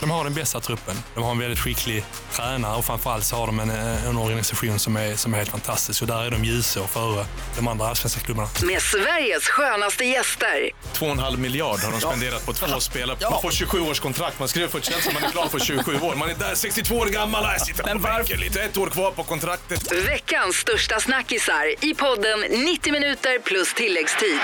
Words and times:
De 0.00 0.10
har 0.10 0.24
den 0.24 0.34
bästa 0.34 0.60
truppen. 0.60 0.94
De 1.14 1.24
har 1.24 1.30
en 1.30 1.38
väldigt 1.38 1.58
skicklig 1.58 2.04
tränare 2.32 2.76
och 2.76 2.84
framförallt 2.84 3.24
så 3.24 3.36
har 3.36 3.46
de 3.46 3.60
en, 3.60 3.70
en 3.70 4.16
organisation 4.18 4.78
som 4.78 4.96
är, 4.96 5.16
som 5.16 5.34
är 5.34 5.38
helt 5.38 5.50
fantastisk. 5.50 6.02
Och 6.02 6.08
där 6.08 6.24
är 6.24 6.30
de 6.30 6.44
ljusår 6.44 6.86
före 6.86 7.26
de 7.56 7.68
andra 7.68 7.88
allsvenska 7.88 8.20
klubbarna. 8.20 8.48
Med 8.62 8.82
Sveriges 8.82 9.42
skönaste 9.48 10.04
gäster. 10.04 10.70
2,5 10.94 11.36
miljard 11.36 11.80
har 11.80 11.92
de 11.92 12.00
spenderat 12.00 12.46
på 12.46 12.52
två 12.52 12.80
spelare. 12.80 13.16
Man 13.30 13.42
får 13.42 13.50
27 13.50 13.80
års 13.80 14.00
kontrakt. 14.00 14.38
Man 14.38 14.48
skriver 14.48 14.68
för 14.68 14.78
ett 14.78 14.84
Chelsea 14.84 15.12
man 15.12 15.24
är 15.24 15.30
klar 15.30 15.46
för 15.46 15.58
27 15.58 16.00
år. 16.00 16.14
Man 16.14 16.30
är 16.30 16.34
där 16.34 16.54
62 16.54 16.94
år 16.94 17.06
gammal. 17.06 17.44
Jag 17.44 17.60
sitter 17.60 17.82
på 17.82 17.98
bänken 17.98 18.40
lite. 18.40 18.62
Ett 18.62 18.76
år 18.76 18.86
kvar 18.86 19.10
på 19.10 19.22
kontraktet. 19.22 19.92
Veckans 19.92 20.56
största 20.56 21.00
snackisar 21.00 21.84
i 21.84 21.94
podden 21.94 22.40
90 22.40 22.92
minuter 22.92 23.38
plus 23.38 23.74
tilläggstid. 23.74 24.40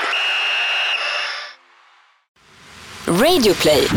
Radioplay. 3.06 3.88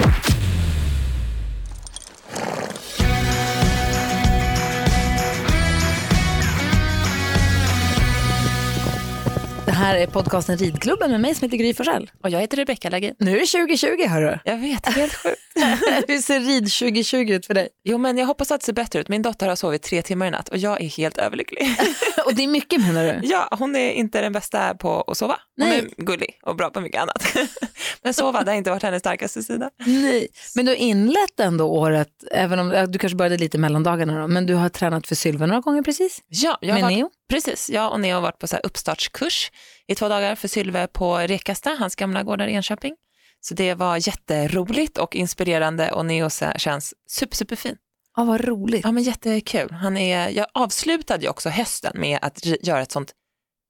Här 9.77 9.95
är 9.95 10.07
podcasten 10.07 10.57
Ridklubben 10.57 11.11
med 11.11 11.21
mig 11.21 11.35
som 11.35 11.45
heter 11.45 11.57
Gry 11.57 11.73
Forssell. 11.73 12.11
Och 12.23 12.29
jag 12.29 12.39
heter 12.39 12.57
Rebecka 12.57 12.89
Lagin. 12.89 13.15
Nu 13.19 13.35
är 13.35 13.39
det 13.39 13.45
2020 13.45 14.07
hörru. 14.07 14.39
Jag 14.43 14.57
vet, 14.57 14.83
det 14.83 14.89
är 14.89 14.93
helt 14.93 15.13
sjukt. 15.13 15.41
Hur 16.07 16.17
ser 16.17 16.39
rid 16.39 16.63
2020 16.71 17.17
ut 17.17 17.45
för 17.45 17.53
dig? 17.53 17.69
Jo 17.83 17.97
men 17.97 18.17
jag 18.17 18.25
hoppas 18.25 18.51
att 18.51 18.59
det 18.59 18.65
ser 18.65 18.73
bättre 18.73 18.99
ut. 18.99 19.07
Min 19.07 19.21
dotter 19.21 19.47
har 19.47 19.55
sovit 19.55 19.81
tre 19.81 20.01
timmar 20.01 20.27
i 20.27 20.31
natt 20.31 20.49
och 20.49 20.57
jag 20.57 20.81
är 20.81 20.87
helt 20.87 21.17
överlycklig. 21.17 21.75
Och 22.25 22.35
det 22.35 22.43
är 22.43 22.47
mycket 22.47 22.81
menar 22.81 23.03
du? 23.03 23.27
ja, 23.27 23.47
hon 23.59 23.75
är 23.75 23.91
inte 23.91 24.21
den 24.21 24.33
bästa 24.33 24.73
på 24.73 25.01
att 25.01 25.17
sova. 25.17 25.39
Hon 25.59 25.69
Nej. 25.69 25.79
är 25.97 26.03
gullig 26.03 26.39
och 26.43 26.55
bra 26.55 26.69
på 26.69 26.81
mycket 26.81 27.01
annat. 27.01 27.23
men 28.03 28.13
sova, 28.13 28.43
det 28.43 28.51
har 28.51 28.55
inte 28.57 28.69
varit 28.69 28.83
hennes 28.83 28.99
starkaste 28.99 29.43
sida. 29.43 29.69
Nej. 29.85 30.27
Men 30.55 30.65
du 30.65 30.71
har 30.71 30.75
inlett 30.77 31.39
ändå 31.39 31.65
året, 31.65 32.09
även 32.31 32.59
om 32.59 32.85
du 32.91 32.99
kanske 32.99 33.15
började 33.15 33.37
lite 33.37 33.57
i 33.57 33.59
mellandagarna 33.59 34.21
då, 34.21 34.27
men 34.27 34.45
du 34.45 34.53
har 34.53 34.69
tränat 34.69 35.07
för 35.07 35.15
Sylve 35.15 35.45
några 35.45 35.61
gånger 35.61 35.81
precis? 35.81 36.19
Ja, 36.27 36.57
jag 36.61 36.69
har 36.69 36.73
Med 36.73 36.83
varit, 36.83 36.97
Neo? 36.97 37.09
Precis, 37.29 37.69
jag 37.69 37.91
och 37.91 37.99
Neo 37.99 38.15
har 38.15 38.21
varit 38.21 38.39
på 38.39 38.47
så 38.47 38.57
uppstartskurs 38.57 39.51
i 39.87 39.95
två 39.95 40.07
dagar 40.07 40.35
för 40.35 40.47
Sylve 40.47 40.87
på 40.87 41.17
Rekasta, 41.17 41.69
hans 41.79 41.95
gamla 41.95 42.23
gård 42.23 42.39
där 42.39 42.47
i 42.47 42.53
Enköping. 42.53 42.95
Så 43.41 43.53
det 43.53 43.73
var 43.73 44.07
jätteroligt 44.07 44.97
och 44.97 45.15
inspirerande 45.15 45.91
och 45.91 46.05
Neo 46.05 46.29
känns 46.57 46.93
super, 47.09 47.35
superfin. 47.35 47.75
Ja, 48.15 48.23
vad 48.23 48.41
roligt. 48.41 48.81
Ja 48.83 48.91
men 48.91 49.03
jättekul. 49.03 49.71
Han 49.71 49.97
är, 49.97 50.29
jag 50.29 50.47
avslutade 50.53 51.23
ju 51.23 51.29
också 51.29 51.49
hösten 51.49 51.91
med 51.99 52.19
att 52.21 52.45
göra 52.45 52.81
ett 52.81 52.91
sånt 52.91 53.11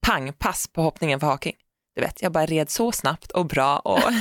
pangpass 0.07 0.67
på 0.67 0.81
hoppningen 0.81 1.19
för 1.19 1.27
haking. 1.27 1.55
Du 1.95 2.01
vet, 2.01 2.21
jag 2.21 2.31
bara 2.31 2.45
red 2.45 2.69
så 2.69 2.91
snabbt 2.91 3.31
och 3.31 3.45
bra 3.45 3.79
och 3.79 3.99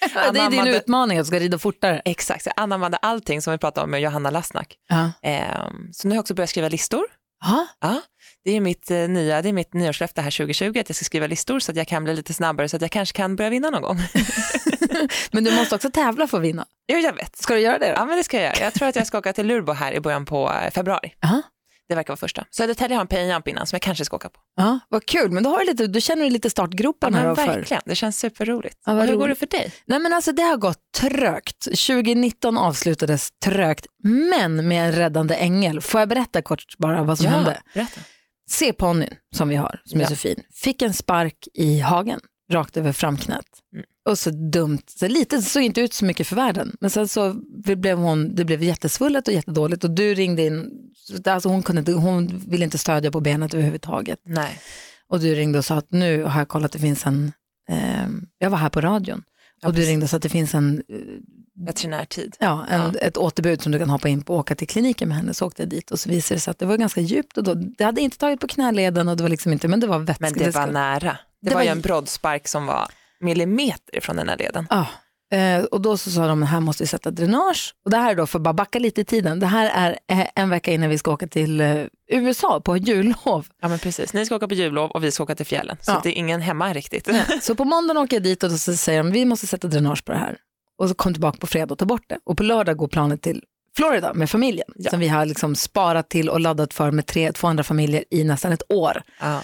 det 0.32 0.40
är 0.40 0.50
din 0.50 0.66
utmaning 0.66 1.18
att 1.18 1.24
du 1.24 1.26
ska 1.26 1.38
rida 1.38 1.58
fortare. 1.58 2.02
Exakt, 2.04 2.46
jag 2.46 2.52
anammade 2.56 2.96
allting 2.96 3.42
som 3.42 3.52
vi 3.52 3.58
pratade 3.58 3.84
om 3.84 3.90
med 3.90 4.00
Johanna 4.00 4.30
Lassnack. 4.30 4.76
Ja. 4.88 5.12
Ehm, 5.22 5.92
så 5.92 6.08
nu 6.08 6.12
har 6.12 6.16
jag 6.16 6.22
också 6.22 6.34
börjat 6.34 6.50
skriva 6.50 6.68
listor. 6.68 7.04
Ja. 7.44 7.66
Ja, 7.80 8.02
det 8.44 8.50
är 8.50 8.60
mitt 8.60 8.90
eh, 8.90 9.08
nya, 9.08 9.42
det 9.42 9.48
är 9.48 9.52
mitt 9.52 9.74
nyårslöfte 9.74 10.20
här 10.22 10.30
2020 10.30 10.68
att 10.68 10.88
jag 10.88 10.96
ska 10.96 11.04
skriva 11.04 11.26
listor 11.26 11.60
så 11.60 11.72
att 11.72 11.76
jag 11.76 11.88
kan 11.88 12.04
bli 12.04 12.16
lite 12.16 12.34
snabbare 12.34 12.68
så 12.68 12.76
att 12.76 12.82
jag 12.82 12.90
kanske 12.90 13.16
kan 13.16 13.36
börja 13.36 13.50
vinna 13.50 13.70
någon 13.70 13.82
gång. 13.82 13.98
Men 15.30 15.44
du 15.44 15.56
måste 15.56 15.74
också 15.74 15.90
tävla 15.90 16.26
för 16.26 16.36
att 16.38 16.44
vinna. 16.44 16.66
jo, 16.92 16.98
jag 16.98 17.12
vet. 17.12 17.36
Ska 17.36 17.54
du 17.54 17.60
göra 17.60 17.78
det 17.78 17.86
då? 17.86 17.92
Ja, 17.96 18.06
men 18.06 18.16
det 18.16 18.24
ska 18.24 18.36
jag 18.36 18.44
göra. 18.44 18.64
Jag 18.64 18.74
tror 18.74 18.88
att 18.88 18.96
jag 18.96 19.06
ska 19.06 19.18
åka 19.18 19.32
till 19.32 19.46
Lurbo 19.46 19.72
här 19.72 19.92
i 19.92 20.00
början 20.00 20.24
på 20.24 20.52
eh, 20.52 20.70
februari. 20.70 21.14
Ja. 21.20 21.42
Det 21.88 21.94
verkar 21.94 22.08
vara 22.08 22.16
första. 22.16 22.44
Södertälje 22.50 22.96
har 22.96 23.00
en 23.00 23.06
pay-jump 23.08 23.48
innan 23.48 23.66
som 23.66 23.76
jag 23.76 23.82
kanske 23.82 24.04
ska 24.04 24.16
åka 24.16 24.28
på. 24.28 24.40
Ja, 24.56 24.78
vad 24.88 25.06
kul, 25.06 25.30
men 25.30 25.42
då, 25.42 25.50
har 25.50 25.58
du 25.58 25.64
lite, 25.66 25.86
då 25.86 26.00
känner 26.00 26.24
du 26.24 26.30
lite 26.30 26.46
Ja, 26.46 26.50
startgroparna 26.50 27.18
men 27.18 27.28
då 27.28 27.36
för. 27.36 27.46
verkligen, 27.46 27.82
det 27.86 27.94
känns 27.94 28.18
superroligt. 28.18 28.78
Ja, 28.86 28.92
hur 28.92 29.16
går 29.16 29.28
det 29.28 29.34
för 29.34 29.46
dig? 29.46 29.72
Nej 29.84 29.98
men 29.98 30.12
alltså 30.12 30.32
det 30.32 30.42
har 30.42 30.56
gått 30.56 30.78
trögt. 30.98 31.64
2019 31.64 32.58
avslutades 32.58 33.28
trögt, 33.44 33.86
men 34.04 34.68
med 34.68 34.86
en 34.88 34.92
räddande 34.92 35.34
ängel. 35.34 35.80
Får 35.80 36.00
jag 36.00 36.08
berätta 36.08 36.42
kort 36.42 36.78
bara 36.78 37.02
vad 37.02 37.18
som 37.18 37.26
hände? 37.26 37.62
berätta. 37.74 38.00
Se 38.50 38.72
ponnyn 38.72 39.14
som 39.36 39.48
vi 39.48 39.56
har, 39.56 39.80
som 39.84 40.00
är 40.00 40.04
Ja. 40.04 40.08
så 40.10 40.16
fin, 40.16 40.42
fick 40.54 40.82
en 40.82 40.94
spark 40.94 41.48
i 41.54 41.80
hagen, 41.80 42.20
rakt 42.52 42.76
över 42.76 42.92
framknät. 42.92 43.46
Mm. 43.74 43.84
Och 44.08 44.18
så 44.18 44.30
dumt, 44.30 44.78
så 44.86 45.08
lite, 45.08 45.42
såg 45.42 45.62
inte 45.62 45.80
ut 45.80 45.92
så 45.92 46.04
mycket 46.04 46.26
för 46.26 46.36
världen. 46.36 46.76
Men 46.80 46.90
sen 46.90 47.08
så 47.08 47.34
blev 47.76 47.98
hon, 47.98 48.34
det 48.34 48.44
blev 48.44 48.62
jättesvullet 48.62 49.28
och 49.28 49.34
jättedåligt 49.34 49.84
och 49.84 49.90
du 49.90 50.14
ringde 50.14 50.42
in, 50.42 50.70
så- 50.94 51.30
alltså 51.30 51.48
hon, 51.48 51.62
kunde 51.62 51.92
hon 51.92 52.42
ville 52.46 52.64
inte 52.64 52.78
stödja 52.78 53.10
på 53.10 53.20
benet 53.20 53.54
överhuvudtaget. 53.54 54.18
Nej. 54.24 54.58
Och 55.08 55.20
du 55.20 55.34
ringde 55.34 55.58
och 55.58 55.64
sa 55.64 55.76
att 55.76 55.92
nu 55.92 56.22
har 56.22 56.38
jag 56.40 56.48
kollat, 56.48 56.72
det 56.72 56.78
finns 56.78 57.06
en, 57.06 57.32
eh, 57.68 58.06
jag 58.38 58.50
var 58.50 58.58
här 58.58 58.68
på 58.68 58.80
radion. 58.80 59.22
Ja, 59.60 59.68
och 59.68 59.74
du 59.74 59.76
precis. 59.76 59.88
ringde 59.90 60.04
och 60.04 60.10
sa 60.10 60.16
att 60.16 60.22
det 60.22 60.28
finns 60.28 60.54
en 60.54 60.82
eh, 60.88 60.98
Veterinärtid. 61.66 62.36
ja, 62.40 62.66
en, 62.70 62.96
ett 63.02 63.16
återbud 63.16 63.62
som 63.62 63.72
du 63.72 63.78
kan 63.78 63.90
hoppa 63.90 64.08
in 64.08 64.22
på 64.22 64.34
och 64.34 64.40
åka 64.40 64.54
till 64.54 64.68
kliniken 64.68 65.08
med 65.08 65.16
henne. 65.16 65.34
Så 65.34 65.46
åkte 65.46 65.62
jag 65.62 65.68
dit 65.70 65.90
och 65.90 66.00
så 66.00 66.08
visade 66.08 66.36
det 66.36 66.40
sig 66.40 66.50
att 66.50 66.58
det 66.58 66.66
var 66.66 66.76
ganska 66.76 67.00
djupt 67.00 67.38
och 67.38 67.44
då, 67.44 67.54
det 67.54 67.84
hade 67.84 68.00
inte 68.00 68.18
tagit 68.18 68.40
på 68.40 68.46
knäleden 68.48 69.08
och 69.08 69.16
det 69.16 69.22
var 69.22 69.30
liksom 69.30 69.52
inte, 69.52 69.68
men 69.68 69.80
det 69.80 69.86
var 69.86 69.98
vätska. 69.98 70.16
Men 70.24 70.32
det 70.32 70.44
var 70.44 70.50
ska- 70.62 70.66
nära. 70.66 71.00
Det, 71.00 71.18
Det 71.40 71.50
var 71.50 71.54
var 71.54 71.62
ju 71.62 71.68
en 71.68 71.80
broddspark 71.80 72.48
som 72.48 72.66
var 72.66 72.88
millimeter 73.20 74.00
från 74.00 74.16
den 74.16 74.28
här 74.28 74.36
leden. 74.36 74.66
Ja. 74.70 74.86
Eh, 75.32 75.64
och 75.64 75.80
då 75.80 75.96
så 75.96 76.10
sa 76.10 76.26
de, 76.26 76.42
här 76.42 76.60
måste 76.60 76.82
vi 76.82 76.86
sätta 76.86 77.10
dränage. 77.10 77.74
Och 77.84 77.90
det 77.90 77.96
här 77.96 78.10
är 78.10 78.14
då, 78.14 78.26
för 78.26 78.38
att 78.38 78.42
bara 78.42 78.54
backa 78.54 78.78
lite 78.78 79.00
i 79.00 79.04
tiden, 79.04 79.40
det 79.40 79.46
här 79.46 79.70
är 79.74 79.98
eh, 80.20 80.26
en 80.34 80.50
vecka 80.50 80.72
innan 80.72 80.90
vi 80.90 80.98
ska 80.98 81.12
åka 81.12 81.26
till 81.26 81.60
eh, 81.60 81.84
USA 82.12 82.60
på 82.60 82.76
jullov. 82.76 83.46
Ja 83.62 83.68
men 83.68 83.78
precis, 83.78 84.12
ni 84.12 84.26
ska 84.26 84.36
åka 84.36 84.48
på 84.48 84.54
jullov 84.54 84.90
och 84.90 85.04
vi 85.04 85.10
ska 85.10 85.22
åka 85.22 85.34
till 85.34 85.46
fjällen. 85.46 85.76
Så 85.80 85.90
Ja. 85.92 86.00
det 86.02 86.08
är 86.08 86.12
ingen 86.12 86.40
hemma 86.40 86.72
riktigt. 86.72 87.08
Så 87.42 87.54
på 87.54 87.64
måndagen 87.64 88.02
åker 88.02 88.16
jag 88.16 88.22
dit 88.22 88.42
och 88.42 88.50
då 88.50 88.58
så 88.58 88.76
säger 88.76 89.02
de, 89.02 89.10
vi 89.12 89.24
måste 89.24 89.46
sätta 89.46 89.68
dränage 89.68 90.04
på 90.04 90.12
det 90.12 90.18
här. 90.18 90.36
Och 90.78 90.88
så 90.88 90.94
kom 90.94 91.12
tillbaka 91.14 91.38
på 91.38 91.46
fredag 91.46 91.72
och 91.72 91.78
ta 91.78 91.84
bort 91.84 92.04
det. 92.08 92.18
Och 92.24 92.36
på 92.36 92.42
lördag 92.42 92.76
går 92.76 92.88
planet 92.88 93.22
till 93.22 93.42
Florida 93.76 94.14
med 94.14 94.30
familjen. 94.30 94.68
Ja. 94.76 94.90
Som 94.90 95.00
vi 95.00 95.08
har 95.08 95.26
liksom 95.26 95.56
sparat 95.56 96.10
till 96.10 96.28
och 96.28 96.40
laddat 96.40 96.74
för 96.74 96.90
med 96.90 97.06
tre, 97.06 97.32
200 97.32 97.64
familjer 97.64 98.04
i 98.10 98.24
nästan 98.24 98.52
ett 98.52 98.72
år. 98.72 99.02
Ja. 99.20 99.42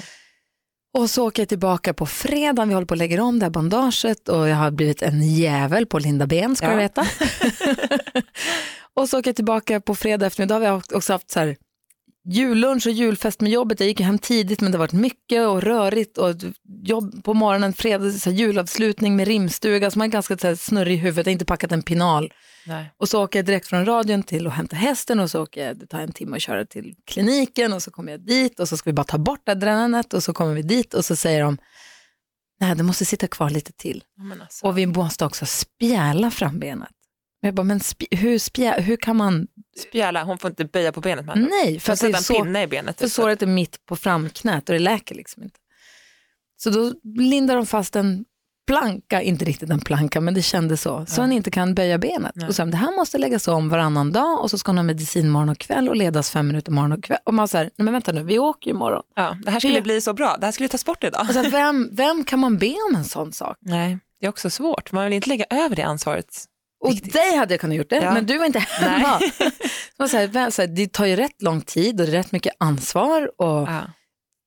Och 0.99 1.11
så 1.11 1.27
åker 1.29 1.43
jag 1.43 1.49
tillbaka 1.49 1.95
på 1.95 2.07
fredag, 2.07 2.65
vi 2.65 2.75
håller 2.75 2.87
på 2.87 2.95
att 2.95 2.99
lägga 2.99 3.23
om 3.23 3.39
det 3.39 3.45
här 3.45 3.51
bandaget 3.51 4.29
och 4.29 4.49
jag 4.49 4.57
har 4.57 4.71
blivit 4.71 5.03
en 5.03 5.23
jävel 5.35 5.87
på 5.87 5.99
Linda 5.99 6.27
Ben 6.27 6.57
ska 6.57 6.67
Ja. 6.67 6.73
du 6.73 6.79
veta. 6.79 7.07
och 8.95 9.09
så 9.09 9.19
åker 9.19 9.29
jag 9.29 9.37
tillbaka 9.37 9.81
på 9.81 9.95
fredag 9.95 10.27
eftermiddag, 10.27 10.59
vi 10.59 10.67
har 10.67 10.83
också 10.95 11.13
haft 11.13 11.31
så 11.31 11.41
här 11.41 11.57
jullunch 12.25 12.87
och 12.87 12.93
julfest 12.93 13.41
med 13.41 13.53
jobbet. 13.53 13.81
Jag 13.81 13.89
gick 13.89 14.01
hem 14.01 14.19
tidigt 14.19 14.61
men 14.61 14.73
det 14.73 14.79
har 14.79 14.83
varit 14.83 14.93
mycket 14.93 15.47
och 15.47 15.63
rörigt 15.63 16.19
och 16.19 16.35
jobb 16.83 17.25
på 17.25 17.35
morgonen, 17.35 17.73
fredag, 17.73 18.11
så 18.11 18.31
här, 18.31 18.37
julavslutning 18.37 19.17
med 19.17 19.29
rimstuga 19.29 19.91
så 19.91 19.99
man 19.99 20.09
är 20.09 20.13
ganska 20.13 20.39
så 20.39 20.47
här, 20.47 20.55
snurrig 20.55 20.95
i 20.95 20.97
huvudet, 20.97 21.27
jag 21.27 21.33
inte 21.33 21.45
packat 21.45 21.73
en 21.73 21.83
pinal. 21.83 22.33
Nej. 22.67 22.95
Och 22.97 23.09
så 23.09 23.25
åker 23.25 23.39
jag 23.39 23.47
direkt 23.47 23.67
från 23.67 23.85
radion 23.85 24.23
till 24.23 24.47
att 24.47 24.53
hämta 24.53 24.77
hästen 24.77 25.21
och 25.21 25.31
så 25.31 25.43
åker 25.43 25.67
jag, 25.67 25.79
det 25.79 25.87
tar 25.87 26.01
en 26.01 26.13
timme 26.13 26.37
att 26.37 26.43
köra 26.43 26.67
till 26.67 26.95
kliniken 27.07 27.73
och 27.73 27.83
så 27.83 27.91
kommer 27.91 28.13
jag 28.13 28.21
dit 28.21 28.61
och 28.61 28.69
så 28.69 28.77
ska 28.77 28.91
vi 28.91 28.95
bara 28.95 29.05
ta 29.05 29.19
bort 29.19 29.47
dränandet 29.47 30.15
och 30.15 30.23
så 30.23 30.33
kommer 30.33 30.55
vi 30.55 30.63
dit 30.63 30.95
och 30.95 31.05
så 31.05 31.17
säger 31.17 31.43
de, 31.43 31.59
nej 32.61 32.77
det 32.77 32.83
måste 32.83 33.05
sitta 33.05 33.27
kvar 33.27 33.51
lite 33.51 33.73
till. 33.73 34.05
Alltså. 34.41 34.67
Och 34.67 34.79
vi 34.79 34.87
måste 34.87 35.25
också 35.25 35.47
spjäla 35.47 36.31
frambenet. 36.31 36.91
Men 37.43 37.49
Jag 37.49 37.55
bara, 37.55 37.63
men 37.65 37.79
spj- 37.79 38.17
hur, 38.17 38.39
spjä, 38.39 38.81
hur 38.81 38.97
kan 38.97 39.17
man, 39.17 39.47
Spjäla, 39.89 40.25
hon 40.25 40.39
får 40.39 40.51
inte 40.51 40.65
böja 40.65 40.93
på 40.93 41.01
benet 41.01 41.27
med 41.27 41.49
nej, 41.51 41.81
för 41.81 41.93
att 41.93 42.01
det 42.01 42.07
är 42.09 42.13
så, 42.13 42.35
pinne 42.35 42.63
i 42.63 42.67
benet. 42.67 42.99
för 42.99 43.07
typ. 43.07 43.15
såret 43.15 43.43
är 43.43 43.47
mitt 43.47 43.87
på 43.87 43.97
framknät 43.97 44.69
och 44.69 44.73
det 44.73 44.79
läker 44.79 45.15
liksom 45.15 45.43
inte. 45.43 45.59
Så 46.57 46.71
då 46.71 46.93
lindar 47.23 47.57
de 47.57 47.67
fast 47.67 47.97
en 47.97 48.25
planka, 48.67 49.23
inte 49.23 49.45
riktigt 49.45 49.71
en 49.71 49.81
planka, 49.81 50.21
men 50.21 50.35
det 50.35 50.43
kändes 50.43 50.83
så, 50.83 51.07
så 51.07 51.21
han 51.21 51.33
inte 51.33 51.51
kan 51.51 51.75
böja 51.75 51.99
benet. 51.99 52.33
Nej. 52.35 52.49
Och 52.49 52.55
sen, 52.55 52.71
det 52.71 52.77
här 52.77 52.97
måste 52.97 53.19
läggas 53.19 53.49
om 53.49 53.69
varannan 53.69 54.13
dag 54.13 54.41
och 54.41 54.51
så 54.51 54.59
ska 54.59 54.69
hon 54.71 54.77
ha 54.79 54.83
medicin 54.83 55.31
morgon 55.31 55.49
och 55.49 55.59
kväll 55.59 55.89
och 55.89 55.97
ledas 55.97 56.31
fem 56.31 56.47
minuter 56.47 56.73
morgon 56.73 56.93
och 56.93 57.05
kväll. 57.05 57.19
Och 57.25 57.35
man 57.35 57.49
säger, 57.49 57.65
nej 57.65 57.85
men 57.85 57.93
vänta 57.93 58.13
nu, 58.13 58.23
vi 58.23 58.39
åker 58.39 58.71
ju 58.71 58.75
imorgon. 58.77 59.03
Ja, 59.17 59.37
det 59.45 59.51
här 59.51 59.61
skulle 59.61 59.75
Det- 59.75 59.83
bli 59.83 60.01
så 60.01 60.13
bra, 60.15 60.37
det 60.41 60.47
här 60.47 60.53
skulle 60.53 60.69
tas 60.69 60.85
bort 60.85 61.05
idag. 61.05 61.21
Alltså, 61.21 61.43
vem, 61.51 61.89
vem 61.93 62.25
kan 62.25 62.39
man 62.39 62.59
be 62.59 62.75
om 62.91 62.97
en 62.97 63.05
sån 63.05 63.33
sak? 63.33 63.57
Nej, 63.61 63.99
det 64.21 64.27
är 64.27 64.31
också 64.31 64.51
svårt. 64.51 64.93
Man 64.93 65.05
vill 65.05 65.13
inte 65.13 65.29
lägga 65.29 65.45
över 65.51 65.77
det 65.77 65.83
ansvaret. 65.83 66.45
Och 66.83 66.91
Riktigt. 66.91 67.13
dig 67.13 67.37
hade 67.37 67.55
jag 67.55 67.61
kunnat 67.61 67.77
gjort 67.77 67.91
det, 67.91 67.97
Ja. 67.97 68.15
men 68.15 68.27
du 68.27 68.39
var 68.39 68.47
inte 68.47 68.59
hemma. 68.59 69.21
Så 69.97 70.09
säger, 70.09 70.29
vem- 70.29 70.51
så 70.51 70.63
här, 70.63 70.67
det 70.69 70.93
tar 70.93 71.07
ju 71.07 71.17
rätt 71.17 71.43
lång 71.43 71.61
tid 71.61 72.01
och 72.01 72.07
det 72.07 72.13
är 72.13 72.17
rätt 72.17 72.33
mycket 72.33 72.55
ansvar. 72.59 73.31
Och 73.39 73.47
Ja. 73.69 73.83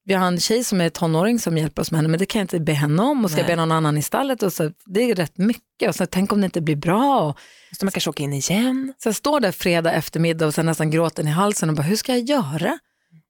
Vi 0.08 0.14
har 0.14 0.28
en 0.28 0.40
tjej 0.40 0.64
som 0.64 0.82
är 0.82 0.90
tonåring 0.90 1.40
som 1.40 1.58
hjälper 1.58 1.82
oss 1.82 1.92
med 1.92 1.98
henne, 1.98 2.08
men 2.10 2.20
det 2.20 2.26
kan 2.26 2.40
jag 2.40 2.44
inte 2.44 2.60
be 2.60 2.74
henne 2.74 3.02
om. 3.04 3.26
Och 3.26 3.32
ska 3.32 3.40
jag 3.40 3.48
Nej. 3.48 3.56
be 3.56 3.62
någon 3.62 3.72
annan 3.72 3.98
i 3.98 4.02
stallet? 4.02 4.44
Och 4.44 4.54
så, 4.54 4.72
det 4.86 5.02
är 5.12 5.16
rätt 5.16 5.38
mycket. 5.38 5.90
Och 5.90 5.96
så, 5.96 6.06
tänk 6.06 6.34
om 6.34 6.42
det 6.42 6.46
inte 6.46 6.62
blir 6.62 6.76
bra. 6.76 7.22
Och, 7.22 7.40
Så 7.80 7.86
man 7.86 7.92
kanske 7.92 8.10
åka 8.10 8.24
in 8.24 8.34
igen. 8.34 8.94
så 8.98 9.08
jag 9.10 9.16
står 9.16 9.40
där 9.40 9.52
fredag 9.52 9.92
eftermiddag 9.92 10.46
och 10.48 10.54
sen 10.54 10.66
nästan 10.66 10.92
gråten 10.92 11.28
i 11.28 11.32
halsen 11.32 11.70
och 11.70 11.76
bara, 11.76 11.84
hur 11.84 11.96
ska 11.96 12.12
jag 12.16 12.22
göra? 12.24 12.80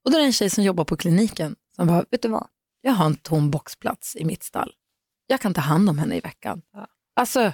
Och 0.05 0.11
då 0.11 0.17
är 0.17 0.21
det 0.21 0.27
en 0.27 0.33
tjej 0.33 0.49
som 0.49 0.63
jobbar 0.63 0.83
på 0.83 0.97
kliniken 0.97 1.55
som 1.75 1.87
bara, 1.87 2.05
vet 2.11 2.21
du 2.21 2.27
vad? 2.27 2.47
jag 2.81 2.91
har 2.93 3.05
en 3.05 3.15
tom 3.15 3.51
boxplats 3.51 4.15
i 4.15 4.25
mitt 4.25 4.43
stall. 4.43 4.71
Jag 5.27 5.41
kan 5.41 5.53
ta 5.53 5.61
hand 5.61 5.89
om 5.89 5.97
henne 5.97 6.15
i 6.15 6.19
veckan. 6.19 6.61
Ja. 6.73 6.87
Alltså, 7.15 7.53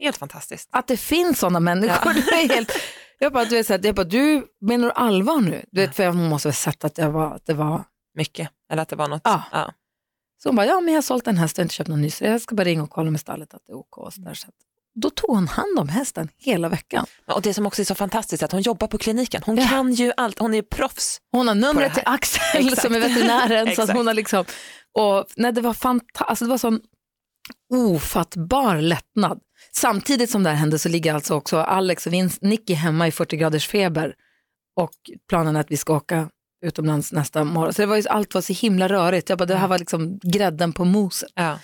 Helt 0.00 0.16
fantastiskt. 0.16 0.68
att 0.72 0.86
det 0.86 0.96
finns 0.96 1.38
sådana 1.38 1.60
människor. 1.60 2.12
Ja. 2.16 2.22
Det 2.30 2.42
är 2.42 2.48
helt, 2.48 2.72
jag 3.18 3.32
bara, 3.32 3.44
du, 3.44 3.56
vet, 3.56 3.66
så 3.66 3.72
här, 3.72 3.80
jag 3.84 3.94
bara, 3.94 4.04
du 4.04 4.46
menar 4.60 4.86
du 4.88 4.92
allvar 4.92 5.40
nu? 5.40 5.64
Du 5.72 5.80
vet, 5.80 5.96
för 5.96 6.02
jag 6.02 6.14
måste 6.16 6.48
ha 6.48 6.52
sett 6.52 6.84
att, 6.84 6.98
jag 6.98 7.10
var, 7.10 7.34
att 7.34 7.46
det 7.46 7.54
var... 7.54 7.84
Mycket. 8.14 8.48
Eller 8.72 8.82
att 8.82 8.88
det 8.88 8.96
var 8.96 9.08
något. 9.08 9.20
Ja. 9.24 9.42
Ja. 9.52 9.72
Så 10.42 10.48
hon 10.48 10.56
bara, 10.56 10.66
ja 10.66 10.80
men 10.80 10.94
jag 10.94 10.96
har 10.96 11.02
sålt 11.02 11.26
en 11.26 11.36
häst 11.38 11.58
och 11.58 11.62
inte 11.62 11.74
köpt 11.74 11.88
någon 11.88 12.02
ny, 12.02 12.10
så 12.10 12.24
jag 12.24 12.40
ska 12.40 12.54
bara 12.54 12.64
ringa 12.64 12.82
och 12.82 12.90
kolla 12.90 13.10
med 13.10 13.20
stallet 13.20 13.54
att 13.54 13.62
det 13.66 13.72
är 13.72 13.76
OK. 13.76 13.98
Och 13.98 14.12
så 14.12 14.20
där, 14.20 14.34
så 14.34 14.46
då 14.94 15.10
tog 15.10 15.30
hon 15.30 15.48
hand 15.48 15.78
om 15.78 15.88
hästen 15.88 16.28
hela 16.38 16.68
veckan. 16.68 17.06
Och 17.34 17.42
det 17.42 17.54
som 17.54 17.66
också 17.66 17.82
är 17.82 17.86
så 17.86 17.94
fantastiskt 17.94 18.42
är 18.42 18.44
att 18.46 18.52
hon 18.52 18.60
jobbar 18.62 18.86
på 18.86 18.98
kliniken. 18.98 19.42
Hon 19.46 19.56
Ja. 19.56 19.66
kan 19.68 19.92
ju 19.92 20.12
allt. 20.16 20.38
Hon 20.38 20.54
är 20.54 20.62
proffs. 20.62 21.18
Hon 21.32 21.48
har 21.48 21.54
numret 21.54 21.94
till 21.94 22.02
Axel 22.06 22.42
Exakt. 22.66 22.82
som 22.82 22.94
är 22.94 23.00
veterinären. 23.00 23.76
så 23.76 23.92
hon 23.92 24.06
har 24.06 24.14
liksom, 24.14 24.44
och, 24.98 25.26
nej, 25.36 25.52
det 25.52 25.60
var 25.60 25.74
fantastiskt, 25.74 26.22
alltså, 26.30 26.44
det 26.44 26.50
var 26.50 26.58
sån 26.58 26.80
ofattbar 27.72 28.80
lättnad. 28.80 29.40
Samtidigt 29.72 30.30
som 30.30 30.42
det 30.42 30.50
här 30.50 30.56
hände 30.56 30.78
så 30.78 30.88
ligger 30.88 31.14
alltså 31.14 31.34
också 31.34 31.58
Alex 31.58 32.06
och 32.06 32.12
Vince, 32.12 32.38
Nicky 32.40 32.74
hemma 32.74 33.08
i 33.08 33.12
40 33.12 33.36
graders 33.36 33.68
feber 33.68 34.14
och 34.76 34.92
planen 35.28 35.56
är 35.56 35.60
att 35.60 35.70
vi 35.70 35.76
ska 35.76 35.96
åka 35.96 36.28
utomlands 36.66 37.12
nästa 37.12 37.44
morgon. 37.44 37.72
Så 37.72 37.82
det 37.82 37.86
var 37.86 37.96
ju, 37.96 38.08
allt 38.08 38.34
var 38.34 38.42
så 38.42 38.52
himla 38.52 38.88
rörigt. 38.88 39.28
Jag 39.28 39.38
bara, 39.38 39.46
det 39.46 39.56
här 39.56 39.68
var 39.68 39.78
liksom 39.78 40.18
grädden 40.22 40.72
på 40.72 40.84
moset. 40.84 41.30
Ja. 41.34 41.58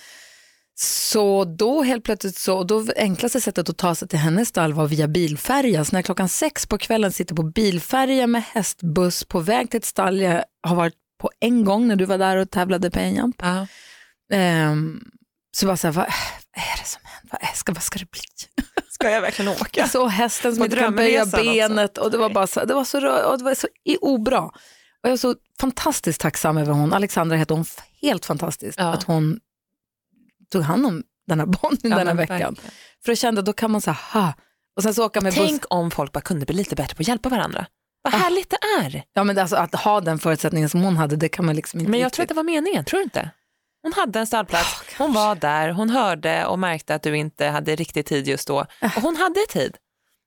Så 0.79 1.45
då 1.45 1.83
helt 1.83 2.05
plötsligt 2.05 2.37
så, 2.37 2.57
och 2.57 2.67
då 2.67 2.85
enklaste 2.97 3.41
sättet 3.41 3.69
att 3.69 3.77
ta 3.77 3.95
sig 3.95 4.09
till 4.09 4.19
hennes 4.19 4.49
stall 4.49 4.73
var 4.73 4.87
via 4.87 5.09
bilfärja. 5.09 5.85
Så 5.85 5.93
när 5.93 5.99
jag 5.99 6.05
klockan 6.05 6.29
sex 6.29 6.67
på 6.67 6.79
kvällen 6.79 7.13
sitter 7.13 7.35
på 7.35 7.43
bilfärja 7.43 8.27
med 8.27 8.43
hästbuss 8.43 9.25
på 9.25 9.41
väg 9.41 9.71
till 9.71 9.79
ett 9.79 9.85
stall 9.85 10.21
jag 10.21 10.45
har 10.63 10.77
varit 10.77 10.95
på 11.21 11.31
en 11.41 11.65
gång 11.65 11.89
när 11.89 11.97
du 11.97 12.05
var 12.05 12.19
där 12.19 12.37
och 12.37 12.51
tävlade 12.51 12.91
på 12.91 12.99
en 12.99 13.15
jump. 13.15 13.37
Ja. 13.39 13.67
Ehm, 14.33 15.01
så 15.57 15.67
bara 15.67 15.77
så 15.77 15.87
här, 15.87 15.93
vad 15.93 16.05
är 16.53 16.79
det 16.79 16.85
som 16.87 17.01
händer? 17.05 17.29
Vad, 17.33 17.43
är, 17.51 17.55
ska, 17.55 17.73
vad 17.73 17.83
ska 17.83 17.99
det 17.99 18.11
bli? 18.11 18.21
Ska 18.91 19.11
jag 19.11 19.21
verkligen 19.21 19.53
åka? 19.61 19.89
Såg 19.89 20.11
hästen 20.11 20.55
som 20.55 20.65
inte 20.65 20.77
kan 20.77 20.97
böja 20.97 21.25
drömresan 21.25 21.55
benet 21.77 21.99
och 21.99 22.11
det 22.11 22.19
var 22.19 22.31
bara 22.31 22.47
så, 22.47 22.65
det 22.65 22.75
var 22.75 22.85
så, 22.85 22.97
och 23.31 23.39
det 23.39 23.45
var 23.45 23.55
så 23.55 23.69
obra. 24.01 24.41
Och 24.41 24.53
jag 25.03 25.13
är 25.13 25.17
så 25.17 25.35
fantastiskt 25.61 26.21
tacksam 26.21 26.59
över 26.59 26.73
hon, 26.73 26.93
Alexandra 26.93 27.37
heter 27.37 27.55
hon, 27.55 27.65
helt 28.03 28.27
fantastiskt 28.27 28.79
Ja. 28.79 28.85
att 28.85 29.03
hon 29.03 29.41
tog 30.53 30.63
hand 30.63 30.87
om 30.87 31.03
den 31.27 31.39
här 31.41 31.47
bonden 31.47 31.91
Ja, 31.91 31.97
den 31.99 32.07
här 32.07 32.15
veckan. 32.15 32.39
verkligen. 32.39 32.57
För 33.05 33.11
jag 33.13 33.19
kände 33.19 33.43
då 33.43 33.53
kan 33.53 33.71
man 33.71 33.81
säga 33.81 33.97
ha. 34.13 34.33
Och 34.77 34.83
sen 34.83 34.95
så 34.95 35.07
åka 35.07 35.21
med 35.21 35.33
buss. 35.35 35.47
Tänk 35.49 35.63
om 35.71 35.91
folk 35.91 36.13
bara 36.13 36.21
kunde 36.21 36.47
bli 36.47 36.55
lite 36.57 36.75
bättre 36.77 36.95
på 36.95 37.03
att 37.03 37.09
hjälpa 37.09 37.29
varandra. 37.29 37.67
Vad 38.03 38.15
Ah. 38.15 38.17
härligt 38.17 38.51
det 38.51 38.59
är. 38.85 39.03
Ja 39.13 39.25
men 39.25 39.39
alltså, 39.39 39.57
att 39.57 39.75
ha 39.75 40.01
den 40.01 40.19
förutsättningen 40.19 40.69
som 40.69 40.83
hon 40.83 40.97
hade, 40.97 41.17
det 41.17 41.29
kan 41.29 41.47
man 41.47 41.57
liksom 41.57 41.81
inte 41.81 41.91
Men 41.91 42.01
jag 42.01 42.07
riktigt. 42.07 42.17
tror 42.17 42.23
att 42.25 42.29
det 42.29 42.35
var 42.35 42.43
meningen, 42.43 42.85
tror 42.85 42.99
du 42.99 43.05
inte? 43.05 43.31
Hon 43.87 43.93
hade 43.93 44.19
en 44.21 44.27
stallplats, 44.27 44.77
Ja, 44.89 44.95
hon 45.05 45.13
var 45.13 45.35
där, 45.35 45.71
hon 45.71 45.91
hörde 45.91 46.47
och 46.47 46.59
märkte 46.59 46.95
att 46.95 47.03
du 47.03 47.17
inte 47.17 47.47
hade 47.47 47.77
riktig 47.77 48.07
tid 48.07 48.29
just 48.29 48.49
då. 48.49 48.61
Äh. 48.81 48.97
Och 48.97 49.03
hon 49.03 49.17
hade 49.17 49.41
tid. 49.49 49.77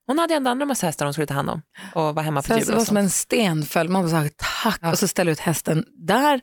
Hon 0.08 0.20
hade 0.20 0.34
ändå 0.34 0.52
andra 0.52 0.66
massa 0.66 0.86
hästar 0.86 1.06
hon 1.06 1.14
skulle 1.14 1.28
ta 1.28 1.34
hand 1.34 1.50
om 1.50 1.62
och 1.96 2.16
vara 2.16 2.22
hemma 2.22 2.42
på 2.42 2.54
jul 2.54 2.62
och 2.62 2.68
var 2.74 2.80
det 2.80 2.86
som 2.86 2.98
en 2.98 3.10
sten 3.10 3.64
föll. 3.64 3.90
Man 3.90 4.10
bara 4.10 4.24
sa 4.24 4.30
tack 4.64 4.92
och 4.92 5.00
så 5.00 5.08
ställa 5.08 5.32
ut 5.32 5.40
hästen 5.40 5.86
där 6.08 6.42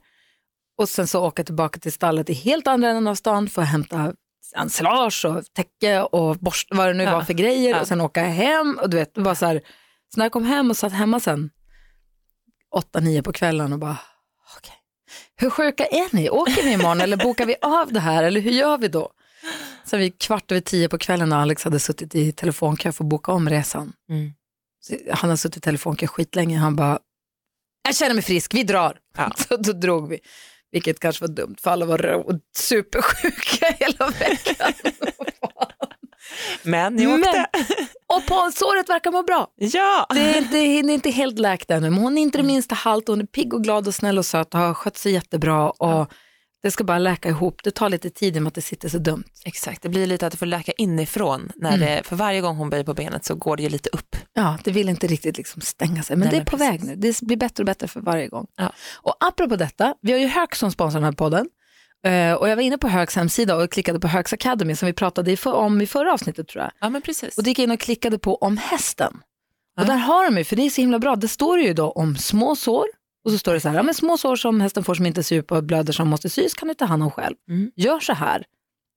och 0.78 0.88
sen 0.88 1.06
så 1.06 1.24
åka 1.26 1.44
tillbaka 1.44 1.78
till 1.80 1.92
stallet 1.92 2.30
i 2.30 2.32
helt 2.32 2.66
andra 2.66 2.88
änden 2.88 3.06
av 3.08 3.14
stan 3.14 3.48
för 3.48 3.62
att 3.62 3.68
hämta 3.68 4.12
ensilage 4.56 5.24
och 5.24 5.44
täcke 5.54 6.02
och 6.02 6.36
borst, 6.36 6.68
vad 6.70 6.88
det 6.88 6.94
nu 6.94 7.04
Ja. 7.04 7.12
var 7.12 7.22
för 7.22 7.34
grejer 7.34 7.70
Ja. 7.70 7.80
och 7.80 7.88
sen 7.88 8.00
åka 8.00 8.22
hem 8.22 8.78
och 8.82 8.90
du 8.90 8.96
vet, 8.96 9.14
det 9.14 9.20
var 9.20 9.34
så 9.34 9.46
här, 9.46 9.60
så 10.14 10.18
när 10.20 10.24
jag 10.24 10.32
kom 10.32 10.44
hem 10.44 10.70
och 10.70 10.76
satt 10.76 10.92
hemma 10.92 11.20
sen 11.20 11.50
åtta, 12.74 13.00
nio 13.00 13.22
på 13.22 13.32
kvällen 13.32 13.72
och 13.72 13.78
bara 13.78 13.96
hur 15.36 15.50
sjuka 15.50 15.86
är 15.86 16.14
ni? 16.16 16.30
Åker 16.30 16.64
ni 16.64 16.72
imorgon 16.72 17.00
eller 17.00 17.16
bokar 17.16 17.46
vi 17.46 17.56
av 17.62 17.92
det 17.92 18.00
här 18.00 18.22
eller 18.24 18.40
hur 18.40 18.50
gör 18.50 18.78
vi 18.78 18.88
då? 18.88 19.10
Sen 19.84 20.00
vid 20.00 20.18
kvart 20.20 20.50
över 20.52 20.60
tio 20.60 20.88
på 20.88 20.98
kvällen 20.98 21.28
när 21.28 21.36
Alex 21.36 21.64
hade 21.64 21.78
suttit 21.80 22.14
i 22.14 22.32
telefonkö 22.32 22.92
för 22.92 23.04
att 23.04 23.08
boka 23.10 23.32
om 23.32 23.48
resan 23.50 23.92
Mm. 24.10 24.32
han 25.12 25.30
har 25.30 25.36
suttit 25.36 25.56
i 25.56 25.60
telefonkö 25.60 26.06
skitlänge. 26.06 26.58
Han 26.58 26.76
bara, 26.76 26.98
jag 27.88 27.96
känner 27.96 28.14
mig 28.14 28.22
frisk, 28.24 28.54
vi 28.54 28.62
drar. 28.62 28.98
Ja. 29.16 29.32
Så 29.48 29.56
då 29.56 29.72
drog 29.72 30.08
vi. 30.08 30.18
Vilket 30.72 31.00
kanske 31.00 31.22
var 31.26 31.28
dumt 31.34 31.56
för 31.62 31.70
alla 31.70 31.86
var 31.86 32.24
supersjuka 32.56 33.66
hela 33.78 34.06
veckan. 34.10 34.72
Men 36.62 36.94
ni 36.94 37.06
åkte. 37.06 37.46
och 38.06 38.26
pulsåret 38.26 38.88
verkar 38.88 39.12
må 39.12 39.22
bra. 39.22 39.46
Ja! 39.56 40.06
Det 40.14 40.20
är, 40.20 40.38
inte, 40.38 40.50
det 40.52 40.58
är 40.58 40.90
inte 40.90 41.10
helt 41.10 41.38
läkt 41.38 41.70
ännu, 41.70 41.90
men 41.90 41.98
hon 42.02 42.18
är 42.18 42.22
inte 42.22 42.38
det 42.38 42.44
minsta 42.44 42.74
halt. 42.74 43.08
Hon 43.08 43.20
är 43.20 43.26
pigg 43.26 43.54
och 43.54 43.62
glad 43.64 43.88
och 43.88 43.94
snäll 43.94 44.18
och 44.18 44.26
söt 44.26 44.54
och 44.54 44.60
har 44.60 44.74
skött 44.74 44.96
sig 44.96 45.12
jättebra. 45.12 45.70
Och 45.70 46.10
Det 46.62 46.70
ska 46.70 46.84
bara 46.84 46.98
läka 46.98 47.28
ihop. 47.28 47.60
Det 47.64 47.70
tar 47.70 47.88
lite 47.88 48.10
tid 48.10 48.36
i 48.36 48.38
och 48.38 48.42
med 48.42 48.48
att 48.48 48.54
det 48.54 48.62
sitter 48.62 48.88
så 48.88 48.98
dumt. 48.98 49.24
Exakt, 49.44 49.82
det 49.82 49.88
blir 49.88 50.06
lite 50.06 50.26
att 50.26 50.32
det 50.32 50.38
får 50.38 50.46
läka 50.46 50.72
inifrån. 50.78 51.52
När 51.56 51.74
Mm. 51.74 51.80
det, 51.80 52.02
för 52.06 52.16
varje 52.16 52.40
gång 52.40 52.56
hon 52.56 52.70
böjer 52.70 52.84
på 52.84 52.94
benet 52.94 53.24
så 53.24 53.34
går 53.34 53.56
det 53.56 53.62
ju 53.62 53.68
lite 53.68 53.88
upp. 53.92 54.16
Ja, 54.34 54.58
det 54.64 54.70
vill 54.70 54.88
inte 54.88 55.06
riktigt 55.06 55.36
liksom 55.36 55.60
stänga 55.62 56.02
sig, 56.02 56.16
men 56.16 56.28
Nej, 56.28 56.30
det 56.30 56.36
är 56.36 56.38
men 56.38 56.44
på 56.44 56.56
precis. 56.56 56.70
väg 56.72 56.84
nu. 56.84 56.96
Det 56.96 57.20
blir 57.22 57.36
bättre 57.36 57.62
och 57.62 57.66
bättre 57.66 57.88
för 57.88 58.00
varje 58.00 58.28
gång. 58.28 58.46
Ja. 58.56 58.72
Och 58.96 59.14
apropå 59.20 59.56
detta, 59.56 59.94
vi 60.02 60.12
har 60.12 60.18
ju 60.18 60.26
Höök 60.26 60.54
som 60.54 60.70
sponsrar 60.72 61.00
den 61.00 61.04
här 61.04 61.12
podden. 61.12 61.46
Eh, 62.06 62.34
och 62.34 62.48
jag 62.48 62.56
var 62.56 62.62
inne 62.62 62.78
på 62.78 62.88
Hööks 62.88 63.16
hemsida 63.16 63.56
och 63.56 63.72
klickade 63.72 64.00
på 64.00 64.08
Hööks 64.08 64.32
Academy 64.32 64.76
som 64.76 64.86
vi 64.86 64.92
pratade 64.92 65.36
om 65.44 65.80
i 65.80 65.86
förra 65.86 66.12
avsnittet 66.12 66.48
tror 66.48 66.62
jag. 66.64 66.72
Ja, 66.80 66.88
men 66.90 67.02
precis. 67.02 67.38
Och 67.38 67.44
då 67.44 67.48
gick 67.48 67.58
jag 67.58 67.64
in 67.64 67.70
och 67.70 67.80
klickade 67.80 68.18
på 68.18 68.36
om 68.36 68.56
hästen. 68.56 69.20
Ja. 69.76 69.82
Och 69.82 69.88
där 69.88 69.96
har 69.96 70.24
de 70.24 70.38
ju, 70.38 70.44
för 70.44 70.56
det 70.56 70.62
är 70.66 70.70
så 70.70 70.80
himla 70.80 70.98
bra, 70.98 71.16
det 71.16 71.28
står 71.28 71.60
ju 71.60 71.72
då 71.72 71.90
om 71.90 72.16
små 72.16 72.56
sår. 72.56 72.84
Och 73.24 73.32
så 73.32 73.38
står 73.38 73.54
det 73.54 73.60
så 73.60 73.68
här, 73.68 73.76
ja, 73.76 73.82
men 73.82 73.94
små 73.94 74.18
sår 74.18 74.36
som 74.36 74.60
hästen 74.60 74.84
får 74.84 74.94
som 74.94 75.06
inte 75.06 75.22
ser 75.22 75.36
ut 75.36 75.50
och 75.50 75.64
blöder 75.64 75.92
som 75.92 76.08
måste 76.08 76.28
sys 76.30 76.54
kan 76.54 76.68
du 76.68 76.74
ta 76.74 76.84
hand 76.84 77.02
om 77.02 77.10
själv. 77.10 77.36
Mm. 77.48 77.70
Gör 77.76 78.00
så 78.00 78.12
här. 78.12 78.44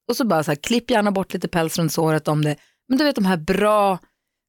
Och 0.10 0.16
så 0.16 0.26
bara 0.26 0.44
så 0.44 0.52
här, 0.52 0.56
klipp 0.56 0.92
gärna 0.92 1.12
bort 1.12 1.34
lite 1.34 1.48
päls 1.48 1.78
runt 1.78 1.94
såret 1.94 2.28
om 2.28 2.44
det. 2.44 2.56
Men 2.88 2.98
du 2.98 3.04
vet 3.04 3.16
de 3.16 3.26
här 3.26 3.38
bra 3.38 4.00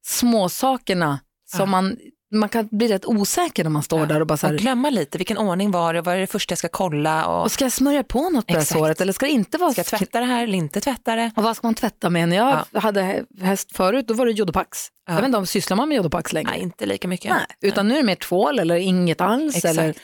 små 0.05 0.49
sakerna 0.49 1.19
som 1.51 1.59
Ja. 1.59 1.65
man, 1.65 1.97
man 2.31 2.49
kan 2.49 2.67
bli 2.71 2.87
rätt 2.87 3.05
osäker 3.05 3.63
när 3.63 3.71
man 3.71 3.83
står 3.83 3.99
Ja. 3.99 4.05
där 4.05 4.19
och 4.19 4.27
bara 4.27 4.37
så 4.37 4.47
här, 4.47 4.53
och 4.53 4.59
glömma 4.59 4.89
lite, 4.89 5.17
vilken 5.17 5.37
ordning 5.37 5.71
var 5.71 5.93
det, 5.93 6.01
vad 6.01 6.15
är 6.15 6.19
det 6.19 6.27
första 6.27 6.51
jag 6.51 6.57
ska 6.59 6.67
kolla 6.67 7.25
och 7.27 7.43
och 7.43 7.51
ska 7.51 7.65
jag 7.65 7.71
smörja 7.71 8.03
på 8.03 8.29
något 8.29 8.47
på 8.47 8.53
det 8.53 8.59
här 8.59 8.65
såret 8.65 9.01
eller 9.01 9.13
ska 9.13 9.25
det 9.25 9.31
inte 9.31 9.57
vara 9.57 9.71
ska 9.71 9.79
jag 9.79 9.85
tvätta 9.85 10.19
det 10.19 10.25
här 10.25 10.43
eller 10.43 10.57
inte 10.57 10.81
tvätta 10.81 11.15
det? 11.15 11.31
Och 11.35 11.43
vad 11.43 11.55
ska 11.57 11.67
man 11.67 11.75
tvätta 11.75 12.09
med? 12.09 12.29
När 12.29 12.35
jag 12.35 12.65
hade 12.81 13.25
häst 13.41 13.75
förut, 13.75 14.07
då 14.07 14.13
var 14.13 14.25
det 14.25 14.31
Jodopax. 14.31 14.77
Ja. 15.07 15.13
Jag 15.13 15.21
vet 15.21 15.25
inte 15.25 15.37
om 15.37 15.45
sysslar 15.45 15.77
man 15.77 15.89
med 15.89 15.95
Jodopax 15.95 16.33
längre? 16.33 16.51
Nej, 16.51 16.61
inte 16.61 16.85
lika 16.85 17.07
mycket. 17.07 17.31
Nej, 17.31 17.45
utan 17.71 17.87
nu 17.87 17.93
är 17.93 17.97
det 17.97 18.05
mer 18.05 18.15
tvål 18.15 18.59
eller 18.59 18.75
inget 18.75 19.21
alls. 19.21 19.55
Exakt. 19.55 19.77
Eller, 19.77 19.95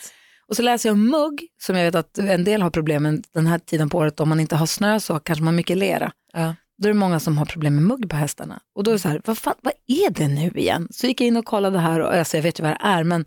och 0.49 0.55
så 0.55 0.61
läser 0.61 0.89
jag 0.89 0.93
om 0.93 1.09
mugg, 1.09 1.41
som 1.61 1.75
jag 1.75 1.85
vet 1.85 1.95
att 1.95 2.17
en 2.17 2.43
del 2.43 2.61
har 2.61 2.69
problem 2.69 3.03
med 3.03 3.23
den 3.33 3.47
här 3.47 3.59
tiden 3.59 3.89
på 3.89 3.97
året. 3.97 4.19
Om 4.19 4.29
man 4.29 4.39
inte 4.39 4.55
har 4.55 4.65
snö 4.65 4.99
så 4.99 5.19
kanske 5.19 5.43
man 5.43 5.53
har 5.53 5.57
mycket 5.57 5.77
lera. 5.77 6.11
Ja. 6.33 6.55
Då 6.77 6.87
är 6.89 6.93
det 6.93 6.99
många 6.99 7.19
som 7.19 7.37
har 7.37 7.45
problem 7.45 7.75
med 7.75 7.83
mugg 7.83 8.09
på 8.09 8.15
hästarna. 8.15 8.59
Och 8.75 8.83
då 8.83 8.91
är 8.91 8.93
det 8.95 8.99
så 8.99 9.09
här, 9.09 9.21
vad, 9.25 9.37
fan, 9.37 9.55
vad 9.61 9.73
är 9.87 10.09
det 10.09 10.27
nu 10.27 10.51
igen? 10.55 10.87
Så 10.91 11.07
gick 11.07 11.21
jag 11.21 11.27
in 11.27 11.37
och 11.37 11.45
kollade 11.45 11.79
här, 11.79 11.99
och 11.99 12.13
alltså 12.13 12.37
jag 12.37 12.43
vet 12.43 12.59
ju 12.59 12.63
vad 12.63 12.71
det 12.71 12.79
är, 12.81 13.03
men 13.03 13.25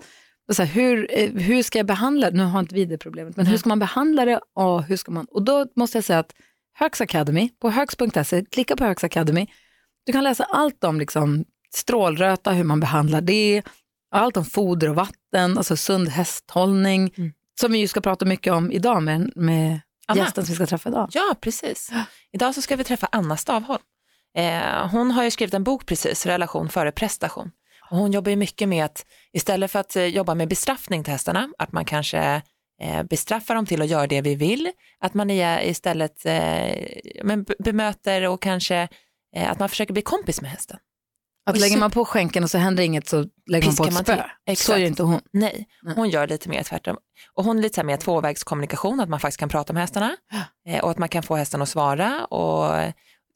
så 0.53 0.63
här, 0.63 0.71
hur, 0.71 1.07
eh, 1.11 1.31
hur 1.31 1.63
ska 1.63 1.79
jag 1.79 1.87
behandla 1.87 2.31
det? 2.31 2.37
Nu 2.37 2.45
har 2.45 2.61
inte 2.61 2.75
vi 2.75 2.85
det 2.85 2.99
problemet, 2.99 3.37
men 3.37 3.47
hur 3.47 3.57
ska 3.57 3.69
man 3.69 3.79
behandla 3.79 4.25
det? 4.25 4.41
Och, 4.55 4.83
hur 4.85 4.97
ska 4.97 5.13
man? 5.13 5.27
och 5.31 5.43
då 5.43 5.67
måste 5.77 5.99
jag 5.99 6.05
säga 6.05 6.19
att 6.19 6.33
Högs 6.79 7.01
Academy, 7.01 7.51
på 7.61 7.71
högs.se, 7.71 8.45
klicka 8.51 8.77
på 8.77 8.85
Högs 8.85 9.05
Academy. 9.05 9.47
Du 10.07 10.13
kan 10.13 10.25
läsa 10.25 10.45
allt 10.45 10.85
om 10.85 10.99
liksom, 10.99 11.45
strålröta, 11.75 12.53
hur 12.53 12.65
man 12.65 12.81
behandlar 12.81 13.21
det, 13.21 13.63
allt 14.11 14.37
om 14.37 14.45
foder 14.45 14.89
och 14.89 14.95
vatten, 14.95 15.59
alltså 15.59 15.77
sund 15.77 16.09
hästhållning, 16.09 17.15
Mm. 17.17 17.33
som 17.61 17.73
vi 17.73 17.79
ju 17.79 17.89
ska 17.89 18.01
prata 18.01 18.25
mycket 18.25 18.53
om 18.53 18.73
idag 18.73 19.03
med, 19.03 19.33
med 19.37 19.81
Anna. 20.11 20.25
gästen 20.25 20.47
som 20.47 20.53
vi 20.53 20.57
ska 20.57 20.67
träffa 20.67 20.89
idag. 20.89 21.09
Ja, 21.13 21.35
precis. 21.41 21.91
Idag 22.33 22.55
så 22.55 22.63
ska 22.63 22.77
vi 22.77 22.85
träffa 22.85 23.09
Anna 23.13 23.37
Stavholm. 23.37 23.83
Eh, 24.37 24.89
hon 24.91 25.11
har 25.11 25.25
ju 25.25 25.31
skrivit 25.31 25.55
en 25.55 25.65
bok 25.65 25.87
precis, 25.87 26.27
Relation 26.27 26.69
före 26.69 26.93
prestation. 26.93 27.51
Och 27.91 27.97
hon 27.97 28.13
jobbar 28.13 28.31
ju 28.31 28.37
mycket 28.37 28.69
med 28.69 28.85
att 28.85 29.07
istället 29.33 29.71
för 29.71 29.79
att 29.79 29.97
eh, 29.97 30.05
jobba 30.05 30.35
med 30.35 30.49
bestraffning 30.49 31.05
till 31.05 31.13
hästarna, 31.13 31.49
att 31.59 31.73
man 31.73 31.85
kanske 31.85 32.43
eh, 32.83 33.03
bestraffar 33.03 33.55
dem 33.55 33.67
till 33.67 33.83
att 33.83 33.89
göra 33.89 34.07
det 34.07 34.21
vi 34.21 34.35
vill, 34.35 34.73
att 35.01 35.15
man 35.15 35.31
istället 35.31 36.27
eh, 36.27 36.75
men 37.23 37.47
bemöter 37.59 38.29
och 38.29 38.43
kanske 38.43 38.89
eh, 39.37 39.51
att 39.51 39.59
man 39.59 39.69
försöker 39.69 39.93
bli 39.93 40.03
kompis 40.03 40.41
med 40.41 40.51
hästen. 40.51 40.79
Att 41.51 41.61
lägger 41.61 41.77
man 41.79 41.91
på 41.91 42.05
skänken 42.05 42.45
och 42.45 42.51
så 42.51 42.59
händer 42.59 42.83
inget 42.83 43.09
så 43.09 43.25
lägger 43.47 43.67
man 43.67 43.77
på 43.77 43.85
ett 43.85 43.93
man 43.93 44.05
spö. 44.05 44.23
Så 44.57 44.77
ju 44.77 44.87
inte 44.87 45.03
hon. 45.03 45.21
Nej, 45.33 45.69
hon 45.97 46.11
gör 46.11 46.27
lite 46.27 46.49
mer 46.49 46.63
tvärtom. 46.63 46.97
Och 47.35 47.45
hon 47.45 47.59
är 47.59 47.63
lite 47.63 47.75
så 47.75 47.81
här 47.81 47.87
mer 47.87 47.97
tvåvägskommunikation, 47.97 49.01
att 49.01 49.09
man 49.09 49.21
faktiskt 49.21 49.41
kan 49.41 49.49
prata 49.49 49.73
med 49.73 49.83
hästarna 49.83 50.17
eh, 50.69 50.85
och 50.85 50.91
att 50.91 50.99
man 50.99 51.09
kan 51.09 51.23
få 51.23 51.37
hästen 51.37 51.63
att 51.63 51.69
svara. 51.69 52.25
Och, 52.25 52.75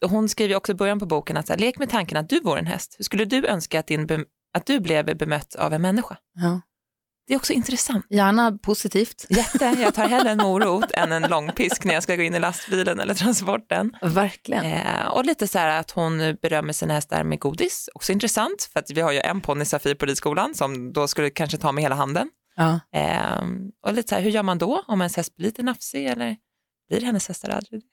och 0.04 0.10
hon 0.10 0.28
skriver 0.28 0.56
också 0.56 0.72
i 0.72 0.74
början 0.74 1.00
på 1.00 1.06
boken 1.06 1.36
att 1.36 1.46
så 1.46 1.52
här, 1.52 1.60
lek 1.60 1.78
med 1.78 1.90
tanken 1.90 2.18
att 2.18 2.28
du 2.28 2.40
vore 2.40 2.58
en 2.58 2.66
häst. 2.66 2.94
Hur 2.98 3.04
skulle 3.04 3.24
du 3.24 3.46
önska 3.46 3.80
att, 3.80 3.86
din 3.86 4.24
att 4.54 4.66
du 4.66 4.80
blev 4.80 5.16
bemött 5.16 5.54
av 5.54 5.72
en 5.72 5.82
människa? 5.82 6.16
Ja. 6.34 6.60
Det 7.26 7.34
är 7.34 7.36
också 7.36 7.52
intressant. 7.52 8.06
Gärna 8.10 8.58
positivt. 8.58 9.26
Jätte, 9.28 9.64
jag 9.64 9.94
tar 9.94 10.08
hellre 10.08 10.30
en 10.30 10.38
morot 10.42 10.90
än 10.90 11.12
en 11.12 11.22
långpisk 11.22 11.84
när 11.84 11.94
jag 11.94 12.02
ska 12.02 12.16
gå 12.16 12.22
in 12.22 12.34
i 12.34 12.40
lastbilen 12.40 13.00
eller 13.00 13.14
transporten. 13.14 13.96
Verkligen. 14.02 14.64
Eh, 14.64 15.06
och 15.06 15.24
lite 15.24 15.48
så 15.48 15.58
här 15.58 15.80
att 15.80 15.90
hon 15.90 16.18
berömmer 16.42 16.72
sina 16.72 16.94
hästar 16.94 17.24
med 17.24 17.40
godis, 17.40 17.88
också 17.94 18.12
intressant 18.12 18.68
för 18.72 18.80
att 18.80 18.90
vi 18.90 19.00
har 19.00 19.12
ju 19.12 19.20
en 19.20 19.40
ponny 19.40 19.64
Safir 19.64 19.94
på 19.94 20.06
ridskolan 20.06 20.54
som 20.54 20.92
då 20.92 21.08
skulle 21.08 21.30
kanske 21.30 21.56
ta 21.56 21.72
med 21.72 21.82
hela 21.84 21.94
handen. 21.94 22.30
Ja. 22.56 22.80
Ehm, 22.92 23.70
och 23.86 23.92
lite 23.92 24.08
så 24.08 24.14
här, 24.14 24.22
hur 24.22 24.30
gör 24.30 24.42
man 24.42 24.58
då 24.58 24.84
om 24.88 25.00
ens 25.00 25.16
häst 25.16 25.36
blir 25.36 25.46
lite 25.46 25.62
nafsig 25.62 26.06
eller 26.06 26.36
blir 26.88 27.00
hennes 27.00 27.28
hästar 27.28 27.48
aldrig 27.50 27.80
det? 27.80 27.86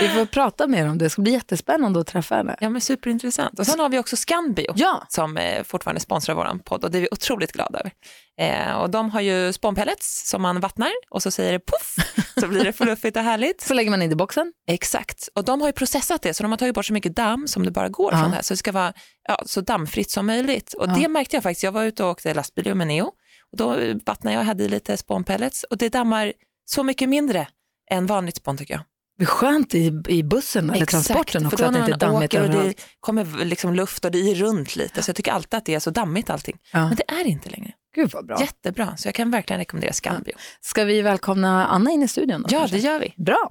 Vi 0.00 0.08
får 0.08 0.26
prata 0.26 0.66
mer 0.66 0.88
om 0.88 0.98
det, 0.98 1.04
det 1.04 1.10
ska 1.10 1.22
bli 1.22 1.32
jättespännande 1.32 2.00
att 2.00 2.06
träffa 2.06 2.34
henne. 2.34 2.56
Ja 2.60 2.70
men 2.70 2.80
superintressant. 2.80 3.58
Och 3.58 3.66
sen 3.66 3.80
har 3.80 3.88
vi 3.88 3.98
också 3.98 4.16
Scanbio 4.16 4.72
Ja, 4.76 5.06
som 5.08 5.36
eh, 5.36 5.62
fortfarande 5.62 6.00
sponsrar 6.00 6.34
vår 6.34 6.58
podd 6.64 6.84
och 6.84 6.90
det 6.90 6.98
är 6.98 7.02
vi 7.02 7.08
otroligt 7.10 7.52
glada 7.52 7.78
över. 7.78 7.92
Eh, 8.40 8.72
och 8.76 8.90
de 8.90 9.10
har 9.10 9.20
ju 9.20 9.52
spånpellets 9.52 10.28
som 10.30 10.42
man 10.42 10.60
vattnar 10.60 10.90
och 11.10 11.22
så 11.22 11.30
säger 11.30 11.52
det 11.52 11.58
poff 11.58 11.94
så 12.40 12.48
blir 12.48 12.64
det 12.64 12.72
fluffigt 12.72 13.16
och 13.16 13.22
härligt. 13.22 13.60
så 13.60 13.74
lägger 13.74 13.90
man 13.90 14.02
in 14.02 14.08
det 14.10 14.12
i 14.12 14.16
boxen. 14.16 14.52
Exakt, 14.68 15.28
och 15.34 15.44
de 15.44 15.60
har 15.60 15.68
ju 15.68 15.72
processat 15.72 16.22
det 16.22 16.34
så 16.34 16.42
de 16.42 16.52
har 16.52 16.58
tagit 16.58 16.74
bort 16.74 16.86
så 16.86 16.92
mycket 16.92 17.16
damm 17.16 17.48
som 17.48 17.64
det 17.64 17.70
bara 17.70 17.88
går 17.88 18.12
Ja. 18.12 18.18
från 18.20 18.30
det 18.30 18.36
här 18.36 18.42
så 18.42 18.54
det 18.54 18.58
ska 18.58 18.72
vara 18.72 18.92
ja, 19.28 19.42
så 19.46 19.60
dammfritt 19.60 20.10
som 20.10 20.26
möjligt. 20.26 20.72
Och 20.74 20.88
det 20.88 21.08
märkte 21.08 21.36
jag 21.36 21.42
faktiskt, 21.42 21.62
jag 21.62 21.72
var 21.72 21.84
ute 21.84 22.04
och 22.04 22.10
åkte 22.10 22.34
lastbil 22.34 22.74
med 22.74 22.86
Neo 22.86 23.06
och 23.52 23.56
då 23.58 23.76
vattnade 24.06 24.34
jag 24.34 24.40
och 24.40 24.46
hade 24.46 24.64
i 24.64 24.68
lite 24.68 24.96
spånpellets 24.96 25.64
och 25.64 25.76
det 25.78 25.88
dammar 25.88 26.32
så 26.64 26.82
mycket 26.82 27.08
mindre 27.08 27.46
än 27.90 28.06
vanligt 28.06 28.36
spån 28.36 28.56
tycker 28.56 28.74
jag. 28.74 28.82
Det 29.18 29.24
är 29.24 29.26
skönt 29.26 29.74
i, 29.74 30.02
i 30.08 30.22
bussen 30.22 30.70
eller 30.70 30.86
transporten 30.86 31.42
för 31.42 31.46
också 31.56 31.62
då 31.64 31.68
att 31.68 31.72
det 31.74 31.78
inte 31.78 31.92
är 31.92 31.96
dammigt 32.10 32.34
åker 32.34 32.42
och 32.42 32.50
det 32.64 32.74
kommer 33.00 33.44
liksom 33.44 33.74
luft 33.74 34.04
och 34.04 34.10
det 34.10 34.18
är 34.30 34.34
runt 34.34 34.76
lite 34.76 35.02
så 35.02 35.08
jag 35.08 35.16
tycker 35.16 35.32
alltid 35.32 35.54
att 35.58 35.64
det 35.64 35.74
är 35.74 35.80
så 35.80 35.90
dammigt 35.90 36.30
allting. 36.30 36.56
Ja. 36.72 36.86
Men 36.88 36.96
det 36.96 37.10
är 37.12 37.24
det 37.24 37.30
inte 37.30 37.50
längre. 37.50 37.72
Gud 37.94 38.10
vad 38.12 38.26
bra. 38.26 38.40
Jättebra, 38.40 38.96
så 38.96 39.08
jag 39.08 39.14
kan 39.14 39.30
verkligen 39.30 39.58
rekommendera 39.60 39.92
Scambio. 39.92 40.32
Ska 40.60 40.84
vi 40.84 41.02
välkomna 41.02 41.66
Anna 41.66 41.90
in 41.90 42.02
i 42.02 42.08
studion? 42.08 42.42
Då, 42.42 42.48
Ja, 42.54 42.58
kanske? 42.58 42.76
det 42.76 42.82
gör 42.82 43.00
vi. 43.00 43.14
Bra. 43.16 43.50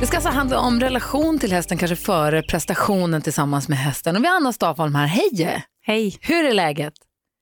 Det 0.00 0.06
ska 0.06 0.16
alltså 0.16 0.30
handla 0.30 0.58
om 0.58 0.80
relation 0.80 1.38
till 1.38 1.52
hästen, 1.52 1.78
kanske 1.78 1.96
före 1.96 2.42
prestationen 2.42 3.22
tillsammans 3.22 3.68
med 3.68 3.78
hästen. 3.78 4.16
Och 4.16 4.22
vi 4.22 4.28
har 4.28 4.36
Anna 4.36 4.52
Stafholm 4.52 4.94
här. 4.94 5.06
Hej! 5.06 5.64
Hej, 5.82 6.18
Hur 6.20 6.44
är 6.44 6.54
läget? 6.54 6.92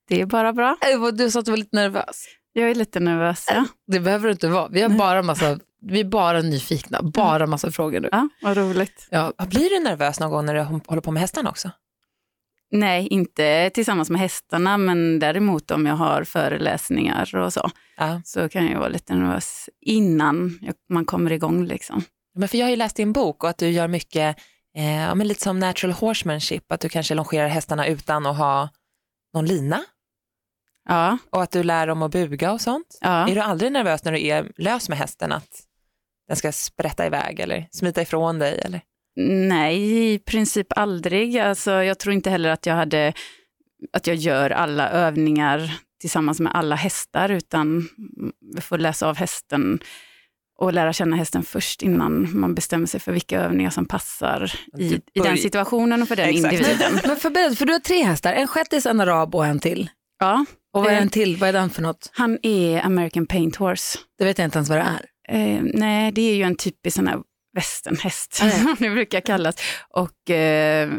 Det 0.08 0.20
är 0.20 0.26
bara 0.26 0.52
bra. 0.52 0.76
Du 1.12 1.30
sa 1.30 1.38
att 1.38 1.44
du 1.44 1.50
var 1.52 1.58
lite 1.58 1.76
nervös. 1.76 2.24
Jag 2.52 2.70
är 2.70 2.74
lite 2.74 3.00
nervös. 3.00 3.46
Ja, 3.50 3.64
Det 3.86 4.00
behöver 4.00 4.24
du 4.26 4.32
inte 4.32 4.48
vara. 4.48 4.68
Vi, 4.68 4.82
har 4.82 4.88
bara 4.88 5.22
massa, 5.22 5.58
vi 5.82 6.00
är 6.00 6.04
bara 6.04 6.40
nyfikna, 6.42 7.02
bara 7.02 7.46
massa 7.46 7.70
frågor 7.70 8.00
nu. 8.00 8.08
ja 8.12 8.28
vad 8.42 8.56
roligt. 8.56 9.08
Ja, 9.10 9.32
Blir 9.48 9.70
du 9.70 9.84
nervös 9.84 10.20
någon 10.20 10.30
gång 10.30 10.46
när 10.46 10.54
du 10.54 10.60
håller 10.60 11.00
på 11.02 11.10
med 11.10 11.20
hästarna 11.20 11.50
också? 11.50 11.70
Nej, 12.70 13.06
inte 13.06 13.70
tillsammans 13.74 14.10
med 14.10 14.20
hästarna, 14.20 14.76
men 14.78 15.18
däremot 15.18 15.70
om 15.70 15.86
jag 15.86 15.94
har 15.94 16.24
föreläsningar 16.24 17.36
och 17.36 17.52
så, 17.52 17.70
Ja. 17.96 18.20
så 18.24 18.48
kan 18.48 18.66
jag 18.66 18.78
vara 18.78 18.88
lite 18.88 19.14
nervös 19.14 19.68
innan 19.80 20.58
man 20.90 21.04
kommer 21.04 21.32
igång. 21.32 21.64
Liksom. 21.64 22.02
Men 22.34 22.48
för 22.48 22.58
jag 22.58 22.66
har 22.66 22.70
ju 22.70 22.76
läst 22.76 22.96
din 22.96 23.12
bok 23.12 23.44
och 23.44 23.50
att 23.50 23.58
du 23.58 23.68
gör 23.68 23.88
mycket, 23.88 24.36
eh, 24.76 25.14
men 25.14 25.28
lite 25.28 25.42
som 25.42 25.58
natural 25.58 25.92
horsemanship, 25.92 26.72
att 26.72 26.80
du 26.80 26.88
kanske 26.88 27.14
longerar 27.14 27.48
hästarna 27.48 27.86
utan 27.86 28.26
att 28.26 28.36
ha 28.36 28.68
någon 29.34 29.46
lina 29.46 29.80
Ja, 30.88 31.18
och 31.30 31.42
att 31.42 31.50
du 31.50 31.62
lär 31.62 31.86
dem 31.86 32.02
att 32.02 32.10
buga 32.10 32.52
och 32.52 32.60
sånt. 32.60 32.98
ja. 33.00 33.28
Är 33.28 33.34
du 33.34 33.40
aldrig 33.40 33.72
nervös 33.72 34.04
när 34.04 34.12
du 34.12 34.26
är 34.26 34.52
lös 34.56 34.88
med 34.88 34.98
hästen 34.98 35.32
att 35.32 35.62
den 36.28 36.36
ska 36.36 36.52
sprätta 36.52 37.06
iväg 37.06 37.40
eller 37.40 37.68
smita 37.70 38.02
ifrån 38.02 38.38
dig? 38.38 38.60
Eller? 38.64 38.80
Nej, 39.48 40.12
i 40.14 40.18
princip 40.18 40.66
aldrig. 40.70 41.38
Alltså, 41.38 41.70
jag 41.70 41.98
tror 41.98 42.14
inte 42.14 42.30
heller 42.30 42.50
att 42.50 42.66
jag 42.66 42.74
hade 42.74 43.12
att 43.92 44.06
jag 44.06 44.16
gör 44.16 44.50
alla 44.50 44.90
övningar 44.90 45.80
tillsammans 46.00 46.40
med 46.40 46.52
alla 46.54 46.74
hästar, 46.74 47.28
utan 47.28 47.88
vi 48.54 48.60
får 48.60 48.78
läsa 48.78 49.08
av 49.08 49.16
hästen 49.16 49.78
och 50.58 50.72
lära 50.72 50.92
känna 50.92 51.16
hästen 51.16 51.42
först 51.42 51.82
innan 51.82 52.40
man 52.40 52.54
bestämmer 52.54 52.86
sig 52.86 53.00
för 53.00 53.12
vilka 53.12 53.40
övningar 53.40 53.70
som 53.70 53.86
passar 53.86 54.52
i, 54.78 54.94
i 54.94 55.20
den 55.20 55.36
situationen 55.36 56.02
och 56.02 56.08
för 56.08 56.16
den 56.16 56.28
Exakt. 56.28 56.54
individen. 56.54 56.92
Men 57.06 57.16
för, 57.16 57.54
för 57.54 57.66
du 57.66 57.72
har 57.72 57.80
tre 57.80 58.02
hästar, 58.02 58.32
en 58.32 58.48
shettis, 58.48 58.86
en 58.86 59.00
arab 59.00 59.34
och 59.34 59.46
en 59.46 59.58
till. 59.58 59.90
Ja, 60.18 60.44
Och 60.76 60.82
vad 60.84 60.92
är 60.92 60.96
Eh. 60.96 61.02
en 61.02 61.08
till? 61.08 61.36
Vad 61.36 61.48
är 61.48 61.52
den 61.52 61.70
för 61.70 61.82
något? 61.82 62.10
han 62.12 62.38
är 62.42 62.80
American 62.80 63.26
Paint 63.26 63.56
Horse. 63.56 63.98
Det 64.18 64.24
vet 64.24 64.38
jag 64.38 64.46
inte 64.46 64.58
ens 64.58 64.68
vad 64.68 64.78
det 64.78 64.82
är. 64.82 65.06
Eh, 65.28 65.62
nej, 65.62 66.12
det 66.12 66.20
är 66.30 66.34
ju 66.34 66.42
en 66.42 66.56
typisk 66.56 66.96
sån 66.96 67.06
här 67.06 67.18
västernhäst, 67.54 68.34
som 68.34 68.76
det 68.78 68.90
brukar 68.90 69.20
kallas. 69.20 69.56
Och 69.88 70.30
eh, 70.30 70.90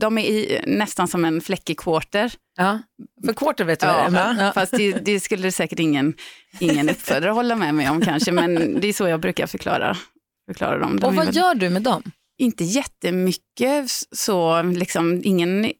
de 0.00 0.18
är 0.18 0.22
i, 0.22 0.60
nästan 0.66 1.08
som 1.08 1.24
en 1.24 1.40
fläckig 1.40 1.78
quarter. 1.80 2.32
Ja. 2.56 2.78
För 3.26 3.32
quarter 3.32 3.64
vet 3.64 3.80
du 3.80 3.86
vad 3.86 4.12
det 4.12 4.18
är. 4.18 4.44
Ja. 4.44 4.52
Fast 4.52 4.72
det, 4.72 4.92
det 4.92 5.20
skulle 5.20 5.52
säkert 5.52 5.78
ingen, 5.78 6.14
ingen 6.58 6.88
uppfödare 6.90 7.30
hålla 7.30 7.56
med 7.56 7.74
mig 7.74 7.90
om 7.90 8.00
kanske, 8.00 8.32
men 8.32 8.80
det 8.80 8.88
är 8.88 8.92
så 8.92 9.08
jag 9.08 9.20
brukar 9.20 9.46
förklara, 9.46 9.96
förklara 10.46 10.78
dem. 10.78 11.00
De 11.00 11.06
Och 11.06 11.14
vad 11.14 11.26
väl 11.26 11.36
gör 11.36 11.54
du 11.54 11.70
med 11.70 11.82
dem? 11.82 12.02
Inte 12.38 12.64
jättemycket, 12.64 13.90
så 14.12 14.62
liksom 14.62 15.20
ingen 15.24 15.72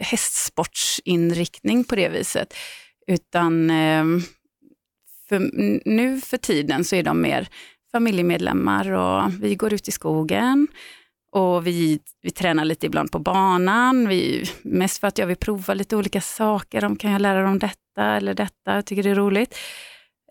hästsportsinriktning 0.00 1.84
på 1.84 1.96
det 1.96 2.08
viset, 2.08 2.54
utan 3.06 3.70
eh, 3.70 4.04
för, 5.28 5.50
nu 5.88 6.20
för 6.20 6.36
tiden 6.36 6.84
så 6.84 6.96
är 6.96 7.02
de 7.02 7.20
mer 7.20 7.48
familjemedlemmar 7.92 8.90
och 8.90 9.32
vi 9.42 9.54
går 9.54 9.72
ut 9.72 9.88
i 9.88 9.90
skogen 9.90 10.68
och 11.32 11.66
vi, 11.66 12.00
vi 12.22 12.30
tränar 12.30 12.64
lite 12.64 12.86
ibland 12.86 13.12
på 13.12 13.18
banan. 13.18 14.08
Vi, 14.08 14.50
mest 14.62 15.00
för 15.00 15.08
att 15.08 15.18
jag 15.18 15.26
vill 15.26 15.36
prova 15.36 15.74
lite 15.74 15.96
olika 15.96 16.20
saker. 16.20 16.84
Om 16.84 16.96
kan 16.96 17.12
jag 17.12 17.22
lära 17.22 17.42
dem 17.42 17.58
detta 17.58 18.16
eller 18.16 18.34
detta? 18.34 18.74
Jag 18.74 18.86
tycker 18.86 19.02
det 19.02 19.10
är 19.10 19.14
roligt. 19.14 19.58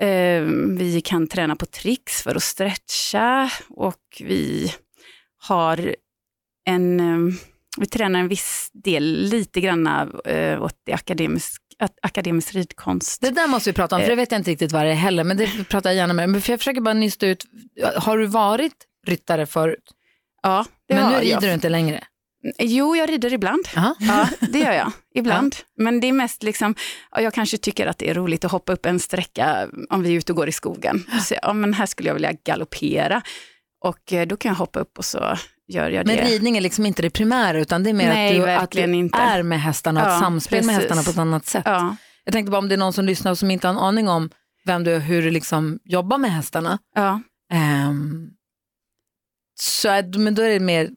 Eh, 0.02 0.44
vi 0.78 1.02
kan 1.06 1.28
träna 1.28 1.56
på 1.56 1.66
tricks 1.66 2.24
för 2.24 2.36
att 2.36 2.44
stretcha 2.44 3.52
och 3.70 4.22
vi 4.24 4.74
har 5.38 5.96
en, 6.66 7.00
eh, 7.00 7.36
vi 7.80 7.86
tränar 7.86 8.20
en 8.20 8.28
viss 8.28 8.70
del 8.74 9.04
lite 9.30 9.62
grann 9.62 9.88
eh, 10.26 10.64
åt 10.64 10.76
det 10.86 10.94
akademisk, 10.94 11.62
at- 11.80 12.00
akademisk 12.02 12.56
ridkonst. 12.56 13.22
Det 13.22 13.30
där 13.30 13.48
måste 13.48 13.70
vi 13.70 13.74
prata 13.74 13.96
om, 13.96 14.02
för 14.02 14.10
det 14.10 14.16
vet 14.16 14.32
jag 14.32 14.40
inte 14.40 14.52
riktigt 14.52 14.72
vad 14.72 14.86
det 14.86 14.90
är 14.92 14.96
heller, 14.96 15.24
men 15.24 15.38
det 15.38 15.70
pratar 15.70 15.90
jag 15.90 15.98
gärna 15.98 16.14
med. 16.14 16.30
Men 16.30 16.42
för 16.42 16.54
jag 16.54 16.60
försöker 16.60 16.82
bara 16.82 16.94
nysta 16.94 17.28
ut, 17.28 17.46
har 17.96 18.18
du 18.18 18.26
varit 18.26 18.74
ryttare 19.08 19.46
förut? 19.46 19.84
Ja, 20.44 20.66
det 20.88 20.96
men 20.96 21.08
nu 21.08 21.14
har 21.14 21.22
rider 21.22 21.32
jag. 21.34 21.42
du 21.44 21.54
inte 21.54 21.70
längre? 21.70 22.04
Jo, 22.60 22.96
jag 22.96 23.10
rider 23.10 23.34
ibland. 23.34 23.68
Aha. 23.78 23.96
Ja, 24.00 24.28
det 24.40 24.60
gör 24.60 24.72
jag. 24.74 24.92
Ibland. 25.16 25.56
Men 25.78 26.00
det 26.00 26.08
är 26.08 26.12
mest 26.14 26.44
liksom, 26.44 26.76
ja, 27.12 27.22
jag 27.22 27.34
kanske 27.34 27.58
tycker 27.58 27.88
att 27.88 27.98
det 27.98 28.10
är 28.10 28.14
roligt 28.14 28.46
att 28.46 28.52
hoppa 28.52 28.74
upp 28.74 28.86
en 28.86 29.00
sträcka 29.00 29.68
om 29.90 30.04
vi 30.04 30.10
är 30.10 30.18
ute 30.18 30.32
och 30.32 30.36
går 30.36 30.50
i 30.50 30.52
skogen. 30.52 31.04
Så, 31.24 31.36
ja, 31.42 31.54
men 31.54 31.74
här 31.74 31.86
skulle 31.86 32.10
jag 32.10 32.14
vilja 32.14 32.34
galoppera. 32.46 33.22
Och 33.86 34.14
eh, 34.14 34.28
då 34.28 34.38
kan 34.38 34.50
jag 34.50 34.56
hoppa 34.56 34.80
upp 34.80 34.98
och 34.98 35.06
så 35.06 35.38
gör 35.70 35.90
jag 35.90 36.08
Men 36.08 36.16
det. 36.16 36.24
ridning 36.24 36.58
är 36.58 36.62
liksom 36.62 36.86
inte 36.86 37.02
det 37.02 37.10
primära, 37.10 37.60
utan 37.60 37.84
det 37.84 37.90
är 37.90 37.94
mer 37.94 38.10
Nej, 38.10 38.40
att, 38.40 38.46
du, 38.46 38.52
att 38.52 38.72
du 38.72 38.94
inte. 38.96 39.18
är 39.18 39.44
med 39.44 39.62
hästarna 39.62 40.02
och 40.02 40.08
ett 40.08 40.14
Ja, 40.14 40.20
samspel 40.20 40.66
med 40.66 40.76
precis. 40.76 40.82
hästarna 40.90 41.04
på 41.04 41.10
ett 41.12 41.18
annat 41.18 41.46
sätt. 41.46 41.64
Ja, 41.66 41.96
Jag 42.24 42.34
tänkte 42.34 42.52
bara 42.52 42.58
om 42.58 42.70
det 42.70 42.76
är 42.76 42.80
någon 42.80 42.94
som 42.94 43.06
lyssnar 43.06 43.32
och 43.32 43.38
som 43.38 43.52
inte 43.52 43.68
har 43.68 43.74
en 43.74 43.80
aning 43.80 44.08
om 44.10 44.30
vem 44.66 44.84
du 44.84 44.92
är, 44.94 45.00
hur 45.00 45.22
du 45.22 45.32
liksom 45.32 45.80
jobbar 45.84 46.18
med 46.18 46.32
hästarna. 46.32 46.80
ja, 46.96 47.22
Ehm, 47.52 48.30
så 49.60 49.90
är, 49.90 50.18
men 50.18 50.36
då 50.36 50.42
är 50.42 50.50
det 50.50 50.60
mer, 50.60 50.90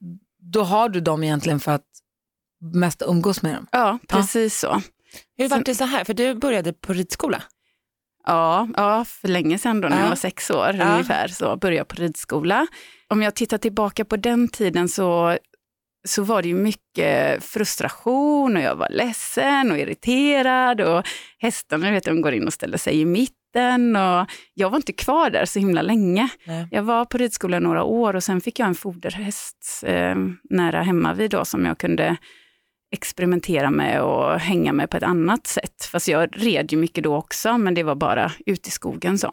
då 0.53 0.63
har 0.63 0.89
du 0.89 1.01
dem 1.01 1.25
egentligen 1.25 1.61
för 1.61 1.73
att 1.73 1.85
mest 2.75 3.03
umgås 3.07 3.43
med 3.43 3.55
dem. 3.55 3.67
ja, 3.73 3.99
precis 4.09 4.59
så. 4.59 4.83
Hur 5.37 5.49
var 5.49 5.59
det 5.65 5.75
så 5.75 5.85
här? 5.85 6.05
För 6.05 6.15
du 6.15 6.35
började 6.35 6.73
på 6.73 6.93
ridskola. 6.93 7.43
Ja, 8.27 8.69
ja, 8.77 9.05
för 9.05 9.29
länge 9.29 9.59
sedan 9.59 9.81
då 9.81 9.89
när 9.89 9.97
Ja. 9.97 10.03
jag 10.03 10.09
var 10.09 10.17
sex 10.17 10.51
år 10.51 10.75
Ja. 10.79 10.93
ungefär 10.93 11.29
så 11.29 11.57
började 11.57 11.77
jag 11.77 11.89
på 11.89 11.97
ridskola. 11.97 12.67
Om 13.13 13.23
jag 13.23 13.35
tittar 13.35 13.59
tillbaka 13.59 14.05
på 14.05 14.17
den 14.17 14.49
tiden 14.49 14.89
så, 14.89 15.39
så 16.09 16.23
var 16.23 16.43
det 16.43 16.49
ju 16.49 16.55
mycket 16.55 17.45
frustration 17.45 18.57
och 18.57 18.63
jag 18.63 18.77
var 18.77 18.89
ledsen 18.91 19.71
och 19.71 19.79
irriterad 19.79 20.81
och 20.81 21.07
hästarna 21.39 21.91
vet, 21.91 22.05
de 22.05 22.21
går 22.21 22.33
in 22.33 22.47
och 22.47 22.53
ställer 22.53 22.79
sig 22.79 23.01
i 23.01 23.05
mitten 23.05 23.97
och 23.97 24.27
jag 24.55 24.71
var 24.71 24.77
inte 24.77 24.93
kvar 24.93 25.31
där 25.31 25.45
så 25.45 25.59
himla 25.59 25.83
länge. 25.83 26.29
Nej. 26.45 26.69
Jag 26.71 26.83
var 26.83 27.05
på 27.05 27.19
ridskola 27.19 27.59
några 27.59 27.83
år 27.85 28.17
och 28.17 28.25
sen 28.25 28.41
fick 28.41 28.59
jag 28.59 28.69
en 28.69 28.75
foderhäst 28.75 29.83
eh, 29.87 30.17
nära 30.51 30.83
hemma 30.83 31.15
vid 31.15 31.31
då 31.31 31.45
som 31.45 31.65
jag 31.65 31.79
kunde 31.79 32.17
experimentera 32.93 33.71
med 33.71 34.03
och 34.03 34.41
hänga 34.41 34.73
med 34.73 34.91
på 34.91 34.97
ett 34.97 35.03
annat 35.03 35.47
sätt. 35.47 35.85
Fast 35.93 36.09
jag 36.09 36.29
red 36.33 36.73
ju 36.73 36.79
mycket 36.79 37.05
då 37.05 37.17
också, 37.17 37.59
men 37.59 37.75
det 37.75 37.83
var 37.83 37.95
bara 37.95 38.33
ute 38.47 38.69
i 38.69 38.73
skogen 38.73 39.19
så. 39.19 39.33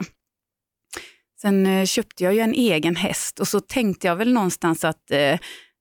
Sen 1.42 1.66
eh, 1.66 1.86
köpte 1.86 2.24
jag 2.24 2.34
ju 2.34 2.40
en 2.40 2.54
egen 2.54 2.96
häst 2.96 3.40
och 3.40 3.48
så 3.48 3.60
tänkte 3.60 4.08
jag 4.08 4.16
väl 4.16 4.34
någonstans 4.34 4.84
att 4.84 5.12
eh, 5.12 5.40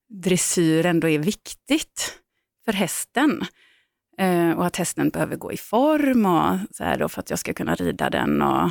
dressyr 0.08 0.86
ändå 0.86 1.08
är 1.08 1.18
viktigt 1.18 2.18
för 2.64 2.72
hästen. 2.72 3.44
Eh, 4.18 4.50
och 4.50 4.66
att 4.66 4.76
hästen 4.76 5.10
behöver 5.10 5.36
gå 5.36 5.52
i 5.52 5.56
form 5.56 6.26
och 6.26 6.58
så 6.76 6.84
här 6.84 6.98
då 6.98 7.08
för 7.08 7.20
att 7.20 7.30
jag 7.30 7.38
ska 7.38 7.54
kunna 7.54 7.74
rida 7.74 8.10
den. 8.10 8.42
Och 8.42 8.70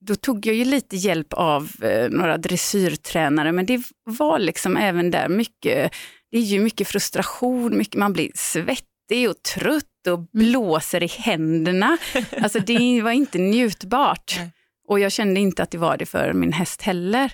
då 0.00 0.14
tog 0.14 0.46
jag 0.46 0.54
ju 0.54 0.64
lite 0.64 0.96
hjälp 0.96 1.32
av 1.32 1.70
eh, 1.82 2.10
några 2.10 2.36
dressyrtränare, 2.36 3.52
men 3.52 3.66
det 3.66 3.82
var 4.04 4.38
liksom 4.38 4.76
även 4.76 5.10
där 5.10 5.28
mycket, 5.28 5.92
det 6.30 6.38
är 6.38 6.42
ju 6.42 6.60
mycket 6.60 6.88
frustration, 6.88 7.78
mycket, 7.78 7.94
man 7.94 8.12
blir 8.12 8.30
svettig 8.34 9.30
och 9.30 9.42
trött 9.42 10.06
och 10.08 10.18
blåser 10.32 11.02
i 11.02 11.06
händerna. 11.06 11.98
Alltså 12.42 12.58
det 12.58 13.02
var 13.02 13.10
inte 13.10 13.38
njutbart. 13.38 14.34
Nej. 14.38 14.52
Och 14.88 15.00
jag 15.00 15.12
kände 15.12 15.40
inte 15.40 15.62
att 15.62 15.70
det 15.70 15.78
var 15.78 15.96
det 15.96 16.06
för 16.06 16.32
min 16.32 16.52
häst 16.52 16.82
heller. 16.82 17.32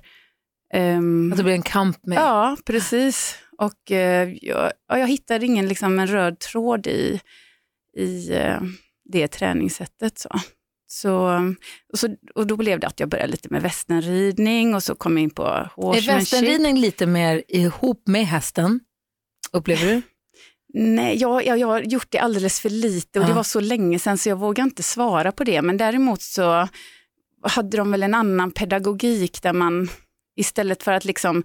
Ehm, 0.75 1.33
Att 1.33 1.39
det 1.39 1.45
blir 1.45 1.55
en 1.55 1.63
kamp 1.63 2.07
med. 2.07 2.19
Ja, 2.19 2.57
precis. 2.65 3.37
Och 3.59 3.93
eh, 3.93 4.33
jag, 4.43 4.73
jag 4.89 5.09
hittade 5.09 5.47
ingen 5.47 5.69
liksom, 5.69 5.99
en 5.99 6.07
röd 6.07 6.39
tråd 6.39 6.87
i, 6.87 7.21
i 7.97 8.33
eh, 8.33 8.61
det 9.05 9.29
träningssättet. 9.29 10.19
Så. 10.19 10.29
Så, 10.87 11.41
och, 11.93 11.99
så, 11.99 12.17
och 12.35 12.47
då 12.47 12.57
blev 12.57 12.81
det 12.81 12.87
att 12.87 13.01
jag 13.01 13.09
började 13.09 13.31
lite 13.31 13.49
med 13.51 13.63
västernridning 13.63 14.75
och 14.75 14.83
så 14.83 14.95
kom 14.95 15.17
jag 15.17 15.23
in 15.23 15.31
på 15.31 15.69
horsemanship. 15.77 16.11
Är 16.11 16.15
västernridning 16.15 16.77
lite 16.77 17.07
mer 17.07 17.43
ihop 17.49 18.03
med 18.07 18.27
hästen, 18.27 18.81
upplever 19.53 19.87
du? 19.87 20.03
Nej, 20.75 21.17
jag, 21.19 21.47
jag, 21.47 21.59
jag 21.59 21.67
har 21.67 21.81
gjort 21.81 22.11
det 22.11 22.19
alldeles 22.19 22.61
för 22.61 22.71
lite 22.71 23.19
och 23.19 23.25
ja. 23.25 23.29
det 23.29 23.35
var 23.35 23.43
så 23.43 23.61
länge 23.61 23.99
sedan 23.99 24.19
så 24.19 24.29
jag 24.29 24.37
vågar 24.37 24.65
inte 24.65 24.83
svara 24.83 25.33
på 25.33 25.45
det. 25.45 25.63
Men 25.63 25.77
däremot 25.77 26.23
så 26.23 26.69
hade 27.43 27.77
de 27.77 27.91
väl 27.91 28.03
en 28.03 28.15
annan 28.15 28.51
pedagogik 28.51 29.43
där 29.43 29.53
man 29.53 29.89
istället 30.37 30.83
för 30.83 30.93
att 30.93 31.05
liksom 31.05 31.43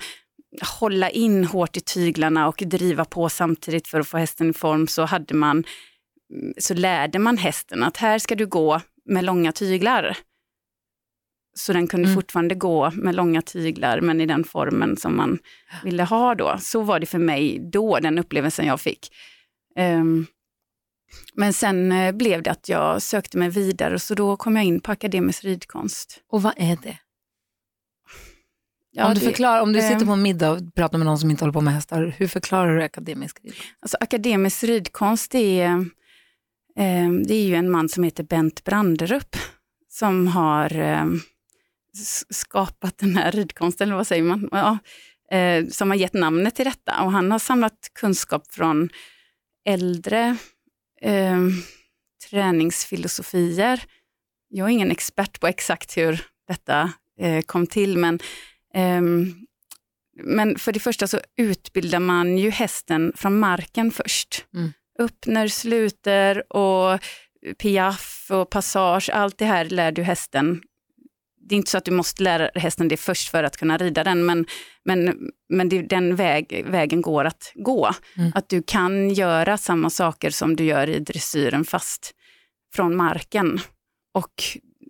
hålla 0.80 1.10
in 1.10 1.46
hårt 1.46 1.78
i 1.78 1.82
tyglarna 1.82 2.48
och 2.48 2.64
driva 2.66 3.06
på 3.06 3.30
samtidigt 3.30 3.88
för 3.88 4.00
att 4.00 4.08
få 4.08 4.18
hästen 4.18 4.50
i 4.50 4.54
form 4.54 4.88
så 4.88 5.06
hade 5.06 5.34
man 5.34 5.64
så 6.58 6.74
lärde 6.74 7.20
man 7.20 7.38
hästen 7.38 7.84
att 7.84 7.98
här 7.98 8.20
ska 8.20 8.36
du 8.36 8.46
gå 8.46 8.82
med 9.06 9.24
långa 9.24 9.52
tyglar. 9.52 10.18
Så 11.54 11.74
den 11.74 11.88
kunde 11.88 12.08
mm. 12.08 12.16
fortfarande 12.16 12.56
gå 12.56 12.92
med 12.92 13.16
långa 13.16 13.42
tyglar 13.42 14.02
men 14.02 14.22
i 14.22 14.26
den 14.26 14.44
formen 14.44 14.98
som 14.98 15.18
man 15.18 15.40
ville 15.84 16.04
ha 16.04 16.36
då. 16.36 16.58
Så 16.60 16.82
var 16.82 17.00
det 17.00 17.06
för 17.06 17.20
mig 17.20 17.60
då, 17.72 18.00
den 18.00 18.20
upplevelsen 18.20 18.66
jag 18.66 18.82
fick. 18.82 19.12
Um, 19.80 20.28
men 21.34 21.54
sen 21.54 21.92
uh, 21.92 22.12
blev 22.12 22.44
det 22.44 22.52
att 22.52 22.70
jag 22.70 23.02
sökte 23.02 23.38
mig 23.38 23.50
vidare 23.50 24.00
så 24.00 24.16
då 24.16 24.38
kom 24.38 24.56
jag 24.56 24.66
in 24.66 24.80
på 24.80 24.92
akademisk 24.92 25.44
ridkonst. 25.44 26.24
Och 26.28 26.42
vad 26.42 26.54
är 26.58 26.78
det? 26.84 26.98
Ja, 28.92 29.08
om 29.08 29.14
du, 29.14 29.20
förklarar, 29.20 29.62
om 29.62 29.74
du 29.74 29.82
sitter 29.82 30.06
på 30.06 30.12
en 30.12 30.22
middag 30.22 30.52
och 30.52 30.76
pratar 30.76 30.98
med 30.98 31.06
någon 31.06 31.20
som 31.20 31.32
inte 31.32 31.44
håller 31.44 31.54
på 31.54 31.62
med 31.62 31.74
hästar, 31.74 32.16
hur 32.18 32.28
förklarar 32.28 32.76
du 32.76 32.84
akademisk 32.84 33.40
ridkonst? 33.44 33.68
Alltså, 33.80 33.98
akademisk 34.00 34.64
ridkonst 34.64 35.36
är, 35.36 35.66
eh, 36.76 37.12
det 37.28 37.34
är 37.34 37.44
ju 37.44 37.56
en 37.56 37.72
man 37.72 37.90
som 37.90 38.04
heter 38.04 38.24
Bent 38.24 38.64
Branderup 38.64 39.36
som 39.90 40.28
har 40.28 40.78
eh, 40.78 41.06
skapat 42.30 42.98
den 42.98 43.16
här 43.16 43.32
ridkonsten, 43.32 43.88
eller 43.88 43.98
vad 43.98 44.08
säger 44.08 44.24
man? 44.24 44.50
Ja, 44.52 44.78
eh, 45.38 45.68
som 45.68 45.90
har 45.90 45.98
gett 45.98 46.14
namnet 46.14 46.56
till 46.56 46.66
detta. 46.66 47.04
Och 47.04 47.12
han 47.12 47.32
har 47.32 47.40
samlat 47.40 47.92
kunskap 48.00 48.52
från 48.52 48.90
äldre 49.66 50.38
eh, 51.02 51.38
träningsfilosofier. 52.30 53.84
Jag 54.50 54.68
är 54.68 54.72
ingen 54.72 54.92
expert 54.92 55.40
på 55.40 55.48
exakt 55.48 55.98
hur 55.98 56.26
detta 56.48 56.92
eh, 57.20 57.42
kom 57.42 57.68
till, 57.68 57.98
men, 57.98 58.20
ehm, 58.74 59.34
men 60.24 60.60
för 60.60 60.72
det 60.72 60.80
första 60.80 61.08
så 61.08 61.20
utbildar 61.38 62.00
man 62.00 62.38
ju 62.38 62.50
hästen 62.50 63.14
från 63.16 63.40
marken 63.40 63.92
först. 63.92 64.46
Mm. 64.54 64.74
Öppner, 65.00 65.48
sluter 65.48 66.54
och 66.54 67.00
piaff 67.58 68.28
och 68.30 68.50
passage, 68.50 69.10
allt 69.14 69.38
det 69.38 69.46
här 69.46 69.66
lär 69.66 69.92
du 69.92 70.04
hästen 70.04 70.62
det 71.48 71.56
är 71.56 71.58
inte 71.58 71.72
så 71.72 71.78
att 71.78 71.86
du 71.86 71.92
måste 71.92 72.24
lära 72.24 72.50
hästen 72.56 72.88
det 72.88 72.98
först 72.98 73.30
för 73.30 73.44
att 73.44 73.58
kunna 73.58 73.78
rida 73.78 74.04
den, 74.04 74.26
men, 74.26 74.46
men, 74.86 75.18
men 75.50 75.70
det, 75.70 75.82
den 75.82 76.16
väg, 76.16 76.66
vägen 76.68 77.02
går 77.02 77.26
att 77.26 77.52
gå. 77.56 77.92
Mm. 78.18 78.32
Att 78.36 78.50
du 78.50 78.64
kan 78.64 79.10
göra 79.10 79.58
samma 79.58 79.90
saker 79.90 80.30
som 80.30 80.56
du 80.56 80.64
gör 80.64 80.90
i 80.90 81.00
dressyren 81.00 81.66
fast 81.66 82.12
från 82.76 82.96
marken. 82.96 83.60
Och 84.14 84.44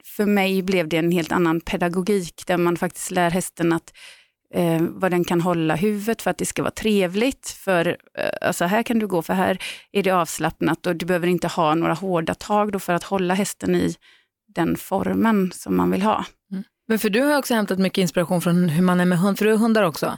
för 0.03 0.25
mig 0.25 0.61
blev 0.61 0.87
det 0.87 0.97
en 0.97 1.11
helt 1.11 1.31
annan 1.31 1.61
pedagogik 1.61 2.43
där 2.47 2.57
man 2.57 2.77
faktiskt 2.77 3.11
lär 3.11 3.29
hästen 3.29 3.73
att 3.73 3.93
eh, 4.53 4.81
vad 4.81 5.11
den 5.11 5.23
kan 5.23 5.41
hålla 5.41 5.75
huvudet 5.75 6.21
för 6.21 6.31
att 6.31 6.37
det 6.37 6.45
ska 6.45 6.61
vara 6.61 6.71
trevligt. 6.71 7.47
För 7.49 7.97
eh, 8.17 8.29
alltså 8.41 8.65
här 8.65 8.83
kan 8.83 8.99
du 8.99 9.07
gå 9.07 9.21
för 9.21 9.33
här 9.33 9.57
är 9.91 10.03
det 10.03 10.11
avslappnat 10.11 10.87
och 10.87 10.95
du 10.95 11.05
behöver 11.05 11.27
inte 11.27 11.47
ha 11.47 11.75
några 11.75 11.93
hårda 11.93 12.33
tag 12.33 12.71
då 12.71 12.79
för 12.79 12.93
att 12.93 13.03
hålla 13.03 13.33
hästen 13.33 13.75
i 13.75 13.95
den 14.55 14.75
formen 14.75 15.51
som 15.55 15.77
man 15.77 15.91
vill 15.91 16.01
ha. 16.01 16.25
Men 16.87 16.99
för 16.99 17.09
du 17.09 17.21
har 17.21 17.37
också 17.37 17.53
hämtat 17.53 17.79
mycket 17.79 18.01
inspiration 18.01 18.41
från 18.41 18.69
hur 18.69 18.83
man 18.83 18.99
är 18.99 19.05
med 19.05 19.19
hund, 19.19 19.37
för 19.37 19.45
du 19.45 19.51
har 19.51 19.57
hundar 19.57 19.83
också. 19.83 20.17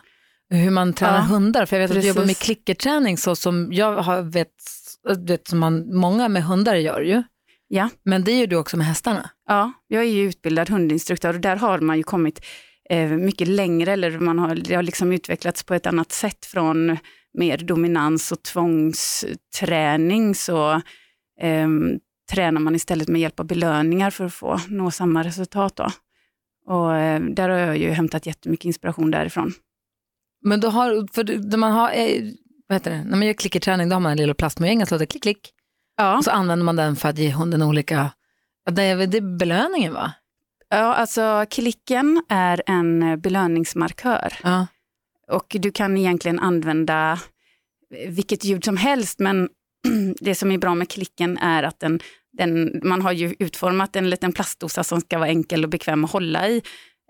Hur 0.49 0.71
man 0.71 0.93
tränar 0.93 1.17
ja, 1.17 1.21
hundar, 1.21 1.65
för 1.65 1.75
jag 1.75 1.81
vet 1.81 1.97
att 1.97 2.01
du 2.01 2.07
jobbar 2.07 2.25
med 2.25 2.37
klickerträning 2.37 3.17
så 3.17 3.35
som 3.35 3.73
jag 3.73 3.95
har 3.95 4.21
vet, 4.21 4.53
vet 5.17 5.47
som 5.47 5.59
man, 5.59 5.95
många 5.95 6.29
med 6.29 6.43
hundar 6.43 6.75
gör 6.75 7.01
ju. 7.01 7.23
Ja. 7.67 7.89
Men 8.03 8.23
det 8.23 8.39
gör 8.39 8.47
du 8.47 8.55
också 8.55 8.77
med 8.77 8.87
hästarna. 8.87 9.29
Ja, 9.47 9.71
jag 9.87 10.03
är 10.03 10.07
ju 10.07 10.29
utbildad 10.29 10.69
hundinstruktör 10.69 11.33
och 11.33 11.39
där 11.39 11.55
har 11.55 11.79
man 11.79 11.97
ju 11.97 12.03
kommit 12.03 12.45
eh, 12.89 13.09
mycket 13.09 13.47
längre, 13.47 13.91
eller 13.91 14.19
man 14.19 14.39
har, 14.39 14.55
det 14.55 14.75
har 14.75 14.83
liksom 14.83 15.11
utvecklats 15.11 15.63
på 15.63 15.73
ett 15.73 15.87
annat 15.87 16.11
sätt 16.11 16.45
från 16.45 16.97
mer 17.37 17.57
dominans 17.57 18.31
och 18.31 18.43
tvångsträning. 18.43 20.35
Så 20.35 20.71
eh, 21.41 21.67
tränar 22.31 22.61
man 22.61 22.75
istället 22.75 23.07
med 23.07 23.21
hjälp 23.21 23.39
av 23.39 23.45
belöningar 23.45 24.09
för 24.09 24.25
att 24.25 24.33
få 24.33 24.59
nå 24.67 24.91
samma 24.91 25.23
resultat. 25.23 25.75
Då. 25.75 25.91
Och 26.69 26.95
eh, 26.95 27.21
där 27.21 27.49
har 27.49 27.57
jag 27.57 27.77
ju 27.77 27.89
hämtat 27.89 28.25
jättemycket 28.25 28.65
inspiration 28.65 29.11
därifrån. 29.11 29.53
Men 30.41 30.59
då 30.59 30.69
har, 30.69 31.13
för 31.13 31.23
när 31.23 31.57
man 31.57 31.71
har, 31.71 31.91
eh, 31.91 32.21
vad 32.67 32.75
heter 32.75 32.91
det, 32.91 33.03
när 33.03 33.17
man 33.17 33.27
gör 33.27 33.33
klickerträning 33.33 33.89
då 33.89 33.95
har 33.95 33.99
man 33.99 34.11
en 34.11 34.17
liten 34.17 34.35
plastmojäng 34.35 34.85
som 34.85 34.95
låter 34.95 35.05
klick 35.05 35.23
klick. 35.23 35.53
Ja. 35.97 36.17
Och 36.17 36.23
så 36.23 36.31
använder 36.31 36.65
man 36.65 36.75
den 36.75 36.95
för 36.95 37.09
att 37.09 37.17
ge 37.17 37.29
hunden 37.31 37.61
olika, 37.61 38.11
det 38.71 38.83
är, 38.83 39.07
det 39.07 39.17
är 39.17 39.37
belöningen 39.37 39.93
va? 39.93 40.13
Ja, 40.69 40.93
alltså 40.95 41.45
klicken 41.49 42.23
är 42.29 42.63
en 42.65 43.21
belöningsmarkör. 43.21 44.33
Ja. 44.43 44.67
Och 45.31 45.55
du 45.59 45.71
kan 45.71 45.97
egentligen 45.97 46.39
använda 46.39 47.19
vilket 48.07 48.43
ljud 48.43 48.65
som 48.65 48.77
helst, 48.77 49.19
men 49.19 49.49
det 50.19 50.35
som 50.35 50.51
är 50.51 50.57
bra 50.57 50.75
med 50.75 50.89
klicken 50.89 51.37
är 51.37 51.63
att 51.63 51.79
den 51.79 51.99
den, 52.39 52.79
man 52.83 53.01
har 53.01 53.11
ju 53.11 53.35
utformat 53.39 53.95
en 53.95 54.09
liten 54.09 54.31
plastdosa 54.33 54.83
som 54.83 55.01
ska 55.01 55.17
vara 55.17 55.29
enkel 55.29 55.63
och 55.63 55.69
bekväm 55.69 56.05
att 56.05 56.11
hålla 56.11 56.47
i. 56.47 56.61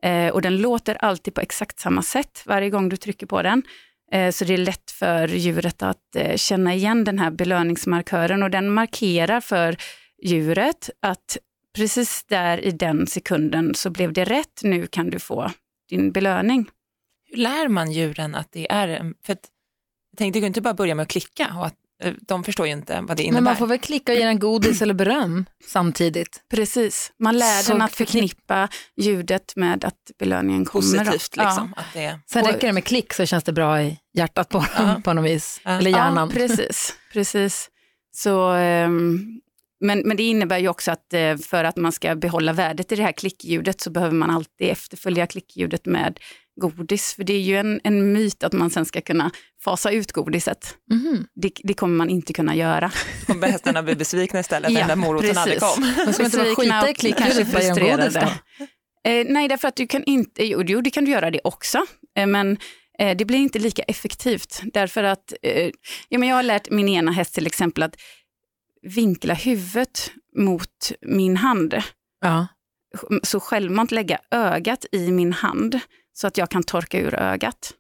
Eh, 0.04 0.28
och 0.28 0.42
den 0.42 0.58
låter 0.58 0.96
alltid 0.96 1.34
på 1.34 1.42
exakt 1.42 1.80
samma 1.80 2.02
sätt 2.02 2.44
varje 2.46 2.70
gång 2.70 2.90
du 2.90 2.98
trycker 2.98 3.26
på 3.26 3.42
den. 3.42 3.64
Eh, 4.12 4.32
så 4.32 4.46
det 4.46 4.54
är 4.54 4.58
lätt 4.58 4.92
för 4.92 5.28
djuret 5.28 5.84
att 5.84 6.16
eh, 6.16 6.36
känna 6.36 6.74
igen 6.74 7.04
den 7.04 7.20
här 7.20 7.32
belöningsmarkören 7.32 8.44
och 8.44 8.50
den 8.50 8.74
markerar 8.74 9.42
för 9.42 9.78
djuret 10.24 10.90
att 11.02 11.38
precis 11.76 12.24
där 12.24 12.66
i 12.66 12.72
den 12.72 13.08
sekunden 13.08 13.76
så 13.76 13.90
blev 13.90 14.14
det 14.14 14.26
rätt, 14.26 14.62
nu 14.64 14.88
kan 14.88 15.10
du 15.10 15.20
få 15.20 15.52
din 15.90 16.12
belöning. 16.12 16.70
Hur 17.26 17.38
lär 17.38 17.68
man 17.68 17.92
djuren 17.92 18.36
att 18.36 18.52
det 18.52 18.72
är, 18.72 19.14
för 19.26 19.34
att, 19.34 19.48
jag 20.12 20.18
tänkte, 20.18 20.40
du 20.40 20.42
kan 20.42 20.48
inte 20.48 20.62
bara 20.62 20.74
börja 20.74 20.96
med 20.96 21.04
att 21.04 21.10
klicka 21.10 21.54
och 21.58 21.66
att 21.66 21.76
de 22.22 22.44
förstår 22.44 22.68
ju 22.68 22.74
inte 22.74 23.02
vad 23.02 23.18
det 23.18 23.24
innebär. 23.24 23.42
Men 23.42 23.44
man 23.44 23.58
får 23.58 23.68
väl 23.68 23.80
klicka 23.80 24.12
och 24.12 24.18
ge 24.18 24.26
den 24.26 24.40
godis 24.40 24.82
eller 24.82 24.94
beröm 24.94 25.46
samtidigt. 25.66 26.42
Precis, 26.52 27.12
man 27.20 27.38
lär 27.38 27.62
så 27.62 27.72
den 27.72 27.82
att 27.82 27.96
förknippa 27.96 28.70
ljudet 28.98 29.54
med 29.56 29.86
att 29.86 30.12
belöningen 30.20 30.66
kommer. 30.66 30.82
Positivt 30.82 31.38
liksom. 31.38 31.74
Ja. 31.76 31.82
Att 31.82 31.94
det... 31.94 32.20
Sen 32.32 32.46
räcker 32.46 32.68
det 32.68 32.74
med 32.74 32.84
klick 32.84 33.14
så 33.14 33.26
känns 33.26 33.44
det 33.44 33.54
bra 33.54 33.82
i 33.82 34.00
hjärtat 34.14 34.50
på, 34.50 34.66
ja. 34.78 35.02
på 35.04 35.14
något 35.14 35.26
vis, 35.26 35.62
ja. 35.64 35.72
eller 35.72 35.92
hjärnan. 35.92 36.30
Ja, 36.34 36.36
precis, 36.36 36.96
precis. 37.14 37.70
Så, 38.12 38.54
um, 38.54 39.42
men, 39.80 40.00
men 40.00 40.18
det 40.18 40.24
innebär 40.24 40.58
ju 40.58 40.68
också 40.68 40.92
att 40.92 41.14
eh, 41.14 41.38
för 41.38 41.64
att 41.64 41.78
man 41.78 41.92
ska 41.92 42.16
behålla 42.16 42.54
värdet 42.54 42.92
i 42.92 42.96
det 42.96 43.04
här 43.04 43.12
klickljudet 43.12 43.82
så 43.82 43.90
behöver 43.90 44.16
man 44.16 44.30
alltid 44.30 44.70
efterfölja 44.70 45.28
klickljudet 45.28 45.86
med 45.86 46.20
godis. 46.60 47.14
För 47.14 47.24
det 47.24 47.34
är 47.34 47.42
ju 47.42 47.58
en, 47.58 47.82
en 47.84 48.14
myt 48.14 48.44
att 48.44 48.54
man 48.54 48.70
sen 48.70 48.86
ska 48.86 49.02
kunna 49.02 49.32
fasa 49.64 49.92
ut 49.92 50.12
godiset. 50.12 50.76
Mm. 50.92 51.26
Det, 51.36 51.52
det, 51.64 51.74
kommer 51.74 51.96
man 51.96 52.10
inte 52.10 52.34
kunna 52.34 52.56
göra. 52.56 52.92
Kommer 53.28 53.48
hästarna 53.48 53.84
bli 53.84 53.96
besvikna 53.96 54.40
istället 54.40 54.72
ja, 54.72 54.88
den 54.88 55.00
moroten 55.00 55.38
aldrig 55.38 55.60
kom? 55.60 55.94
De 56.06 56.14
ska 56.14 56.26
inte 56.26 56.38
bara 56.38 56.56
skita 56.56 56.90
i 56.90 56.94
klickljudet 56.94 57.52
för 57.52 57.72
att 57.72 57.80
godis 57.80 58.14
då? 58.14 58.30
Eh, 59.10 59.26
nej, 59.30 59.48
därför 59.48 59.68
att 59.68 59.76
du 59.76 59.88
kan 59.88 60.04
inte, 60.04 60.46
jo, 60.46 60.64
jo 60.68 60.82
det 60.82 60.90
kan 60.90 61.06
du 61.06 61.12
göra 61.12 61.32
det 61.32 61.42
också, 61.44 61.86
eh, 62.18 62.28
men 62.28 62.58
eh, 63.00 63.18
det 63.18 63.26
blir 63.26 63.38
inte 63.38 63.60
lika 63.60 63.84
effektivt. 63.84 64.62
Därför 64.74 65.04
att, 65.04 65.34
eh, 65.42 65.72
ja, 66.10 66.20
men 66.20 66.30
jag 66.30 66.36
har 66.36 66.44
lärt 66.44 66.70
min 66.70 66.90
ena 66.90 67.12
häst 67.12 67.34
till 67.34 67.48
exempel 67.48 67.84
att 67.84 67.96
vinkla 68.82 69.34
huvudet 69.34 70.12
mot 70.38 70.92
min 71.02 71.38
hand. 71.38 71.76
Ja. 72.22 72.48
Så 73.24 73.40
självmant 73.40 73.92
lägga 73.92 74.20
ögat 74.32 74.86
i 74.92 75.12
min 75.12 75.34
hand 75.34 75.80
så 76.20 76.28
att 76.28 76.38
jag 76.38 76.50
kan 76.50 76.64
torka 76.64 77.00
ur 77.00 77.16
ögat. 77.16 77.74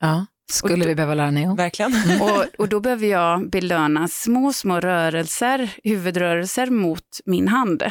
Ja, 0.00 0.26
skulle 0.52 0.84
då, 0.84 0.88
vi 0.88 0.94
behöva 0.94 1.14
lära 1.14 1.30
Neo. 1.30 1.54
Verkligen. 1.54 1.92
Och, 2.20 2.44
och 2.58 2.68
då 2.68 2.80
behöver 2.80 3.06
jag 3.06 3.50
belöna 3.50 4.08
små, 4.08 4.52
små 4.52 4.80
rörelser, 4.80 5.70
huvudrörelser 5.84 6.66
mot 6.66 7.20
min 7.24 7.48
hand. 7.48 7.82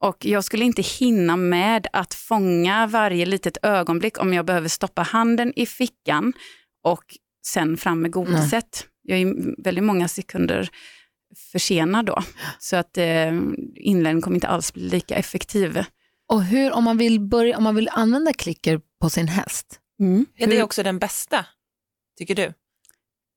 Och 0.00 0.26
jag 0.26 0.44
skulle 0.44 0.64
inte 0.64 0.82
hinna 0.82 1.36
med 1.36 1.86
att 1.92 2.14
fånga 2.14 2.86
varje 2.86 3.26
litet 3.26 3.58
ögonblick 3.62 4.18
om 4.18 4.32
jag 4.32 4.46
behöver 4.46 4.68
stoppa 4.68 5.02
handen 5.02 5.52
i 5.56 5.66
fickan 5.66 6.32
och 6.84 7.04
sen 7.46 7.76
fram 7.76 8.02
med 8.02 8.10
godiset. 8.10 8.86
Jag 9.02 9.20
är 9.20 9.62
väldigt 9.62 9.84
många 9.84 10.08
sekunder 10.08 10.68
försenad 11.52 12.06
då. 12.06 12.22
Så 12.58 12.76
att 12.76 12.98
eh, 12.98 13.32
inlärningen 13.74 14.22
kommer 14.22 14.36
inte 14.36 14.48
alls 14.48 14.72
bli 14.72 14.88
lika 14.88 15.14
effektiv. 15.14 15.84
Och 16.28 16.44
hur, 16.44 16.72
om 16.72 16.84
man 16.84 16.98
vill, 16.98 17.20
börja, 17.20 17.56
om 17.56 17.64
man 17.64 17.74
vill 17.74 17.88
använda 17.92 18.32
klicker 18.32 18.80
på 19.00 19.10
sin 19.10 19.28
häst? 19.28 19.80
Mm. 20.00 20.26
Är 20.36 20.46
det 20.46 20.62
också 20.62 20.82
den 20.82 20.98
bästa, 20.98 21.46
tycker 22.18 22.34
du? 22.34 22.52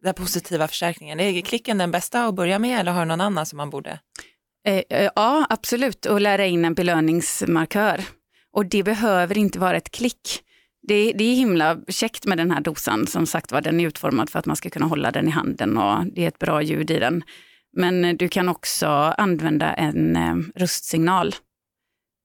den 0.04 0.14
positiva 0.14 0.68
förstärkningen? 0.68 1.20
Är 1.20 1.42
klicken 1.42 1.78
den 1.78 1.92
bästa 1.92 2.26
att 2.26 2.36
börja 2.36 2.60
med 2.60 2.80
eller 2.80 2.92
har 2.92 3.00
du 3.00 3.08
någon 3.08 3.22
annan 3.22 3.46
som 3.46 3.58
man 3.58 3.70
borde? 3.70 4.00
Eh, 4.68 4.82
eh, 4.90 5.10
ja, 5.16 5.46
absolut, 5.50 6.06
och 6.06 6.22
lära 6.22 6.46
in 6.46 6.66
en 6.66 6.74
belöningsmarkör. 6.74 8.02
Och 8.52 8.66
det 8.66 8.84
behöver 8.84 9.38
inte 9.38 9.60
vara 9.60 9.78
ett 9.78 9.92
klick. 9.92 10.44
Det, 10.88 11.14
det 11.14 11.24
är 11.24 11.36
himla 11.36 11.78
käckt 11.88 12.26
med 12.26 12.38
den 12.38 12.52
här 12.52 12.62
dosan, 12.62 13.08
som 13.08 13.26
sagt 13.26 13.52
var 13.52 13.62
den 13.62 13.80
är 13.80 13.88
utformad 13.88 14.30
för 14.30 14.40
att 14.40 14.46
man 14.46 14.56
ska 14.56 14.70
kunna 14.70 14.86
hålla 14.86 15.12
den 15.12 15.28
i 15.28 15.32
handen 15.32 15.78
och 15.78 16.06
det 16.06 16.24
är 16.24 16.28
ett 16.28 16.40
bra 16.40 16.62
ljud 16.62 16.92
i 16.92 17.00
den. 17.00 17.24
Men 17.78 18.18
du 18.18 18.30
kan 18.30 18.50
också 18.50 18.88
använda 19.18 19.74
en 19.74 20.16
eh, 20.16 20.36
röstsignal. 20.56 21.36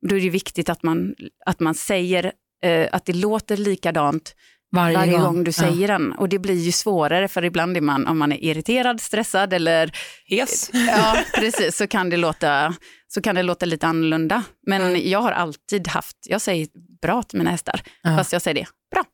Då 0.08 0.16
är 0.16 0.20
det 0.20 0.30
viktigt 0.30 0.68
att 0.68 0.82
man, 0.82 1.14
att 1.46 1.60
man 1.60 1.74
säger 1.74 2.32
eh, 2.64 2.88
att 2.92 3.04
det 3.04 3.12
låter 3.12 3.56
likadant 3.56 4.34
varje, 4.74 4.96
varje 4.96 5.12
gång. 5.12 5.22
gång. 5.22 5.44
du 5.44 5.52
säger 5.52 5.88
ja. 5.88 5.98
den. 5.98 6.12
Och 6.12 6.28
det 6.28 6.38
blir 6.38 6.54
ju 6.54 6.72
svårare 6.72 7.28
för 7.28 7.44
ibland 7.44 7.76
är 7.76 7.80
man, 7.80 8.06
om 8.06 8.18
man 8.18 8.32
är 8.32 8.44
irriterad, 8.44 9.00
stressad 9.00 9.52
eller 9.52 9.92
hes, 10.26 10.70
ja, 10.72 11.16
precis, 11.34 11.76
så 11.76 11.86
kan 11.86 12.10
det 12.10 12.16
låta 12.16 12.74
så 13.08 13.22
kan 13.22 13.34
det 13.34 13.42
låta 13.42 13.66
lite 13.66 13.86
annorlunda. 13.86 14.44
Men 14.66 14.82
mm. 14.82 15.08
jag 15.10 15.22
har 15.22 15.32
alltid 15.32 15.88
haft, 15.88 16.16
jag 16.28 16.40
säger 16.40 16.68
bra 17.02 17.22
till 17.22 17.38
mina 17.38 17.50
hästar, 17.50 17.80
ja. 18.02 18.16
fast 18.16 18.32
jag 18.32 18.42
säger 18.42 18.54
det, 18.54 18.66
bra. 18.94 19.04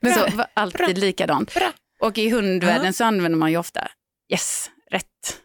Bra. 0.00 0.12
så 0.14 0.44
alltid 0.54 0.96
bra. 0.96 1.04
likadant. 1.04 1.54
Bra. 1.54 1.72
Och 2.00 2.18
i 2.18 2.30
hundvärlden 2.30 2.86
ja. 2.86 2.92
så 2.92 3.04
använder 3.04 3.38
man 3.38 3.50
ju 3.50 3.56
ofta 3.56 3.88
yes, 4.32 4.70
rätt 4.90 5.40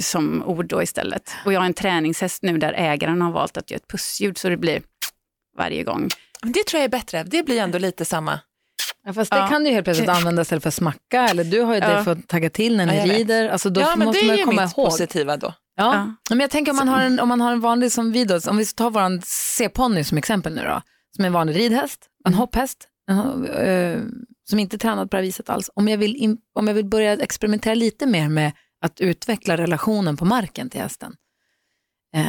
som 0.00 0.42
ord 0.42 0.66
då 0.66 0.82
istället. 0.82 1.32
Och 1.44 1.52
jag 1.52 1.60
har 1.60 1.66
en 1.66 1.74
träningshäst 1.74 2.42
nu 2.42 2.58
där 2.58 2.72
ägaren 2.72 3.22
har 3.22 3.32
valt 3.32 3.56
att 3.56 3.70
göra 3.70 3.76
ett 3.76 3.88
pussljud 3.88 4.38
så 4.38 4.48
det 4.48 4.56
blir 4.56 4.82
varje 5.58 5.84
gång. 5.84 6.08
Det 6.42 6.64
tror 6.64 6.78
jag 6.78 6.84
är 6.84 6.88
bättre, 6.88 7.22
det 7.22 7.42
blir 7.42 7.60
ändå 7.60 7.78
lite 7.78 8.04
samma. 8.04 8.40
Ja, 9.04 9.12
fast 9.12 9.30
det 9.30 9.38
ja. 9.38 9.48
kan 9.48 9.64
du 9.64 9.70
helt 9.70 9.84
plötsligt 9.84 10.08
använda 10.18 10.42
istället 10.42 10.62
för 10.62 10.68
att 10.68 10.74
smacka 10.74 11.28
eller 11.28 11.44
du 11.44 11.60
har 11.60 11.74
ju 11.74 11.80
ja. 11.80 11.88
det 11.88 12.04
för 12.04 12.12
att 12.12 12.28
tagga 12.28 12.50
till 12.50 12.76
när 12.76 12.86
ni 12.86 12.96
ja, 12.96 13.04
rider. 13.04 13.48
Alltså, 13.48 13.70
då 13.70 13.80
ja, 13.80 13.96
men 13.96 14.06
måste 14.06 14.22
det 14.22 14.26
man 14.26 14.38
är 14.38 14.44
komma 14.44 14.62
mitt 14.62 14.78
ihåg. 14.78 14.86
positiva 14.86 15.36
då. 15.36 15.54
Ja. 15.76 15.94
ja. 15.94 16.34
men 16.34 16.40
jag 16.40 16.50
tänker 16.50 16.72
om 16.72 16.76
man, 16.76 16.88
har 16.88 17.02
en, 17.02 17.20
om 17.20 17.28
man 17.28 17.40
har 17.40 17.52
en 17.52 17.60
vanlig 17.60 17.92
som 17.92 18.12
vi 18.12 18.24
då, 18.24 18.38
om 18.50 18.56
vi 18.56 18.66
tar 18.66 18.90
vår 18.90 19.20
C-ponny 19.24 20.04
som 20.04 20.18
exempel 20.18 20.54
nu 20.54 20.62
då, 20.62 20.82
som 21.16 21.24
är 21.24 21.26
en 21.26 21.32
vanlig 21.32 21.56
ridhäst, 21.56 22.06
en 22.24 22.32
mm. 22.32 22.38
hopphäst, 22.38 22.88
en, 23.10 23.46
uh, 23.48 24.02
som 24.50 24.58
inte 24.58 24.76
är 24.76 24.78
tränad 24.78 25.10
på 25.10 25.16
det 25.16 25.20
här 25.20 25.26
viset 25.26 25.50
alls. 25.50 25.70
Om 25.74 25.88
jag, 25.88 25.98
vill 25.98 26.16
in, 26.16 26.38
om 26.54 26.66
jag 26.66 26.74
vill 26.74 26.86
börja 26.86 27.12
experimentera 27.12 27.74
lite 27.74 28.06
mer 28.06 28.28
med 28.28 28.52
att 28.80 29.00
utveckla 29.00 29.56
relationen 29.56 30.16
på 30.16 30.24
marken 30.24 30.70
till 30.70 30.80
hästen, 30.80 31.14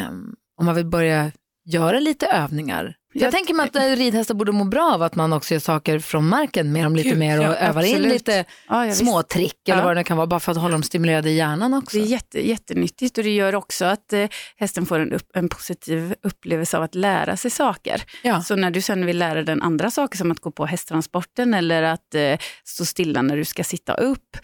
um, 0.10 0.36
om 0.58 0.66
man 0.66 0.76
vill 0.76 0.86
börja 0.86 1.32
göra 1.66 2.00
lite 2.00 2.26
övningar 2.26 2.96
jag, 3.14 3.24
jag 3.24 3.32
tänker 3.32 3.54
mig 3.54 3.66
att 3.66 3.98
ridhästar 3.98 4.36
borde 4.36 4.52
må 4.52 4.64
bra 4.64 4.94
av 4.94 5.02
att 5.02 5.16
man 5.16 5.34
också 5.34 5.54
gör 5.54 5.60
saker 5.60 6.00
från 6.00 6.28
marken 6.28 6.72
med 6.72 6.84
dem 6.84 6.96
lite 6.96 7.10
Kul, 7.10 7.20
mer 7.20 7.40
och 7.40 7.46
ja, 7.46 7.56
övar 7.56 7.82
absolut. 7.82 8.06
in 8.06 8.10
lite 8.12 8.46
ja, 8.70 8.94
små 8.94 9.24
trick 9.24 9.70
eller 9.70 9.80
ja. 9.80 9.86
vad 9.86 9.96
det 9.96 10.04
kan 10.04 10.18
vara, 10.18 10.28
bara 10.28 10.40
för 10.40 10.52
att 10.52 10.58
hålla 10.58 10.72
dem 10.72 10.84
stimulerade 10.84 11.30
i 11.30 11.36
hjärnan 11.36 11.74
också. 11.74 11.98
Det 11.98 12.04
är 12.04 12.08
jätte, 12.08 12.48
jättenyttigt 12.48 13.18
och 13.18 13.24
det 13.24 13.30
gör 13.30 13.56
också 13.56 13.86
att 13.86 14.14
eh, 14.14 14.28
hästen 14.58 14.86
får 14.86 15.00
en, 15.00 15.14
upp, 15.14 15.30
en 15.34 15.50
positiv 15.50 16.16
upplevelse 16.24 16.78
av 16.78 16.84
att 16.84 16.96
lära 16.96 17.38
sig 17.38 17.52
saker. 17.52 18.04
Ja. 18.24 18.42
Så 18.42 18.56
när 18.56 18.72
du 18.72 18.82
sen 18.82 19.06
vill 19.06 19.18
lära 19.18 19.44
den 19.44 19.62
andra 19.62 19.92
saker 19.92 20.18
som 20.18 20.32
att 20.32 20.40
gå 20.40 20.52
på 20.52 20.66
hästtransporten 20.66 21.54
eller 21.54 21.84
att 21.84 22.16
eh, 22.16 22.38
stå 22.64 22.86
stilla 22.86 23.22
när 23.22 23.38
du 23.38 23.46
ska 23.46 23.64
sitta 23.64 23.94
upp, 23.94 24.38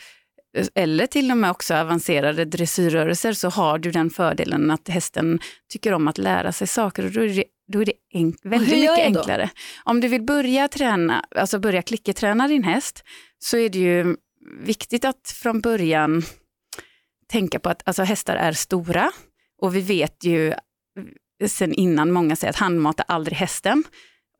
eller 0.75 1.07
till 1.07 1.31
och 1.31 1.37
med 1.37 1.51
också 1.51 1.75
avancerade 1.75 2.45
dressyrrörelser 2.45 3.33
så 3.33 3.49
har 3.49 3.79
du 3.79 3.91
den 3.91 4.09
fördelen 4.09 4.71
att 4.71 4.87
hästen 4.87 5.39
tycker 5.69 5.93
om 5.93 6.07
att 6.07 6.17
lära 6.17 6.51
sig 6.51 6.67
saker 6.67 7.05
och 7.05 7.11
då 7.11 7.23
är 7.23 7.27
det, 7.27 7.43
då 7.71 7.81
är 7.81 7.85
det 7.85 7.93
enk, 8.13 8.35
väldigt 8.43 8.79
mycket 8.79 8.99
enklare. 8.99 9.49
Om 9.83 10.01
du 10.01 10.07
vill 10.07 10.23
börja 10.23 10.67
träna, 10.67 11.25
alltså 11.35 11.59
börja 11.59 11.81
klicketräna 11.81 12.47
din 12.47 12.63
häst 12.63 13.03
så 13.39 13.57
är 13.57 13.69
det 13.69 13.79
ju 13.79 14.15
viktigt 14.61 15.05
att 15.05 15.35
från 15.35 15.61
början 15.61 16.23
tänka 17.27 17.59
på 17.59 17.69
att 17.69 17.81
alltså, 17.85 18.03
hästar 18.03 18.35
är 18.35 18.51
stora 18.51 19.11
och 19.61 19.75
vi 19.75 19.81
vet 19.81 20.23
ju 20.23 20.53
sen 21.47 21.73
innan 21.73 22.11
många 22.11 22.35
säger 22.35 22.49
att 22.49 22.59
handmata 22.59 23.03
aldrig 23.03 23.37
hästen. 23.37 23.83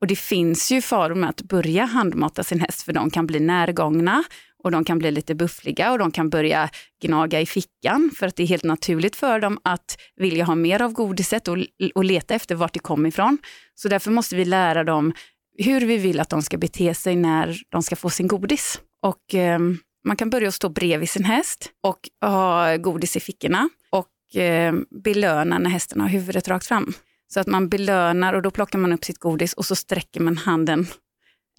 Och 0.00 0.06
det 0.06 0.16
finns 0.16 0.72
ju 0.72 0.82
faror 0.82 1.14
med 1.14 1.30
att 1.30 1.42
börja 1.42 1.84
handmata 1.84 2.44
sin 2.44 2.60
häst 2.60 2.82
för 2.82 2.92
de 2.92 3.10
kan 3.10 3.26
bli 3.26 3.40
närgångna 3.40 4.24
och 4.68 4.72
de 4.72 4.84
kan 4.84 4.98
bli 4.98 5.10
lite 5.10 5.34
buffliga 5.34 5.92
och 5.92 5.98
de 5.98 6.10
kan 6.10 6.30
börja 6.30 6.70
gnaga 7.02 7.40
i 7.40 7.46
fickan 7.46 8.10
för 8.16 8.26
att 8.26 8.36
det 8.36 8.42
är 8.42 8.46
helt 8.46 8.64
naturligt 8.64 9.16
för 9.16 9.40
dem 9.40 9.58
att 9.64 9.98
vilja 10.16 10.44
ha 10.44 10.54
mer 10.54 10.82
av 10.82 10.92
godiset 10.92 11.48
och, 11.48 11.58
och 11.94 12.04
leta 12.04 12.34
efter 12.34 12.54
vart 12.54 12.72
det 12.72 12.78
kommer 12.78 13.08
ifrån. 13.08 13.38
Så 13.74 13.88
därför 13.88 14.10
måste 14.10 14.36
vi 14.36 14.44
lära 14.44 14.84
dem 14.84 15.12
hur 15.58 15.80
vi 15.80 15.96
vill 15.96 16.20
att 16.20 16.28
de 16.28 16.42
ska 16.42 16.58
bete 16.58 16.94
sig 16.94 17.16
när 17.16 17.56
de 17.68 17.82
ska 17.82 17.96
få 17.96 18.10
sin 18.10 18.28
godis. 18.28 18.80
Och 19.02 19.34
eh, 19.34 19.58
man 20.04 20.16
kan 20.16 20.30
börja 20.30 20.52
stå 20.52 20.68
bredvid 20.68 21.10
sin 21.10 21.24
häst 21.24 21.70
och 21.82 22.08
ha 22.20 22.76
godis 22.76 23.16
i 23.16 23.20
fickorna 23.20 23.68
och 23.90 24.40
eh, 24.40 24.74
belöna 25.04 25.58
när 25.58 25.70
hästen 25.70 26.00
har 26.00 26.08
huvudet 26.08 26.48
rakt 26.48 26.66
fram. 26.66 26.92
Så 27.28 27.40
att 27.40 27.46
man 27.46 27.68
belönar 27.68 28.34
och 28.34 28.42
då 28.42 28.50
plockar 28.50 28.78
man 28.78 28.92
upp 28.92 29.04
sitt 29.04 29.18
godis 29.18 29.52
och 29.52 29.64
så 29.66 29.76
sträcker 29.76 30.20
man 30.20 30.36
handen 30.36 30.86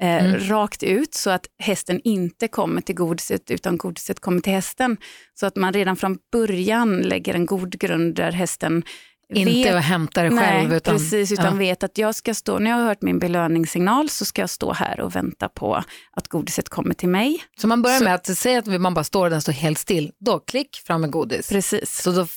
eh, 0.01 0.25
mm. 0.25 0.39
rakt 0.39 0.83
ut 0.83 1.13
så 1.13 1.29
att 1.29 1.45
hästen 1.59 2.01
inte 2.03 2.47
kommer 2.47 2.81
till 2.81 2.95
godiset 2.95 3.51
utan 3.51 3.77
godiset 3.77 4.19
kommer 4.19 4.41
till 4.41 4.53
hästen. 4.53 4.97
Så 5.33 5.45
att 5.45 5.55
man 5.55 5.73
redan 5.73 5.95
från 5.95 6.17
början 6.31 7.01
lägger 7.01 7.33
en 7.33 7.45
god 7.45 7.79
grund 7.79 8.15
där 8.15 8.31
hästen 8.31 8.83
inte 9.33 9.51
vet, 9.51 9.75
att 9.75 9.83
hämta 9.83 10.23
det 10.23 10.29
själv. 10.29 10.69
Nej, 10.69 10.77
utan, 10.77 10.95
precis, 10.95 11.31
utan 11.31 11.45
ja. 11.45 11.51
vet 11.51 11.83
att 11.83 11.97
jag 11.97 12.15
ska 12.15 12.33
stå, 12.33 12.59
när 12.59 12.71
jag 12.71 12.77
har 12.77 12.85
hört 12.85 13.01
min 13.01 13.19
belöningssignal 13.19 14.09
så 14.09 14.25
ska 14.25 14.41
jag 14.41 14.49
stå 14.49 14.73
här 14.73 14.99
och 14.99 15.15
vänta 15.15 15.49
på 15.49 15.83
att 16.11 16.27
godiset 16.27 16.69
kommer 16.69 16.93
till 16.93 17.09
mig. 17.09 17.43
Så 17.61 17.67
man 17.67 17.81
börjar 17.81 17.97
så, 17.97 18.03
med 18.03 18.15
att 18.15 18.37
säga 18.37 18.59
att 18.59 18.81
man 18.81 18.93
bara 18.93 19.03
står 19.03 19.23
och 19.23 19.29
den 19.29 19.41
står 19.41 19.53
helt 19.53 19.77
still, 19.77 20.11
då 20.19 20.39
klick 20.39 20.75
fram 20.87 21.01
med 21.01 21.11
godis. 21.11 21.49
Precis. 21.49 22.01
Så 22.01 22.11
då 22.11 22.27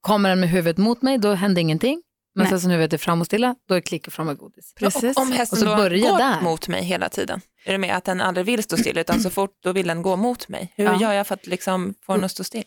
kommer 0.00 0.28
den 0.28 0.40
med 0.40 0.48
huvudet 0.48 0.78
mot 0.78 1.02
mig, 1.02 1.18
då 1.18 1.34
händer 1.34 1.62
ingenting. 1.62 2.02
Men 2.34 2.42
Nej. 2.42 2.50
sen 2.50 2.60
så 2.60 2.68
nu 2.68 2.76
vet 2.76 2.92
jag 2.92 3.00
fram 3.00 3.20
och 3.20 3.26
stilla, 3.26 3.54
då 3.68 3.74
är 3.74 3.80
klick 3.80 4.06
och 4.06 4.12
fram 4.12 4.26
med 4.26 4.36
godis. 4.38 4.74
Precis. 4.74 5.16
Och 5.16 5.22
om 5.22 5.32
hästen 5.32 5.56
och 5.56 5.60
så 5.60 5.64
då 5.64 5.82
går 5.82 6.18
där. 6.18 6.40
mot 6.40 6.68
mig 6.68 6.84
hela 6.84 7.08
tiden, 7.08 7.40
är 7.64 7.72
det 7.72 7.78
med 7.78 7.96
att 7.96 8.04
den 8.04 8.20
aldrig 8.20 8.46
vill 8.46 8.62
stå 8.62 8.76
still, 8.76 8.98
utan 8.98 9.20
så 9.20 9.30
fort 9.30 9.58
då 9.62 9.72
vill 9.72 9.86
den 9.86 10.02
gå 10.02 10.16
mot 10.16 10.48
mig? 10.48 10.72
Hur 10.76 10.84
ja. 10.84 11.00
gör 11.00 11.12
jag 11.12 11.26
för 11.26 11.34
att 11.34 11.46
liksom 11.46 11.94
få 12.06 12.14
den 12.14 12.24
att 12.24 12.30
stå 12.30 12.44
still? 12.44 12.64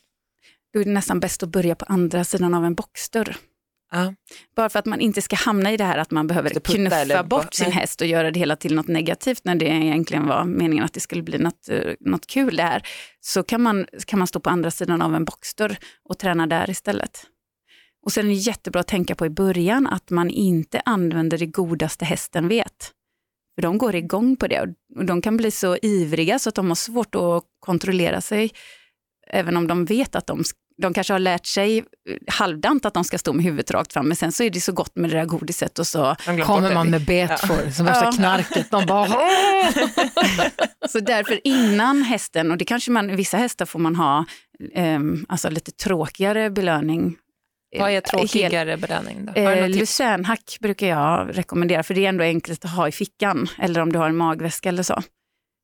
Då 0.73 0.79
är 0.79 0.85
det 0.85 0.91
nästan 0.91 1.19
bäst 1.19 1.43
att 1.43 1.49
börja 1.49 1.75
på 1.75 1.85
andra 1.85 2.23
sidan 2.23 2.53
av 2.53 2.65
en 2.65 2.75
boxdörr. 2.75 3.37
Ja. 3.91 4.13
Bara 4.55 4.69
för 4.69 4.79
att 4.79 4.85
man 4.85 4.99
inte 4.99 5.21
ska 5.21 5.35
hamna 5.35 5.71
i 5.71 5.77
det 5.77 5.83
här 5.83 5.97
att 5.97 6.11
man 6.11 6.27
behöver 6.27 6.49
knuffa 6.49 7.23
bort 7.23 7.53
sin 7.53 7.71
häst 7.71 8.01
och 8.01 8.07
göra 8.07 8.31
det 8.31 8.39
hela 8.39 8.55
till 8.55 8.75
något 8.75 8.87
negativt 8.87 9.41
när 9.43 9.55
det 9.55 9.65
egentligen 9.65 10.27
var 10.27 10.45
meningen 10.45 10.85
att 10.85 10.93
det 10.93 10.99
skulle 10.99 11.23
bli 11.23 11.37
något, 11.37 11.69
eh, 11.69 11.93
något 11.99 12.27
kul 12.27 12.55
det 12.55 12.63
här. 12.63 12.87
Så 13.19 13.43
kan 13.43 13.61
man, 13.61 13.87
kan 14.05 14.19
man 14.19 14.27
stå 14.27 14.39
på 14.39 14.49
andra 14.49 14.71
sidan 14.71 15.01
av 15.01 15.15
en 15.15 15.25
boxdörr 15.25 15.77
och 16.03 16.17
träna 16.17 16.47
där 16.47 16.69
istället. 16.69 17.25
Och 18.05 18.11
sen 18.11 18.25
är 18.25 18.29
det 18.29 18.35
jättebra 18.35 18.79
att 18.79 18.87
tänka 18.87 19.15
på 19.15 19.25
i 19.25 19.29
början 19.29 19.87
att 19.87 20.09
man 20.09 20.29
inte 20.29 20.81
använder 20.85 21.37
det 21.37 21.45
godaste 21.45 22.05
hästen 22.05 22.47
vet. 22.47 22.91
För 23.55 23.61
de 23.61 23.77
går 23.77 23.95
igång 23.95 24.35
på 24.35 24.47
det 24.47 24.61
och 24.95 25.05
de 25.05 25.21
kan 25.21 25.37
bli 25.37 25.51
så 25.51 25.77
ivriga 25.81 26.39
så 26.39 26.49
att 26.49 26.55
de 26.55 26.67
har 26.67 26.75
svårt 26.75 27.15
att 27.15 27.43
kontrollera 27.59 28.21
sig. 28.21 28.51
Även 29.27 29.57
om 29.57 29.67
de 29.67 29.85
vet 29.85 30.15
att 30.15 30.27
de, 30.27 30.43
de 30.81 30.93
kanske 30.93 31.13
har 31.13 31.19
lärt 31.19 31.45
sig 31.45 31.77
eh, 31.77 31.83
halvdant 32.27 32.85
att 32.85 32.93
de 32.93 33.03
ska 33.03 33.17
stå 33.17 33.33
med 33.33 33.45
huvudet 33.45 33.71
rakt 33.71 33.93
fram, 33.93 34.07
men 34.07 34.17
sen 34.17 34.31
så 34.31 34.43
är 34.43 34.49
det 34.49 34.61
så 34.61 34.71
gott 34.71 34.95
med 34.95 35.09
det 35.09 35.17
där 35.17 35.25
godiset 35.25 35.79
och 35.79 35.87
så 35.87 36.15
kommer 36.25 36.73
man 36.73 36.89
med 36.89 37.05
betfor, 37.05 37.61
ja. 37.65 37.71
som 37.71 37.85
värsta 37.85 38.05
ja. 38.05 38.11
knarket. 38.11 38.71
De 38.71 38.85
bara... 38.85 39.07
så 40.89 40.99
därför 40.99 41.47
innan 41.47 42.01
hästen, 42.01 42.51
och 42.51 42.57
det 42.57 42.65
kanske 42.65 42.91
man, 42.91 43.15
vissa 43.15 43.37
hästar 43.37 43.65
får 43.65 43.79
man 43.79 43.95
ha 43.95 44.25
eh, 44.73 44.99
alltså 45.27 45.49
lite 45.49 45.71
tråkigare 45.71 46.49
belöning 46.49 47.17
vad 47.79 47.91
är 47.91 48.01
tråkigare 48.01 48.77
belöning? 48.77 49.25
Då? 49.25 49.41
Eh, 49.41 49.69
Lucernhack 49.69 50.57
brukar 50.59 50.87
jag 50.87 51.37
rekommendera 51.37 51.83
för 51.83 51.93
det 51.93 52.05
är 52.05 52.09
ändå 52.09 52.23
enkelt 52.23 52.65
att 52.65 52.71
ha 52.71 52.87
i 52.87 52.91
fickan 52.91 53.47
eller 53.59 53.81
om 53.81 53.91
du 53.91 53.99
har 53.99 54.09
en 54.09 54.17
magväska 54.17 54.69
eller 54.69 54.83
så. 54.83 55.01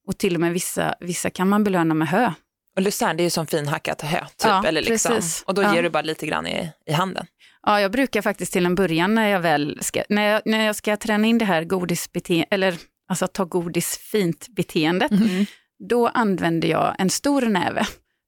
Och 0.08 0.18
till 0.18 0.36
och 0.36 0.42
med 0.42 0.54
vissa, 0.54 0.96
vissa 1.00 1.30
kan 1.30 1.50
man 1.50 1.64
belöna 1.64 1.94
med 1.94 2.08
hö. 2.08 2.32
Och 2.76 2.82
lucern 2.82 3.18
det 3.18 3.22
är 3.22 3.26
ju 3.26 3.30
som 3.30 3.48
finhackat 3.48 4.02
hö, 4.02 4.20
typ, 4.20 4.30
ja, 4.44 4.64
eller 4.66 4.82
liksom. 4.82 5.22
och 5.46 5.54
då 5.54 5.64
ja. 5.64 5.76
ger 5.76 5.84
du 5.84 5.90
bara 5.90 6.04
lite 6.04 6.28
grann 6.28 6.48
i, 6.48 6.70
i 6.86 6.92
handen. 6.92 7.26
Ja, 7.62 7.82
jag 7.82 7.92
brukar 7.92 8.22
faktiskt 8.22 8.54
till 8.54 8.66
en 8.66 8.76
början 8.76 9.16
när 9.16 9.28
jag 9.28 9.40
väl 9.40 9.78
ska, 9.82 10.04
när 10.10 10.24
jag, 10.24 10.42
när 10.46 10.66
jag 10.66 10.76
ska 10.76 10.98
träna 10.98 11.28
in 11.28 11.38
det 11.38 11.46
här 11.46 11.64
godisbeteendet, 11.64 12.54
eller 12.54 12.76
alltså 13.10 13.28
ta 13.28 13.46
godis 13.46 13.98
fint 13.98 14.48
beteendet, 14.50 15.12
mm. 15.12 15.46
då 15.90 16.08
använder 16.08 16.68
jag 16.68 16.96
en 17.00 17.10
stor 17.10 17.42
näve 17.42 17.88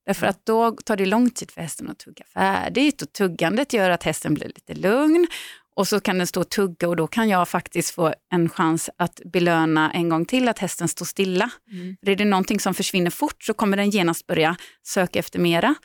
Därför 0.10 0.28
att 0.28 0.45
då 0.45 0.72
tar 0.72 0.98
det 0.98 1.06
lång 1.06 1.30
tid 1.30 1.52
för 1.52 1.62
hästen 1.62 1.89
att 1.89 2.00
tugga 2.00 2.24
färdigt 2.34 3.02
och 3.02 3.13
tuggandet 3.13 3.74
gör 3.74 3.89
att 3.89 4.04
hästen 4.04 4.34
blir 4.34 4.48
lite 4.48 4.74
lugn. 4.74 5.28
Och 5.76 5.88
så 5.88 6.00
kan 6.00 6.17
den 6.17 6.28
stå 6.28 6.41
och 6.41 6.50
tugga 6.50 6.88
och 6.88 6.95
då 6.95 7.08
kan 7.08 7.30
jag 7.30 7.50
faktiskt 7.50 7.89
få 7.89 8.13
en 8.32 8.50
chans 8.50 8.89
att 8.98 9.22
belöna 9.26 9.91
en 9.91 10.10
gång 10.10 10.26
till 10.26 10.50
att 10.50 10.60
hästen 10.60 10.88
står 10.88 11.06
stilla. 11.06 11.50
Mm. 11.72 11.98
Är 12.02 12.15
det 12.15 12.26
någonting 12.26 12.60
som 12.60 12.74
försvinner 12.74 13.10
fort 13.10 13.43
så 13.43 13.54
kommer 13.54 13.78
den 13.78 13.89
genast 13.89 14.28
börja 14.28 14.56
söka 14.88 15.19
efter 15.19 15.39
mera. 15.39 15.76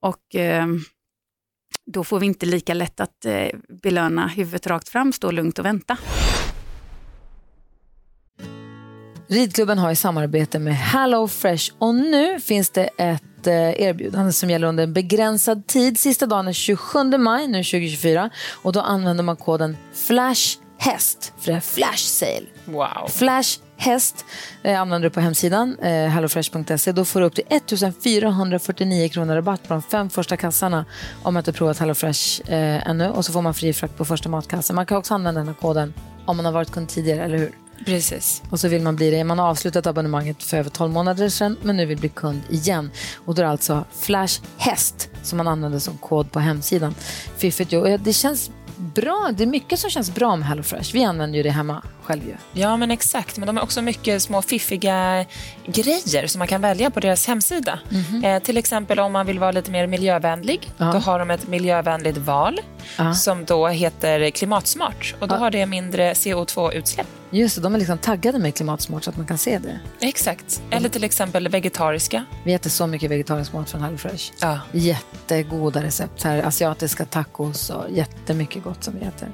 Och 0.00 0.34
eh, 0.34 0.66
då 1.86 2.04
får 2.04 2.20
vi 2.20 2.26
inte 2.26 2.46
lika 2.46 2.74
lätt 2.74 3.00
att 3.00 3.24
eh, 3.24 3.48
belöna 3.82 4.26
huvudet 4.28 4.66
rakt 4.66 4.88
fram, 4.88 5.12
stå 5.12 5.30
lugnt 5.30 5.58
och 5.58 5.64
vänta. 5.64 5.96
Ridklubben 9.28 9.78
har 9.78 9.90
i 9.90 9.96
samarbete 9.96 10.58
med 10.58 10.76
Hello 10.76 11.28
Fresh 11.28 11.72
och 11.78 11.94
nu 11.94 12.40
finns 12.40 12.70
det 12.70 12.84
ett 12.98 13.31
eh, 13.46 13.82
erbjudande 13.82 14.32
som 14.32 14.50
gäller 14.50 14.66
under 14.66 14.84
en 14.84 14.92
begränsad 14.92 15.66
tid. 15.66 15.98
Sista 15.98 16.26
dagen 16.26 16.48
är 16.48 16.52
27 16.52 17.18
maj 17.18 17.48
nu 17.48 17.58
2024 17.58 18.30
och 18.62 18.72
då 18.72 18.80
använder 18.80 19.24
man 19.24 19.36
koden 19.36 19.76
FLASHHäst 19.94 21.32
för 21.38 21.50
det 21.50 21.56
är 21.56 21.60
flash 21.60 22.06
sale. 22.06 22.46
Wow. 22.64 23.08
Flash 23.08 23.58
häst 23.82 24.24
eh, 24.62 24.80
använder 24.80 25.08
du 25.08 25.14
på 25.14 25.20
hemsidan 25.20 25.78
eh, 25.78 26.08
hellofresh.se. 26.08 26.92
Då 26.92 27.04
får 27.04 27.20
du 27.20 27.26
upp 27.26 27.34
till 27.34 27.44
1449 27.48 29.08
kronor 29.08 29.34
rabatt 29.34 29.68
på 29.68 29.74
de 29.74 29.82
fem 29.82 30.10
första 30.10 30.36
kassarna 30.36 30.84
om 31.22 31.34
man 31.34 31.40
inte 31.40 31.52
provat 31.52 31.78
HelloFresh 31.78 32.52
eh, 32.52 32.88
ännu. 32.88 33.08
Och 33.08 33.24
så 33.24 33.32
får 33.32 33.42
man 33.42 33.54
fri 33.54 33.72
frakt 33.72 33.96
på 33.96 34.04
första 34.04 34.28
matkassen. 34.28 34.76
Man 34.76 34.86
kan 34.86 34.98
också 34.98 35.14
använda 35.14 35.40
den 35.40 35.48
här 35.48 35.54
koden 35.54 35.94
om 36.26 36.36
man 36.36 36.46
har 36.46 36.52
varit 36.52 36.70
kund 36.70 36.88
tidigare, 36.88 37.24
eller 37.24 37.38
hur? 37.38 37.61
Precis. 37.86 38.42
Och 38.50 38.60
så 38.60 38.68
vill 38.68 38.82
man 38.82 38.96
bli 38.96 39.10
det. 39.10 39.24
Man 39.24 39.38
har 39.38 39.48
avslutat 39.48 39.86
abonnemanget 39.86 40.42
för 40.42 40.56
över 40.56 40.70
12 40.70 40.92
månader 40.92 41.28
sedan 41.28 41.56
men 41.62 41.76
nu 41.76 41.86
vill 41.86 41.98
bli 41.98 42.08
kund 42.08 42.40
igen. 42.50 42.90
Och 43.24 43.34
då 43.34 43.42
är 43.42 43.46
det 43.46 43.50
alltså 43.50 43.84
Flash 44.00 44.40
Häst 44.58 45.10
som 45.22 45.36
man 45.36 45.48
använder 45.48 45.78
som 45.78 45.98
kod 45.98 46.32
på 46.32 46.40
hemsidan. 46.40 46.94
Fiffigt 47.36 47.72
ju. 47.72 47.96
Det 47.98 48.12
känns 48.12 48.50
bra. 48.76 49.30
Det 49.36 49.42
är 49.42 49.46
mycket 49.46 49.78
som 49.78 49.90
känns 49.90 50.14
bra 50.14 50.36
med 50.36 50.48
HelloFresh. 50.48 50.92
Vi 50.92 51.04
använder 51.04 51.36
ju 51.36 51.42
det 51.42 51.50
hemma 51.50 51.82
själv 52.02 52.22
ju. 52.26 52.60
Ja, 52.60 52.76
men 52.76 52.90
exakt. 52.90 53.38
Men 53.38 53.46
de 53.46 53.56
har 53.56 53.64
också 53.64 53.82
mycket 53.82 54.22
små 54.22 54.42
fiffiga 54.42 55.24
grejer 55.66 56.26
som 56.26 56.38
man 56.38 56.48
kan 56.48 56.60
välja 56.60 56.90
på 56.90 57.00
deras 57.00 57.26
hemsida. 57.26 57.78
Eh, 58.24 58.42
till 58.42 58.56
exempel 58.56 58.98
om 59.00 59.12
man 59.12 59.26
vill 59.26 59.38
vara 59.38 59.50
lite 59.52 59.70
mer 59.70 59.86
miljövänlig. 59.86 60.70
Ja. 60.76 60.84
Då 60.92 60.98
har 60.98 61.18
de 61.18 61.30
ett 61.30 61.48
miljövänligt 61.48 62.18
val 62.18 62.60
Ja. 62.98 63.14
som 63.14 63.44
då 63.44 63.68
heter 63.68 64.30
Klimatsmart. 64.30 65.14
Och 65.20 65.28
då 65.28 65.34
har 65.34 65.50
det 65.50 65.66
mindre 65.66 66.12
CO2-utsläpp. 66.12 67.06
Just 67.34 67.56
det, 67.56 67.62
de 67.62 67.74
är 67.74 67.78
liksom 67.78 67.98
taggade 67.98 68.38
med 68.38 68.54
klimatsmart 68.54 69.04
så 69.04 69.10
att 69.10 69.16
man 69.16 69.26
kan 69.26 69.38
se 69.38 69.58
det. 69.58 69.80
Exakt. 70.00 70.62
Eller 70.70 70.88
till 70.88 71.04
exempel 71.04 71.48
vegetariska. 71.48 72.24
Vi 72.44 72.52
äter 72.54 72.70
så 72.70 72.86
mycket 72.86 73.10
vegetarisk 73.10 73.52
mat 73.52 73.70
från 73.70 73.82
HelloFresh. 73.82 74.32
Ja. 74.40 74.60
Jättegoda 74.72 75.82
recept. 75.82 76.22
Här, 76.22 76.42
asiatiska 76.42 77.04
tacos 77.04 77.70
och 77.70 77.84
jättemycket 77.90 78.64
gott 78.64 78.84
som 78.84 78.94
vi 79.00 79.06
äter. 79.06 79.28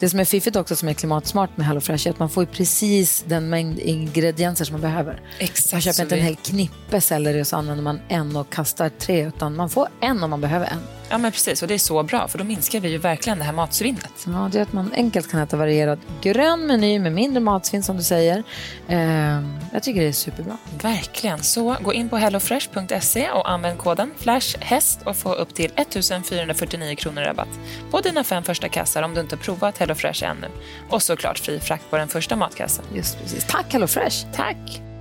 Det 0.00 0.08
som 0.10 0.20
är 0.20 0.24
fiffigt 0.24 0.56
också 0.56 0.76
som 0.76 0.88
är 0.88 0.94
klimatsmart 0.94 1.56
med 1.56 1.66
HelloFresh 1.66 2.06
är 2.08 2.10
att 2.12 2.18
man 2.18 2.30
får 2.30 2.44
precis 2.44 3.24
den 3.26 3.48
mängd 3.50 3.78
ingredienser 3.78 4.64
som 4.64 4.72
man 4.74 4.80
behöver. 4.80 5.20
Exakt. 5.38 5.72
Man 5.72 5.80
köper 5.80 6.02
inte 6.02 6.14
en 6.14 6.20
vi- 6.20 6.26
hel 6.26 6.36
knippe 6.36 7.00
selleri 7.00 7.42
och 7.42 7.46
så 7.46 7.56
använder 7.56 7.84
man 7.84 8.00
en 8.08 8.36
och 8.36 8.50
kastar 8.52 8.88
tre 8.88 9.26
utan 9.26 9.56
man 9.56 9.70
får 9.70 9.88
en 10.00 10.22
om 10.22 10.30
man 10.30 10.40
behöver 10.40 10.66
en. 10.66 10.80
Ja, 11.12 11.18
men 11.18 11.32
precis. 11.32 11.62
Och 11.62 11.68
det 11.68 11.74
är 11.74 11.78
så 11.78 12.02
bra 12.02 12.28
för 12.28 12.38
då 12.38 12.44
minskar 12.44 12.80
vi 12.80 12.88
ju 12.88 12.98
verkligen 12.98 13.38
det 13.38 13.44
här 13.44 13.52
matsvinnet. 13.52 14.26
Ja, 14.26 14.48
det 14.52 14.58
är 14.58 14.62
att 14.62 14.72
man 14.72 14.92
enkelt 14.96 15.30
kan 15.30 15.40
äta 15.40 15.56
varierad 15.56 15.98
grön 16.22 16.66
meny 16.66 16.98
med 16.98 17.12
mindre 17.12 17.40
matsvinn 17.40 17.82
som 17.82 17.96
du 17.96 18.02
säger. 18.02 18.42
Ehm, 18.88 19.58
jag 19.72 19.82
tycker 19.82 20.00
det 20.00 20.08
är 20.08 20.12
superbra. 20.12 20.56
Verkligen. 20.82 21.42
Så 21.42 21.76
gå 21.80 21.92
in 21.92 22.08
på 22.08 22.16
hellofresh.se 22.16 23.30
och 23.30 23.50
använd 23.50 23.78
koden 23.78 24.10
FLASHHäst 24.18 25.02
och 25.04 25.16
få 25.16 25.34
upp 25.34 25.54
till 25.54 25.70
1449 25.76 26.94
kronor 26.96 27.22
rabatt 27.22 27.58
på 27.90 28.00
dina 28.00 28.24
fem 28.24 28.42
första 28.42 28.68
kassar 28.68 29.02
om 29.02 29.14
du 29.14 29.20
inte 29.20 29.36
provat 29.36 29.78
HelloFresh 29.78 30.24
ännu. 30.24 30.48
Och 30.90 31.02
såklart 31.02 31.38
fri 31.38 31.60
frakt 31.60 31.90
på 31.90 31.96
den 31.96 32.08
första 32.08 32.36
matkassen. 32.36 32.84
Just 32.94 33.18
precis. 33.22 33.44
Tack 33.44 33.72
HelloFresh! 33.72 34.26
Tack! 34.34 34.91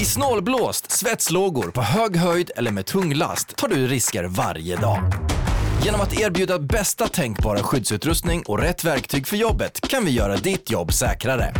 I 0.00 0.04
snålblåst, 0.04 0.90
svetslågor, 0.90 1.70
på 1.70 1.82
hög 1.82 2.16
höjd 2.16 2.50
eller 2.56 2.70
med 2.70 2.86
tung 2.86 3.14
last 3.14 3.56
tar 3.56 3.68
du 3.68 3.86
risker 3.86 4.24
varje 4.24 4.76
dag. 4.76 5.02
Genom 5.84 6.00
att 6.00 6.20
erbjuda 6.20 6.58
bästa 6.58 7.08
tänkbara 7.08 7.62
skyddsutrustning 7.62 8.42
och 8.46 8.58
rätt 8.58 8.84
verktyg 8.84 9.26
för 9.26 9.36
jobbet 9.36 9.80
kan 9.88 10.04
vi 10.04 10.10
göra 10.10 10.36
ditt 10.36 10.70
jobb 10.70 10.92
säkrare. 10.92 11.54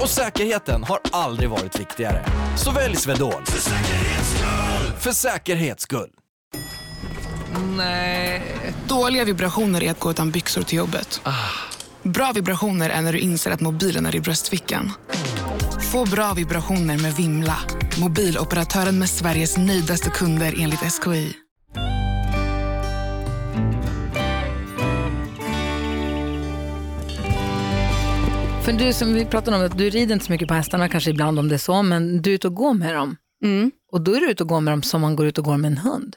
Och 0.00 0.08
säkerheten 0.08 0.84
har 0.84 0.98
aldrig 1.12 1.50
varit 1.50 1.80
viktigare. 1.80 2.24
Så 2.56 2.70
välj 2.70 2.96
Swedol. 2.96 3.44
För 3.44 3.60
säkerhets 3.60 4.30
skull! 4.30 4.92
För 5.00 5.12
säkerhets 5.12 5.82
skull. 5.82 6.10
Dåliga 8.88 9.24
vibrationer 9.24 9.82
är 9.82 9.90
att 9.90 10.00
gå 10.00 10.10
utan 10.10 10.30
byxor 10.30 10.62
till 10.62 10.78
jobbet. 10.78 11.20
Bra 12.02 12.32
vibrationer 12.34 12.90
är 12.90 13.02
när 13.02 13.12
du 13.12 13.18
inser 13.18 13.50
att 13.50 13.60
mobilen 13.60 14.06
är 14.06 14.16
i 14.16 14.20
bröstfickan. 14.20 14.92
Få 15.92 16.04
bra 16.10 16.34
vibrationer 16.36 17.02
med 17.02 17.12
Vimla. 17.12 17.56
Mobiloperatören 18.00 18.98
med 18.98 19.08
Sveriges 19.08 19.56
nöjdaste 19.56 20.10
kunder 20.10 20.54
enligt 20.58 20.80
SKI. 20.80 21.32
För 28.64 28.72
du 28.72 28.92
som 28.92 29.14
vi 29.14 29.24
pratade 29.24 29.56
om, 29.56 29.62
att 29.62 29.78
du 29.78 29.90
rider 29.90 30.12
inte 30.12 30.26
så 30.26 30.32
mycket 30.32 30.48
på 30.48 30.54
hästarna 30.54 30.88
kanske 30.88 31.10
ibland 31.10 31.38
om 31.38 31.48
det 31.48 31.54
är 31.54 31.58
så, 31.58 31.82
men 31.82 32.22
du 32.22 32.30
är 32.30 32.34
ute 32.34 32.46
och 32.46 32.54
går 32.54 32.74
med 32.74 32.94
dem. 32.94 33.16
Mm. 33.44 33.70
Och 33.92 34.00
då 34.00 34.14
är 34.14 34.20
du 34.20 34.30
ute 34.30 34.42
och 34.42 34.48
går 34.48 34.60
med 34.60 34.72
dem 34.72 34.82
som 34.82 35.00
man 35.00 35.16
går 35.16 35.26
ut 35.26 35.38
och 35.38 35.44
går 35.44 35.56
med 35.56 35.70
en 35.70 35.78
hund. 35.78 36.16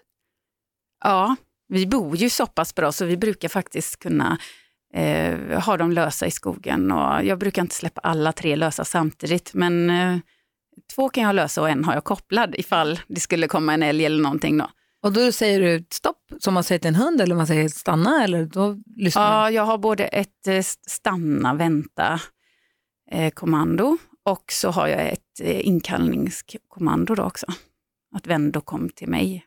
Ja, 1.03 1.35
vi 1.67 1.87
bor 1.87 2.15
ju 2.15 2.29
så 2.29 2.45
pass 2.45 2.75
bra 2.75 2.91
så 2.91 3.05
vi 3.05 3.17
brukar 3.17 3.49
faktiskt 3.49 3.99
kunna 3.99 4.37
eh, 4.93 5.61
ha 5.61 5.77
dem 5.77 5.91
lösa 5.91 6.27
i 6.27 6.31
skogen. 6.31 6.91
Och 6.91 7.25
jag 7.25 7.39
brukar 7.39 7.61
inte 7.61 7.75
släppa 7.75 8.01
alla 8.01 8.31
tre 8.31 8.55
lösa 8.55 8.85
samtidigt, 8.85 9.53
men 9.53 9.89
eh, 9.89 10.17
två 10.95 11.09
kan 11.09 11.23
jag 11.23 11.35
lösa 11.35 11.61
och 11.61 11.69
en 11.69 11.83
har 11.83 11.93
jag 11.93 12.03
kopplad 12.03 12.55
ifall 12.57 12.99
det 13.07 13.19
skulle 13.19 13.47
komma 13.47 13.73
en 13.73 13.83
älg 13.83 14.05
eller 14.05 14.23
någonting. 14.23 14.57
Då. 14.57 14.69
Och 15.03 15.13
då 15.13 15.31
säger 15.31 15.59
du 15.59 15.85
stopp, 15.91 16.31
som 16.39 16.53
man 16.53 16.63
säger 16.63 16.79
till 16.79 16.87
en 16.87 16.95
hund, 16.95 17.21
eller 17.21 17.35
man 17.35 17.47
säger 17.47 17.69
stanna, 17.69 18.23
eller 18.23 18.45
då 18.45 18.77
lyssnar 18.95 19.29
man. 19.29 19.31
Ja, 19.31 19.51
jag 19.51 19.63
har 19.63 19.77
både 19.77 20.03
ett 20.05 20.47
eh, 20.47 20.61
stanna, 20.87 21.53
vänta 21.53 22.19
eh, 23.11 23.31
kommando 23.31 23.97
och 24.25 24.43
så 24.51 24.71
har 24.71 24.87
jag 24.87 25.09
ett 25.09 25.41
eh, 25.41 25.67
inkallningskommando 25.67 27.15
då 27.15 27.23
också. 27.23 27.45
Att 28.15 28.27
vänd 28.27 28.57
och 28.57 28.65
kom 28.65 28.89
till 28.89 29.07
mig. 29.07 29.45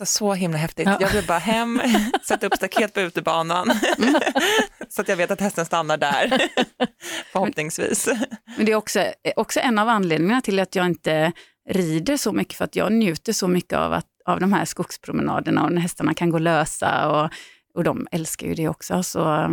Alltså, 0.00 0.18
så 0.18 0.34
himla 0.34 0.58
häftigt. 0.58 0.86
Ja. 0.86 0.96
Jag 1.00 1.12
vill 1.12 1.26
bara 1.26 1.38
hem, 1.38 1.80
sätta 2.22 2.46
upp 2.46 2.54
staket 2.54 2.94
på 2.94 3.00
utebanan 3.00 3.72
så 4.88 5.00
att 5.00 5.08
jag 5.08 5.16
vet 5.16 5.30
att 5.30 5.40
hästen 5.40 5.66
stannar 5.66 5.96
där, 5.96 6.42
förhoppningsvis. 7.32 8.08
Men 8.56 8.66
det 8.66 8.72
är 8.72 8.76
också, 8.76 9.04
också 9.36 9.60
en 9.60 9.78
av 9.78 9.88
anledningarna 9.88 10.40
till 10.40 10.58
att 10.58 10.74
jag 10.74 10.86
inte 10.86 11.32
rider 11.68 12.16
så 12.16 12.32
mycket, 12.32 12.54
för 12.54 12.64
att 12.64 12.76
jag 12.76 12.92
njuter 12.92 13.32
så 13.32 13.48
mycket 13.48 13.78
av, 13.78 13.92
att, 13.92 14.06
av 14.24 14.40
de 14.40 14.52
här 14.52 14.64
skogspromenaderna 14.64 15.64
och 15.64 15.72
när 15.72 15.82
hästarna 15.82 16.14
kan 16.14 16.30
gå 16.30 16.38
lösa 16.38 17.08
och, 17.08 17.30
och 17.74 17.84
de 17.84 18.06
älskar 18.12 18.46
ju 18.46 18.54
det 18.54 18.68
också. 18.68 19.02
Så, 19.02 19.50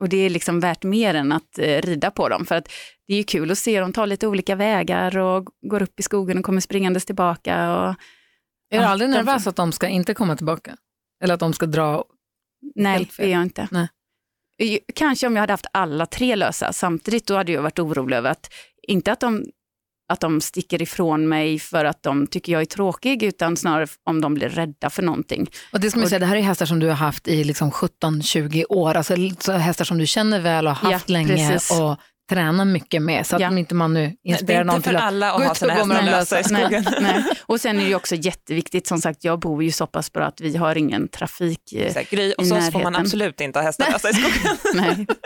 och 0.00 0.08
det 0.08 0.16
är 0.16 0.30
liksom 0.30 0.60
värt 0.60 0.82
mer 0.82 1.14
än 1.14 1.32
att 1.32 1.58
eh, 1.58 1.80
rida 1.82 2.10
på 2.10 2.28
dem, 2.28 2.46
för 2.46 2.54
att 2.54 2.68
det 3.06 3.14
är 3.14 3.18
ju 3.18 3.24
kul 3.24 3.50
att 3.50 3.58
se 3.58 3.80
dem 3.80 3.92
ta 3.92 4.06
lite 4.06 4.26
olika 4.26 4.54
vägar 4.54 5.18
och 5.18 5.48
går 5.62 5.82
upp 5.82 6.00
i 6.00 6.02
skogen 6.02 6.38
och 6.38 6.44
kommer 6.44 6.60
springandes 6.60 7.04
tillbaka. 7.04 7.76
Och, 7.76 7.94
Är 8.72 8.78
du 8.78 8.84
aldrig 8.84 9.10
nervös 9.10 9.46
att 9.46 9.56
de 9.56 9.72
ska 9.72 9.88
inte 9.88 10.14
komma 10.14 10.36
tillbaka? 10.36 10.76
Eller 11.24 11.34
att 11.34 11.40
de 11.40 11.52
ska 11.52 11.66
dra? 11.66 12.04
Nej, 12.74 13.10
det 13.16 13.24
är 13.24 13.28
jag 13.28 13.42
inte. 13.42 13.68
Nej. 13.70 13.88
Kanske 14.94 15.26
om 15.26 15.36
jag 15.36 15.40
hade 15.40 15.52
haft 15.52 15.66
alla 15.72 16.06
tre 16.06 16.36
lösa 16.36 16.72
samtidigt, 16.72 17.26
då 17.26 17.36
hade 17.36 17.52
jag 17.52 17.62
varit 17.62 17.78
orolig 17.78 18.16
över 18.16 18.30
att, 18.30 18.52
inte 18.88 19.12
att 19.12 19.20
de, 19.20 19.44
att 20.12 20.20
de 20.20 20.40
sticker 20.40 20.82
ifrån 20.82 21.28
mig 21.28 21.58
för 21.58 21.84
att 21.84 22.02
de 22.02 22.26
tycker 22.26 22.52
jag 22.52 22.60
är 22.60 22.66
tråkig, 22.66 23.22
utan 23.22 23.56
snarare 23.56 23.86
om 24.04 24.20
de 24.20 24.34
blir 24.34 24.48
rädda 24.48 24.90
för 24.90 25.02
någonting. 25.02 25.50
Och 25.72 25.80
det 25.80 25.90
ska 25.90 26.00
man 26.00 26.08
säga, 26.08 26.18
det 26.18 26.26
här 26.26 26.36
är 26.36 26.40
hästar 26.40 26.66
som 26.66 26.78
du 26.78 26.88
har 26.88 26.94
haft 26.94 27.28
i 27.28 27.44
liksom 27.44 27.70
17-20 27.70 28.64
år, 28.68 28.94
alltså 28.94 29.14
så 29.38 29.52
hästar 29.52 29.84
som 29.84 29.98
du 29.98 30.06
känner 30.06 30.40
väl 30.40 30.66
och 30.66 30.76
har 30.76 30.92
haft 30.92 31.08
Ja, 31.08 31.12
länge 31.12 31.50
precis. 31.50 31.80
och 31.80 31.96
tränar 32.34 32.64
mycket 32.64 33.02
med, 33.02 33.26
så 33.26 33.36
att 33.36 33.42
Ja. 33.42 33.58
inte 33.58 33.74
man 33.74 33.94
nu 33.94 34.16
inspirerar 34.24 34.64
någon 34.64 34.76
inte 34.76 34.88
till 34.88 34.96
att 34.96 35.02
alla 35.02 35.30
gå 35.38 35.44
att 35.44 35.56
ut 35.56 35.60
gå 35.60 35.66
med 35.66 35.76
hästar 35.76 35.96
dem 35.96 36.04
lösa 36.06 36.40
i 36.40 36.42
Nej, 36.50 36.62
skogen. 36.62 36.84
nej. 37.00 37.24
Och 37.46 37.60
sen 37.60 37.80
är 37.80 37.84
det 37.88 37.94
också 37.94 38.14
jätteviktigt, 38.14 38.86
som 38.86 38.98
sagt, 39.00 39.24
jag 39.24 39.38
bor 39.40 39.62
ju 39.64 39.70
så 39.72 39.86
pass 39.86 40.12
bra 40.12 40.24
att 40.24 40.40
vi 40.40 40.56
har 40.56 40.78
ingen 40.78 41.08
trafik. 41.08 41.72
eh, 41.72 41.92
Så 41.92 41.98
här, 41.98 42.06
Gry, 42.10 42.28
I 42.30 42.34
och 42.38 42.46
så 42.46 42.54
får 42.54 42.56
man 42.56 42.70
närheten. 42.72 42.96
absolut 42.96 43.40
inte 43.40 43.58
ha 43.58 43.64
hästar 43.66 43.92
lösa 43.92 44.10
i 44.10 44.12
skogen. 44.14 44.56
Nej. 44.74 45.06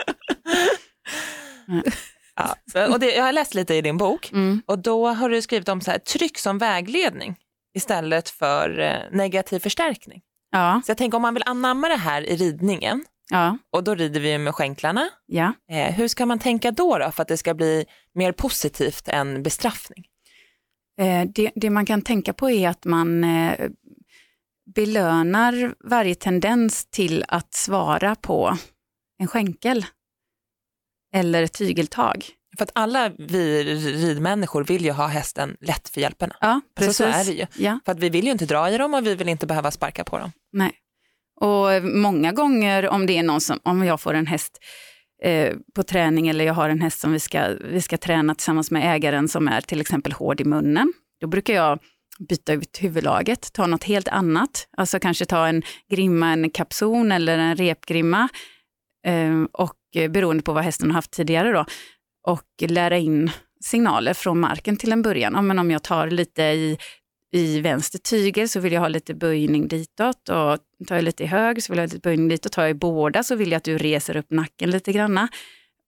Ja, 2.39 2.55
så- 2.71 2.91
och 2.93 2.99
det, 2.99 3.15
jag 3.15 3.23
har 3.23 3.31
läst 3.31 3.53
lite 3.53 3.75
i 3.75 3.81
din 3.81 3.97
bok 3.97 4.29
Mm. 4.31 4.61
och 4.65 4.79
då 4.79 5.07
har 5.07 5.29
du 5.29 5.41
skrivit 5.41 5.69
om 5.69 5.81
så 5.81 5.91
här, 5.91 5.97
tryck 5.99 6.37
som 6.37 6.57
vägledning 6.57 7.35
istället 7.77 8.29
för 8.29 8.79
eh, 8.79 8.93
negativ 9.17 9.59
förstärkning. 9.59 10.21
Ja, 10.51 10.81
Så 10.85 10.89
jag 10.91 10.97
tänker 10.97 11.15
om 11.15 11.21
man 11.21 11.33
vill 11.33 11.43
anamma 11.45 11.87
det 11.89 11.95
här 11.95 12.21
i 12.21 12.35
ridningen 12.35 13.05
ja, 13.29 13.57
och 13.71 13.83
då 13.83 13.95
rider 13.95 14.19
vi 14.19 14.37
med 14.37 14.55
skänklarna. 14.55 15.09
ja. 15.25 15.53
Eh, 15.71 15.93
hur 15.95 16.07
ska 16.07 16.25
man 16.25 16.39
tänka 16.39 16.71
då, 16.71 16.97
då 16.97 17.11
för 17.11 17.21
att 17.21 17.27
det 17.27 17.37
ska 17.37 17.53
bli 17.53 17.85
mer 18.13 18.31
positivt 18.31 19.07
än 19.07 19.43
bestraffning? 19.43 20.05
Eh, 20.99 21.23
Det, 21.29 21.51
det 21.55 21.69
man 21.69 21.85
kan 21.85 22.01
tänka 22.01 22.33
på 22.33 22.49
är 22.49 22.69
att 22.69 22.85
man 22.85 23.23
eh, 23.23 23.69
belönar 24.75 25.75
varje 25.89 26.15
tendens 26.15 26.85
till 26.85 27.25
att 27.27 27.53
svara 27.53 28.15
på 28.15 28.57
en 29.19 29.27
skänkel 29.27 29.85
eller 31.13 31.43
ett 31.43 31.53
tygeltag. 31.57 32.25
För 32.57 32.63
att 32.63 32.71
alla 32.75 33.09
vi 33.17 33.63
ridmänniskor 34.03 34.63
vill 34.63 34.85
ju 34.85 34.91
ha 34.91 35.07
hästen 35.07 35.57
lätt 35.61 35.89
för 35.89 36.01
hjälperna. 36.01 36.35
Ja, 36.41 36.47
Alltså, 36.47 36.61
precis. 36.75 36.97
så 36.97 37.03
är 37.03 37.25
det 37.25 37.31
ju. 37.31 37.45
Ja, 37.65 37.79
För 37.85 37.91
att 37.91 37.99
vi 37.99 38.09
vill 38.09 38.25
ju 38.25 38.31
inte 38.31 38.45
dra 38.45 38.69
i 38.71 38.77
dem 38.77 38.93
och 38.93 39.05
vi 39.07 39.15
vill 39.15 39.29
inte 39.29 39.47
behöva 39.47 39.71
sparka 39.71 40.03
på 40.03 40.17
dem. 40.17 40.31
nej. 40.53 40.71
Och 41.41 41.83
många 41.83 42.31
gånger 42.31 42.89
om 42.89 43.05
det 43.05 43.17
är 43.17 43.23
någon 43.23 43.41
som, 43.41 43.59
om 43.63 43.85
jag 43.85 44.01
får 44.01 44.13
en 44.13 44.27
häst 44.27 44.59
eh, 45.23 45.55
på 45.75 45.83
träning 45.83 46.27
eller 46.27 46.45
jag 46.45 46.53
har 46.53 46.69
en 46.69 46.81
häst 46.81 46.99
som 46.99 47.11
vi 47.11 47.19
ska, 47.19 47.47
vi 47.71 47.81
ska 47.81 47.97
träna 47.97 48.35
tillsammans 48.35 48.71
med 48.71 48.95
ägaren 48.95 49.27
som 49.27 49.47
är 49.47 49.61
till 49.61 49.81
exempel 49.81 50.11
hård 50.11 50.41
i 50.41 50.45
munnen. 50.45 50.93
Då 51.21 51.27
brukar 51.27 51.53
jag 51.53 51.79
byta 52.29 52.53
ut 52.53 52.77
huvudlaget, 52.81 53.53
ta 53.53 53.67
något 53.67 53.83
helt 53.83 54.07
annat. 54.07 54.67
Alltså 54.77 54.99
kanske 54.99 55.25
ta 55.25 55.47
en 55.47 55.63
grimma, 55.91 56.31
en 56.31 56.49
kapson 56.49 57.11
eller 57.11 57.37
en 57.37 57.55
repgrimma. 57.55 58.29
Eh, 59.05 59.43
och 59.53 59.73
beroende 60.09 60.43
på 60.43 60.53
vad 60.53 60.63
hästen 60.63 60.91
har 60.91 60.95
haft 60.95 61.11
tidigare 61.11 61.51
då. 61.51 61.65
Och 62.27 62.69
lära 62.69 62.97
in 62.97 63.31
signaler 63.63 64.13
från 64.13 64.39
marken 64.39 64.77
till 64.77 64.91
en 64.91 65.01
början. 65.01 65.33
Ja, 65.35 65.41
men 65.41 65.59
om 65.59 65.71
jag 65.71 65.83
tar 65.83 66.07
lite 66.07 66.43
i, 66.43 66.77
i 67.37 67.61
vänster 67.61 67.99
tygel 67.99 68.49
så 68.49 68.59
vill 68.59 68.73
jag 68.73 68.81
ha 68.81 68.87
lite 68.87 69.13
böjning 69.13 69.67
ditåt 69.67 70.29
och 70.29 70.57
tar 70.87 70.95
jag 70.95 71.03
lite 71.03 71.23
i 71.23 71.27
höger 71.27 71.61
så 71.61 71.73
vill 71.73 71.77
jag 71.77 71.83
ha 71.83 71.93
lite 71.93 71.99
böjning 71.99 72.27
ditåt. 72.27 72.51
Tar 72.51 72.61
jag 72.61 72.71
i 72.71 72.73
båda 72.73 73.23
så 73.23 73.35
vill 73.35 73.51
jag 73.51 73.57
att 73.57 73.63
du 73.63 73.77
reser 73.77 74.17
upp 74.17 74.31
nacken 74.31 74.69
lite 74.69 74.91
granna. 74.91 75.27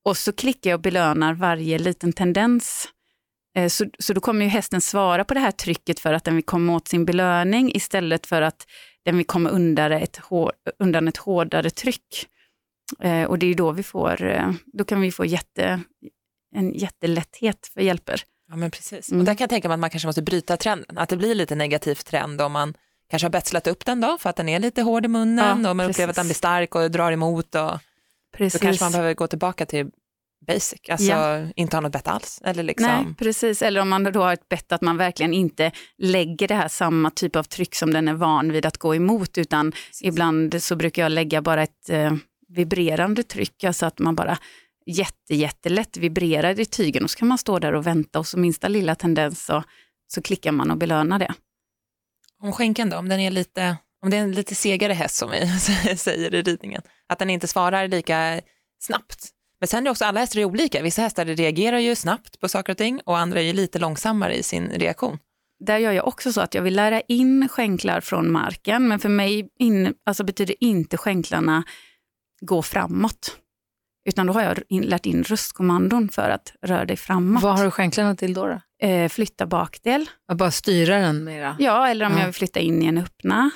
Och 0.05 0.17
så 0.17 0.31
klickar 0.31 0.69
jag 0.69 0.77
och 0.77 0.81
belönar 0.81 1.33
varje 1.33 1.79
liten 1.79 2.13
tendens. 2.13 2.87
Eh, 3.55 3.67
så, 3.67 3.85
så 3.99 4.13
då 4.13 4.21
kommer 4.21 4.45
ju 4.45 4.49
hästen 4.49 4.81
svara 4.81 5.23
på 5.23 5.33
det 5.33 5.39
här 5.39 5.51
trycket 5.51 5.99
för 5.99 6.13
att 6.13 6.23
den 6.23 6.35
vill 6.35 6.45
komma 6.45 6.75
åt 6.75 6.87
sin 6.87 7.05
belöning 7.05 7.75
istället 7.75 8.27
för 8.27 8.41
att 8.41 8.67
den 9.05 9.17
vill 9.17 9.25
komma 9.25 9.49
undan 9.49 9.91
ett, 9.91 10.19
undan 10.79 11.07
ett 11.07 11.17
hårdare 11.17 11.69
tryck. 11.69 12.27
Eh, 12.99 13.23
och 13.23 13.39
det 13.39 13.45
är 13.45 13.55
då 13.55 13.71
vi 13.71 13.83
får, 13.83 14.23
eh, 14.23 14.51
då 14.65 14.83
kan 14.83 15.01
vi 15.01 15.11
få 15.11 15.25
jätte, 15.25 15.81
en 16.55 16.73
jättelätthet 16.73 17.69
för 17.73 17.81
hjälper. 17.81 18.23
Ja 18.49 18.55
men 18.55 18.71
precis, 18.71 19.09
mm. 19.09 19.19
och 19.19 19.25
där 19.25 19.33
kan 19.33 19.43
jag 19.43 19.49
tänka 19.49 19.67
mig 19.67 19.73
att 19.73 19.79
man 19.79 19.89
kanske 19.89 20.07
måste 20.07 20.21
bryta 20.21 20.57
trenden, 20.57 20.97
att 20.97 21.09
det 21.09 21.17
blir 21.17 21.35
lite 21.35 21.55
negativ 21.55 21.95
trend 21.95 22.41
om 22.41 22.51
man 22.51 22.73
kanske 23.09 23.25
har 23.25 23.31
betslat 23.31 23.67
upp 23.67 23.85
den 23.85 24.01
då 24.01 24.17
för 24.17 24.29
att 24.29 24.35
den 24.35 24.49
är 24.49 24.59
lite 24.59 24.81
hård 24.81 25.05
i 25.05 25.07
munnen 25.07 25.63
ja, 25.63 25.69
och 25.69 25.75
man 25.75 25.87
precis. 25.87 25.95
upplever 25.95 26.09
att 26.09 26.15
den 26.15 26.25
blir 26.25 26.35
stark 26.35 26.75
och 26.75 26.91
drar 26.91 27.11
emot 27.11 27.55
och 27.55 27.71
precis. 28.37 28.61
då 28.61 28.65
kanske 28.65 28.83
man 28.85 28.91
behöver 28.91 29.13
gå 29.13 29.27
tillbaka 29.27 29.65
till 29.65 29.89
basic, 30.47 30.79
alltså 30.89 31.11
ja. 31.11 31.47
inte 31.55 31.75
ha 31.75 31.81
något 31.81 31.91
bett 31.91 32.07
alls. 32.07 32.41
Eller 32.43 32.63
liksom. 32.63 32.87
Nej, 32.87 33.15
precis, 33.17 33.61
eller 33.61 33.81
om 33.81 33.89
man 33.89 34.03
då 34.03 34.21
har 34.23 34.33
ett 34.33 34.49
bett 34.49 34.71
att 34.71 34.81
man 34.81 34.97
verkligen 34.97 35.33
inte 35.33 35.71
lägger 35.97 36.47
det 36.47 36.55
här 36.55 36.67
samma 36.67 37.11
typ 37.11 37.35
av 37.35 37.43
tryck 37.43 37.75
som 37.75 37.93
den 37.93 38.07
är 38.07 38.13
van 38.13 38.51
vid 38.51 38.65
att 38.65 38.77
gå 38.77 38.95
emot, 38.95 39.37
utan 39.37 39.71
precis. 39.71 40.01
ibland 40.01 40.63
så 40.63 40.75
brukar 40.75 41.01
jag 41.01 41.11
lägga 41.11 41.41
bara 41.41 41.63
ett 41.63 41.89
eh, 41.89 42.13
vibrerande 42.47 43.23
tryck, 43.23 43.63
alltså 43.63 43.85
att 43.85 43.99
man 43.99 44.15
bara 44.15 44.37
jätte, 44.89 45.35
jättelätt 45.35 45.97
vibrerar 45.97 46.59
i 46.59 46.65
tygen 46.65 47.03
och 47.03 47.11
så 47.11 47.19
kan 47.19 47.27
man 47.27 47.37
stå 47.37 47.59
där 47.59 47.73
och 47.73 47.87
vänta 47.87 48.19
och 48.19 48.27
så 48.27 48.39
minsta 48.39 48.67
lilla 48.67 48.95
tendens 48.95 49.45
så, 49.45 49.63
så 50.07 50.21
klickar 50.21 50.51
man 50.51 50.71
och 50.71 50.77
belönar 50.77 51.19
det. 51.19 51.33
Om 52.41 52.51
skänken 52.51 52.89
då, 52.89 52.97
om 52.97 53.09
den 53.09 53.19
är 53.19 53.31
lite, 53.31 53.77
om 54.03 54.09
det 54.09 54.17
är 54.17 54.21
en 54.21 54.31
lite 54.31 54.55
segare 54.55 54.93
häst 54.93 55.15
som 55.15 55.31
vi 55.31 55.47
säger 55.97 56.35
i 56.35 56.41
ridningen, 56.41 56.81
att 57.07 57.19
den 57.19 57.29
inte 57.29 57.47
svarar 57.47 57.87
lika 57.87 58.41
snabbt. 58.79 59.29
Men 59.59 59.67
sen 59.67 59.87
är 59.87 59.91
också 59.91 60.05
alla 60.05 60.19
hästar 60.19 60.39
är 60.39 60.45
olika, 60.45 60.81
vissa 60.81 61.01
hästar 61.01 61.25
reagerar 61.25 61.79
ju 61.79 61.95
snabbt 61.95 62.39
på 62.39 62.49
saker 62.49 62.73
och 62.73 62.77
ting 62.77 63.01
och 63.05 63.17
andra 63.17 63.39
är 63.39 63.43
ju 63.43 63.53
lite 63.53 63.79
långsammare 63.79 64.35
i 64.35 64.43
sin 64.43 64.69
reaktion. 64.69 65.17
Där 65.65 65.77
gör 65.77 65.91
jag 65.91 66.07
också 66.07 66.33
så 66.33 66.41
att 66.41 66.53
jag 66.53 66.61
vill 66.61 66.75
lära 66.75 67.01
in 67.01 67.49
skänklar 67.49 68.01
från 68.01 68.31
marken, 68.31 68.87
men 68.87 68.99
för 68.99 69.09
mig 69.09 69.49
in, 69.59 69.93
alltså 70.05 70.23
betyder 70.23 70.63
inte 70.63 70.97
skänklarna 70.97 71.63
gå 72.41 72.61
framåt. 72.61 73.37
Utan 74.05 74.27
då 74.27 74.33
har 74.33 74.41
jag 74.41 74.59
in, 74.69 74.81
lärt 74.81 75.05
in 75.05 75.23
röstkommandon 75.23 76.09
för 76.09 76.29
att 76.29 76.53
röra 76.61 76.85
dig 76.85 76.97
framåt. 76.97 77.43
Vad 77.43 77.57
har 77.57 77.65
du 77.65 77.71
skänklarna 77.71 78.15
till 78.15 78.33
då? 78.33 78.45
då? 78.45 78.87
Eh, 78.87 79.09
flytta 79.09 79.45
bakdel. 79.45 80.09
Att 80.27 80.37
bara 80.37 80.51
styra 80.51 80.99
den 80.99 81.23
mera? 81.23 81.55
Ja, 81.59 81.87
eller 81.87 82.05
om 82.05 82.11
ja. 82.11 82.19
jag 82.19 82.25
vill 82.25 82.35
flytta 82.35 82.59
in 82.59 82.83
i 82.83 82.85
en 82.85 82.97
öppna 82.97 83.51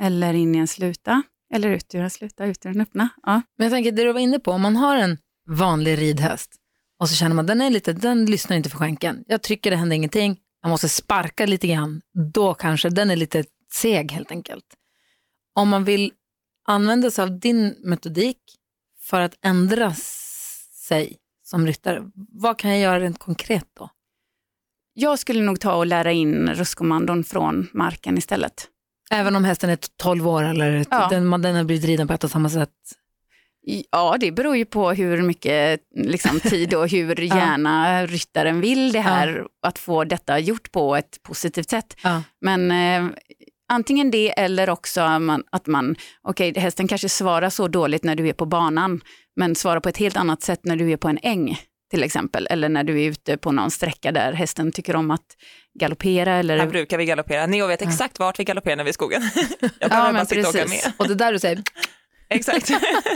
eller 0.00 0.34
in 0.34 0.54
i 0.54 0.58
en 0.58 0.68
sluta. 0.68 1.22
Eller 1.54 1.68
ut 1.68 1.94
ur 1.94 2.00
en 2.00 2.10
sluta, 2.10 2.44
ut 2.44 2.66
ur 2.66 2.70
en 2.70 2.80
öppna. 2.80 3.08
Ja. 3.22 3.42
Men 3.58 3.64
jag 3.64 3.72
tänker, 3.72 3.92
det 3.92 4.04
du 4.04 4.12
var 4.12 4.20
inne 4.20 4.38
på, 4.38 4.52
om 4.52 4.62
man 4.62 4.76
har 4.76 4.96
en 4.96 5.18
vanlig 5.50 5.98
ridhäst 5.98 6.58
och 7.00 7.08
så 7.08 7.14
känner 7.14 7.36
man 7.36 7.46
den 7.46 7.60
är 7.60 7.70
lite, 7.70 7.92
den 7.92 8.26
lyssnar 8.26 8.56
inte 8.56 8.70
för 8.70 8.78
skänken. 8.78 9.24
Jag 9.26 9.42
trycker, 9.42 9.70
det 9.70 9.76
händer 9.76 9.96
ingenting. 9.96 10.38
Man 10.62 10.70
måste 10.70 10.88
sparka 10.88 11.46
lite 11.46 11.66
grann. 11.66 12.00
Då 12.32 12.54
kanske 12.54 12.88
den 12.88 13.10
är 13.10 13.16
lite 13.16 13.44
seg 13.72 14.12
helt 14.12 14.30
enkelt. 14.30 14.64
Om 15.54 15.68
man 15.68 15.84
vill 15.84 16.12
använda 16.66 17.10
sig 17.10 17.22
av 17.22 17.40
din 17.40 17.74
metodik 17.84 18.38
för 19.08 19.20
att 19.20 19.34
ändra 19.42 19.94
sig 20.88 21.16
som 21.44 21.66
ryttare, 21.66 22.02
vad 22.14 22.58
kan 22.58 22.70
jag 22.70 22.80
göra 22.80 23.00
rent 23.00 23.18
konkret 23.18 23.66
då? 23.78 23.90
Jag 24.94 25.18
skulle 25.18 25.42
nog 25.42 25.60
ta 25.60 25.74
och 25.74 25.86
lära 25.86 26.12
in 26.12 26.48
röstkommandon 26.48 27.24
från 27.24 27.68
marken 27.72 28.18
istället. 28.18 28.68
Även 29.10 29.36
om 29.36 29.44
hästen 29.44 29.70
är 29.70 29.78
12 29.96 30.28
år 30.28 30.42
eller 30.42 30.86
ja. 30.90 31.08
den, 31.08 31.42
den 31.42 31.56
har 31.56 31.64
blivit 31.64 31.84
riden 31.84 32.08
på 32.08 32.14
ett 32.14 32.24
och 32.24 32.30
samma 32.30 32.50
sätt? 32.50 32.70
Ja, 33.90 34.16
det 34.20 34.32
beror 34.32 34.56
ju 34.56 34.64
på 34.64 34.92
hur 34.92 35.22
mycket 35.22 35.80
liksom, 35.94 36.40
tid 36.40 36.74
och 36.74 36.88
hur 36.88 37.20
gärna 37.20 38.00
ja. 38.00 38.06
ryttaren 38.06 38.60
vill 38.60 38.92
det 38.92 39.00
här, 39.00 39.28
ja. 39.28 39.68
att 39.68 39.78
få 39.78 40.04
detta 40.04 40.38
gjort 40.38 40.72
på 40.72 40.96
ett 40.96 41.22
positivt 41.22 41.70
sätt. 41.70 41.96
Ja. 42.02 42.22
Men 42.40 42.70
eh, 42.70 43.10
antingen 43.68 44.10
det 44.10 44.40
eller 44.40 44.70
också 44.70 45.00
att 45.50 45.66
man, 45.66 45.96
okej 46.22 46.50
okay, 46.50 46.62
hästen 46.62 46.88
kanske 46.88 47.08
svarar 47.08 47.50
så 47.50 47.68
dåligt 47.68 48.04
när 48.04 48.16
du 48.16 48.28
är 48.28 48.32
på 48.32 48.46
banan, 48.46 49.00
men 49.36 49.54
svarar 49.54 49.80
på 49.80 49.88
ett 49.88 49.96
helt 49.96 50.16
annat 50.16 50.42
sätt 50.42 50.60
när 50.62 50.76
du 50.76 50.92
är 50.92 50.96
på 50.96 51.08
en 51.08 51.18
äng 51.22 51.58
till 51.90 52.02
exempel, 52.02 52.46
eller 52.50 52.68
när 52.68 52.84
du 52.84 53.02
är 53.02 53.10
ute 53.10 53.36
på 53.36 53.52
någon 53.52 53.70
sträcka 53.70 54.12
där 54.12 54.32
hästen 54.32 54.72
tycker 54.72 54.96
om 54.96 55.10
att 55.10 55.26
galoppera. 55.78 56.34
Eller... 56.34 56.58
Här 56.58 56.66
brukar 56.66 56.98
vi 56.98 57.04
galoppera, 57.04 57.46
Neo 57.46 57.66
vet 57.66 57.82
exakt 57.82 58.16
ja. 58.18 58.24
vart 58.24 58.38
vi 58.38 58.44
galopperar 58.44 58.76
när 58.76 58.84
vi 58.84 58.88
är 58.88 58.90
i 58.90 58.94
skogen. 58.94 59.22
Jag 59.78 59.90
behöver 59.90 60.08
ja, 60.08 60.12
bara 60.12 60.26
sitta 60.26 60.48
och 60.48 60.54
åka 60.54 60.68
med. 60.68 60.92
Och 60.96 61.08
det 61.08 61.14
där 61.14 61.32
du 61.32 61.38
säger. 61.38 61.62
exakt. 62.28 62.70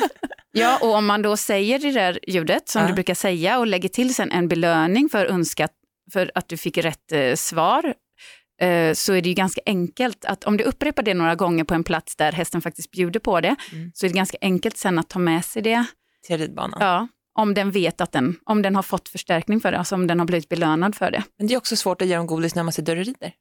ja, 0.52 0.78
och 0.82 0.94
om 0.94 1.06
man 1.06 1.22
då 1.22 1.36
säger 1.36 1.78
det 1.78 1.92
där 1.92 2.18
ljudet 2.26 2.68
som 2.68 2.82
ja. 2.82 2.88
du 2.88 2.94
brukar 2.94 3.14
säga 3.14 3.58
och 3.58 3.66
lägger 3.66 3.88
till 3.88 4.14
sen 4.14 4.32
en 4.32 4.48
belöning 4.48 5.08
för 5.08 5.26
önskat 5.26 5.70
för 6.12 6.30
att 6.34 6.48
du 6.48 6.56
fick 6.56 6.78
rätt 6.78 7.12
eh, 7.12 7.34
svar 7.34 7.94
så 8.94 9.12
är 9.12 9.22
det 9.22 9.28
ju 9.28 9.34
ganska 9.34 9.60
enkelt 9.66 10.24
att 10.24 10.44
om 10.44 10.56
du 10.56 10.64
upprepar 10.64 11.02
det 11.02 11.14
några 11.14 11.34
gånger 11.34 11.64
på 11.64 11.74
en 11.74 11.84
plats 11.84 12.16
där 12.16 12.32
hästen 12.32 12.62
faktiskt 12.62 12.90
bjuder 12.90 13.20
på 13.20 13.40
det, 13.40 13.56
mm. 13.72 13.92
så 13.94 14.06
är 14.06 14.10
det 14.10 14.16
ganska 14.16 14.38
enkelt 14.40 14.76
sen 14.76 14.98
att 14.98 15.08
ta 15.08 15.18
med 15.18 15.44
sig 15.44 15.62
det. 15.62 15.84
Till 16.26 16.38
ridbanan? 16.38 16.78
Ja, 16.80 17.08
om 17.34 17.54
den 17.54 17.70
vet 17.70 18.00
att 18.00 18.12
den, 18.12 18.36
om 18.44 18.62
den 18.62 18.76
har 18.76 18.82
fått 18.82 19.08
förstärkning 19.08 19.60
för 19.60 19.72
det, 19.72 19.78
alltså 19.78 19.94
om 19.94 20.06
den 20.06 20.18
har 20.18 20.26
blivit 20.26 20.48
belönad 20.48 20.94
för 20.94 21.10
det. 21.10 21.22
Men 21.38 21.46
det 21.46 21.54
är 21.54 21.58
också 21.58 21.76
svårt 21.76 22.02
att 22.02 22.08
ge 22.08 22.16
dem 22.16 22.26
godis 22.26 22.54
när 22.54 22.62
man 22.62 22.72
sitter 22.72 22.96
och 22.96 23.04
rider. 23.04 23.32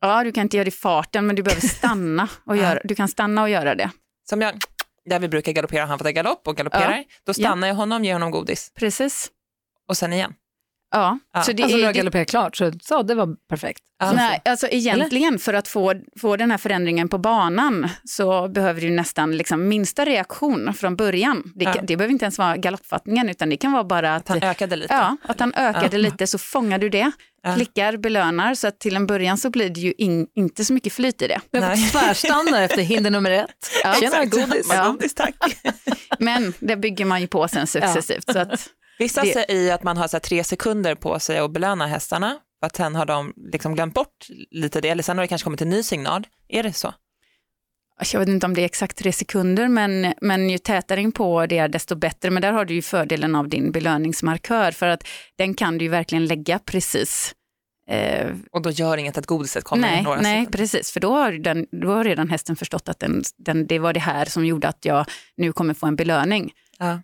Ja, 0.00 0.24
du 0.24 0.32
kan 0.32 0.42
inte 0.42 0.56
göra 0.56 0.64
det 0.64 0.68
i 0.68 0.70
farten, 0.70 1.26
men 1.26 1.36
du 1.36 1.42
behöver 1.42 1.66
stanna 1.68 2.28
och 2.46 2.56
göra, 2.56 2.80
du 2.84 2.94
kan 2.94 3.08
stanna 3.08 3.42
och 3.42 3.50
göra 3.50 3.74
det. 3.74 3.90
Som 4.28 4.40
jag, 4.40 4.54
där 5.04 5.18
vi 5.18 5.28
brukar 5.28 5.52
galoppera, 5.52 5.86
han 5.86 5.98
får 5.98 6.04
ta 6.04 6.10
galopp 6.10 6.48
och 6.48 6.56
galopperar, 6.56 6.96
ja. 6.96 7.04
då 7.26 7.34
stannar 7.34 7.66
ja. 7.66 7.70
jag 7.70 7.74
honom 7.74 8.04
ger 8.04 8.12
honom 8.12 8.30
godis. 8.30 8.72
Precis. 8.74 9.30
Och 9.88 9.96
sen 9.96 10.12
igen. 10.12 10.34
Ja, 10.92 11.18
ja. 11.32 11.42
Så 11.42 11.52
det 11.52 11.62
alltså 11.62 11.78
är, 11.78 11.86
du 11.86 11.92
galopperat 11.92 12.28
klart, 12.28 12.56
så, 12.56 12.72
så 12.82 13.02
det 13.02 13.14
var 13.14 13.28
perfekt. 13.48 13.82
Alltså. 14.02 14.16
Nej, 14.16 14.42
alltså 14.44 14.66
egentligen 14.70 15.28
Eller? 15.28 15.38
för 15.38 15.54
att 15.54 15.68
få, 15.68 15.94
få 16.20 16.36
den 16.36 16.50
här 16.50 16.58
förändringen 16.58 17.08
på 17.08 17.18
banan 17.18 17.88
så 18.04 18.48
behöver 18.48 18.80
du 18.80 18.90
nästan 18.90 19.36
liksom 19.36 19.68
minsta 19.68 20.04
reaktion 20.04 20.74
från 20.74 20.96
början. 20.96 21.52
Det, 21.54 21.64
ja. 21.64 21.74
det 21.82 21.96
behöver 21.96 22.12
inte 22.12 22.24
ens 22.24 22.38
vara 22.38 22.56
galoppfattningen 22.56 23.28
utan 23.28 23.50
det 23.50 23.56
kan 23.56 23.72
vara 23.72 23.84
bara 23.84 24.14
att, 24.14 24.22
att 24.22 24.28
han 24.28 24.50
ökade 24.50 24.76
lite. 24.76 24.94
Ja, 24.94 25.16
att 25.22 25.40
han 25.40 25.54
ökade 25.54 25.96
ja. 25.96 26.02
lite 26.02 26.26
så 26.26 26.38
fångar 26.38 26.78
du 26.78 26.88
det. 26.88 27.10
Ja. 27.42 27.54
klickar, 27.54 27.96
belönar, 27.96 28.54
så 28.54 28.68
att 28.68 28.80
till 28.80 28.96
en 28.96 29.06
början 29.06 29.38
så 29.38 29.50
blir 29.50 29.70
det 29.70 29.80
ju 29.80 29.92
in, 29.98 30.26
inte 30.34 30.64
så 30.64 30.72
mycket 30.72 30.92
flyt 30.92 31.22
i 31.22 31.28
det. 31.28 31.40
Men 31.50 31.90
tvärstannar 31.90 32.62
efter 32.62 32.82
hinder 32.82 33.10
nummer 33.10 33.30
ett. 33.30 33.50
Ja. 33.84 33.94
Tjena, 33.94 34.24
godis. 34.24 34.66
Ja. 34.70 34.88
godis 34.88 35.14
tack. 35.14 35.34
Men 36.18 36.54
det 36.58 36.76
bygger 36.76 37.04
man 37.04 37.20
ju 37.20 37.26
på 37.26 37.48
sen 37.48 37.66
successivt. 37.66 38.32
Så 38.32 38.38
att 38.38 38.68
Vissa 39.02 39.22
det... 39.22 39.32
säger 39.32 39.74
att 39.74 39.82
man 39.82 39.96
har 39.96 40.08
så 40.08 40.20
tre 40.20 40.44
sekunder 40.44 40.94
på 40.94 41.18
sig 41.18 41.38
att 41.38 41.52
belöna 41.52 41.86
hästarna, 41.86 42.38
för 42.60 42.66
att 42.66 42.76
sen 42.76 42.94
har 42.94 43.06
de 43.06 43.32
liksom 43.52 43.74
glömt 43.74 43.94
bort 43.94 44.26
lite 44.50 44.80
det, 44.80 44.88
eller 44.88 45.02
sen 45.02 45.18
har 45.18 45.24
det 45.24 45.28
kanske 45.28 45.44
kommit 45.44 45.62
en 45.62 45.70
ny 45.70 45.82
signal. 45.82 46.26
Är 46.48 46.62
det 46.62 46.72
så? 46.72 46.94
Jag 48.12 48.20
vet 48.20 48.28
inte 48.28 48.46
om 48.46 48.54
det 48.54 48.60
är 48.60 48.64
exakt 48.64 48.96
tre 48.96 49.12
sekunder, 49.12 49.68
men, 49.68 50.14
men 50.20 50.50
ju 50.50 50.58
tätare 50.58 51.00
in 51.00 51.12
på 51.12 51.46
det 51.46 51.58
är 51.58 51.68
desto 51.68 51.94
bättre. 51.94 52.30
Men 52.30 52.42
där 52.42 52.52
har 52.52 52.64
du 52.64 52.74
ju 52.74 52.82
fördelen 52.82 53.34
av 53.34 53.48
din 53.48 53.72
belöningsmarkör, 53.72 54.72
för 54.72 54.86
att 54.86 55.08
den 55.36 55.54
kan 55.54 55.78
du 55.78 55.84
ju 55.84 55.88
verkligen 55.88 56.26
lägga 56.26 56.58
precis 56.58 57.34
Eh, 57.88 58.34
och 58.50 58.62
då 58.62 58.70
gör 58.70 58.96
inget 58.96 59.18
att 59.18 59.26
godiset 59.26 59.64
kommer 59.64 59.88
nej, 59.88 60.02
några 60.02 60.20
Nej, 60.20 60.40
sekunder. 60.40 60.58
precis, 60.58 60.90
för 60.90 61.00
då 61.00 61.12
har, 61.12 61.32
den, 61.32 61.66
då 61.70 61.88
har 61.88 62.04
redan 62.04 62.30
hästen 62.30 62.56
förstått 62.56 62.88
att 62.88 62.98
den, 62.98 63.22
den, 63.36 63.66
det 63.66 63.78
var 63.78 63.92
det 63.92 64.00
här 64.00 64.24
som 64.24 64.46
gjorde 64.46 64.68
att 64.68 64.84
jag 64.84 65.06
nu 65.36 65.52
kommer 65.52 65.74
få 65.74 65.86
en 65.86 65.96
belöning. 65.96 66.52
Ja. 66.78 67.00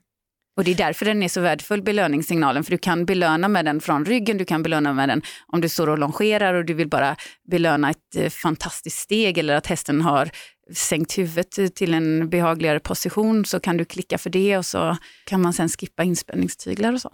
Och 0.58 0.64
det 0.64 0.70
är 0.70 0.76
därför 0.76 1.04
den 1.04 1.22
är 1.22 1.28
så 1.28 1.40
värdefull, 1.40 1.82
belöningssignalen, 1.82 2.64
för 2.64 2.70
du 2.70 2.78
kan 2.78 3.04
belöna 3.04 3.48
med 3.48 3.64
den 3.64 3.80
från 3.80 4.04
ryggen, 4.04 4.38
du 4.38 4.44
kan 4.44 4.62
belöna 4.62 4.92
med 4.92 5.08
den 5.08 5.22
om 5.46 5.60
du 5.60 5.68
står 5.68 5.88
och 5.88 5.98
longerar 5.98 6.54
och 6.54 6.64
du 6.64 6.74
vill 6.74 6.88
bara 6.88 7.16
belöna 7.50 7.90
ett 7.90 8.16
eh, 8.16 8.30
fantastiskt 8.30 8.98
steg 8.98 9.38
eller 9.38 9.54
att 9.54 9.66
hästen 9.66 10.00
har 10.00 10.30
sänkt 10.74 11.18
huvudet 11.18 11.74
till 11.74 11.94
en 11.94 12.28
behagligare 12.28 12.80
position 12.80 13.44
så 13.44 13.60
kan 13.60 13.76
du 13.76 13.84
klicka 13.84 14.18
för 14.18 14.30
det 14.30 14.58
och 14.58 14.66
så 14.66 14.96
kan 15.26 15.42
man 15.42 15.52
sen 15.52 15.68
skippa 15.68 16.02
inspänningstyglar 16.02 16.92
och 16.92 17.00
så. 17.00 17.12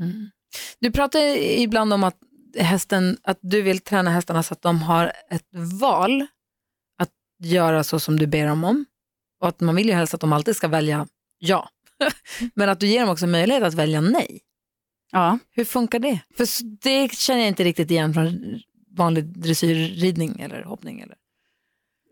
Mm. 0.00 0.30
Du 0.80 0.92
pratar 0.92 1.20
ibland 1.38 1.92
om 1.92 2.04
att, 2.04 2.16
hästen, 2.58 3.18
att 3.22 3.38
du 3.42 3.62
vill 3.62 3.80
träna 3.80 4.10
hästarna 4.10 4.42
så 4.42 4.54
att 4.54 4.62
de 4.62 4.82
har 4.82 5.12
ett 5.30 5.48
val. 5.80 6.26
Att 6.98 7.12
göra 7.42 7.84
så 7.84 8.00
som 8.00 8.18
du 8.18 8.26
ber 8.26 8.46
dem 8.46 8.64
om. 8.64 8.84
Och 9.40 9.48
att 9.48 9.60
man 9.60 9.76
vill 9.76 9.88
ju 9.88 9.94
helst 9.94 10.14
att 10.14 10.20
de 10.20 10.32
alltid 10.32 10.56
ska 10.56 10.68
välja 10.68 11.06
ja. 11.38 11.68
Men 12.54 12.68
att 12.68 12.80
du 12.80 12.86
ger 12.86 13.00
dem 13.00 13.08
också 13.08 13.26
möjlighet 13.26 13.62
att 13.64 13.74
välja 13.74 14.00
nej. 14.00 14.40
Ja. 15.12 15.38
Hur 15.50 15.64
funkar 15.64 15.98
det? 15.98 16.20
För 16.36 16.46
det 16.82 17.12
känner 17.12 17.40
jag 17.40 17.48
inte 17.48 17.64
riktigt 17.64 17.90
igen 17.90 18.14
från 18.14 18.60
vanlig 18.96 19.24
dressyrridning 19.24 20.40
eller 20.40 20.62
hoppning. 20.62 21.00
Eller. 21.00 21.16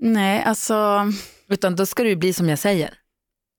Nej, 0.01 0.43
alltså, 0.43 1.07
Utan 1.49 1.77
då 1.77 1.87
ska 1.87 2.03
det 2.03 2.09
ju 2.09 2.17
bli 2.17 2.33
som 2.33 2.49
jag 2.49 2.59
säger. 2.59 2.95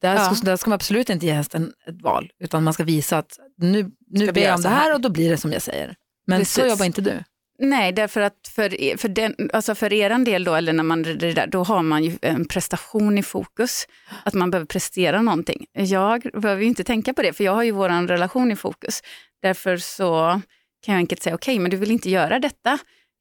Där, 0.02 0.16
Ja. 0.16 0.36
ska, 0.36 0.46
där 0.46 0.58
ska 0.58 0.70
man 0.70 0.76
absolut 0.76 1.10
inte 1.10 1.26
ge 1.26 1.32
hästen 1.34 1.74
ett 1.88 2.02
val, 2.02 2.32
utan 2.40 2.64
man 2.64 2.74
ska 2.74 2.84
visa 2.84 3.18
att 3.18 3.40
nu, 3.58 3.92
nu 4.08 4.32
ber 4.32 4.42
jag 4.42 4.56
om 4.56 4.62
så 4.62 4.70
det 4.70 4.76
här 4.76 4.94
och 4.94 5.02
då 5.02 5.10
blir 5.10 5.30
det 5.30 5.38
som 5.38 5.52
jag 5.52 5.62
säger. 5.62 5.96
Men 6.28 6.46
så 6.46 6.62
Precis. 6.62 6.72
jobbar 6.72 6.86
inte 6.86 7.02
du. 7.02 7.24
Nej, 7.60 7.92
därför 7.92 8.22
att 8.22 8.48
för, 8.56 8.82
er- 8.82 8.98
för, 8.98 9.10
den, 9.10 9.36
alltså 9.54 9.76
för 9.76 9.94
er 9.94 10.26
del 10.26 10.44
då, 10.44 10.56
eller 10.56 10.74
när 10.74 10.84
man 10.84 11.04
det 11.04 11.16
där, 11.34 11.48
då 11.48 11.64
har 11.64 11.84
man 11.84 12.04
ju 12.04 12.18
en 12.22 12.46
prestation 12.46 13.18
i 13.18 13.24
fokus. 13.24 13.88
Att 14.24 14.34
man 14.34 14.52
behöver 14.52 14.66
prestera 14.68 15.22
någonting. 15.22 15.66
Jag 15.74 16.22
behöver 16.34 16.62
ju 16.62 16.68
inte 16.68 16.84
tänka 16.84 17.14
på 17.14 17.22
det, 17.22 17.34
för 17.34 17.44
jag 17.44 17.52
har 17.56 17.64
ju 17.64 17.72
vår 17.72 18.08
relation 18.08 18.52
i 18.52 18.56
fokus. 18.56 19.02
Därför 19.42 19.78
så 19.78 20.42
kan 20.86 20.94
jag 20.94 21.00
enkelt 21.00 21.22
säga, 21.24 21.36
okej, 21.36 21.60
men 21.60 21.72
du 21.72 21.78
vill 21.78 21.92
inte 21.92 22.10
göra 22.10 22.40
detta 22.40 22.78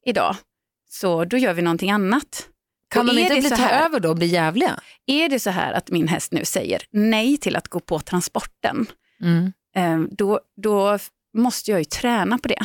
idag, 0.06 0.36
så 0.90 1.24
då 1.24 1.36
gör 1.36 1.54
vi 1.54 1.62
någonting 1.62 1.90
annat. 1.90 2.48
Kan 2.90 3.06
de 3.06 3.18
inte 3.18 3.34
det 3.34 3.40
bli 3.40 3.50
ta 3.50 3.56
här- 3.56 3.86
över 3.86 4.00
då 4.00 4.08
och 4.08 4.16
bli 4.16 4.26
jävliga? 4.26 4.80
Är 5.06 5.28
det 5.28 5.40
så 5.40 5.50
här 5.50 5.72
att 5.72 5.90
min 5.90 6.08
häst 6.08 6.32
nu 6.32 6.44
säger 6.44 6.82
nej 6.90 7.36
till 7.36 7.56
att 7.56 7.68
gå 7.68 7.80
på 7.80 7.98
transporten, 8.00 8.86
Mm. 9.22 9.52
eh, 9.76 10.08
då, 10.16 10.40
då 10.62 10.98
måste 11.36 11.70
jag 11.70 11.80
ju 11.80 11.84
träna 11.84 12.38
på 12.38 12.48
det. 12.48 12.62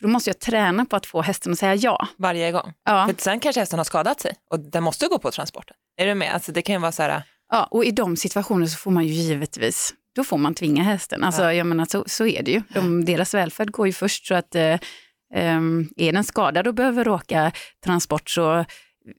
För 0.00 0.06
då 0.06 0.12
måste 0.12 0.30
jag 0.30 0.38
träna 0.38 0.84
på 0.84 0.96
att 0.96 1.06
få 1.06 1.22
hästen 1.22 1.52
att 1.52 1.58
säga 1.58 1.74
ja. 1.74 2.08
Varje 2.16 2.52
gång. 2.52 2.72
Ja, 2.84 3.06
För 3.06 3.22
sen 3.22 3.40
kanske 3.40 3.60
hästen 3.60 3.78
har 3.78 3.84
skadat 3.84 4.20
sig 4.20 4.34
och 4.50 4.60
den 4.60 4.82
måste 4.82 5.06
gå 5.06 5.18
på 5.18 5.30
transporten. 5.30 5.76
Är 5.96 6.06
du 6.06 6.14
med? 6.14 6.34
Alltså 6.34 6.52
det 6.52 6.62
kan 6.62 6.74
ju 6.74 6.78
vara 6.80 6.92
så 6.92 7.02
här, 7.02 7.22
ja 7.52 7.64
och 7.70 7.84
i 7.84 7.90
de 7.90 8.16
situationerna 8.16 8.66
så 8.66 8.76
får 8.76 8.90
man 8.90 9.06
ju 9.06 9.12
givetvis, 9.12 9.94
då 10.14 10.24
får 10.24 10.38
man 10.38 10.54
tvinga 10.54 10.82
hästen. 10.82 11.24
Alltså, 11.24 11.42
Ja. 11.42 11.54
jag 11.54 11.66
menar, 11.66 11.84
så, 11.84 12.04
så 12.06 12.26
är 12.26 12.42
det 12.42 12.50
ju. 12.50 12.62
De, 12.74 13.04
deras 13.04 13.34
välfärd 13.34 13.70
går 13.70 13.86
ju 13.86 13.92
först 13.92 14.26
så 14.26 14.34
att 14.34 14.54
eh, 14.54 14.78
ehm, 15.34 15.88
är 15.96 16.12
den 16.12 16.24
skadad 16.24 16.66
och 16.66 16.74
behöver 16.74 17.08
åka 17.08 17.52
transport 17.84 18.30
så, 18.30 18.64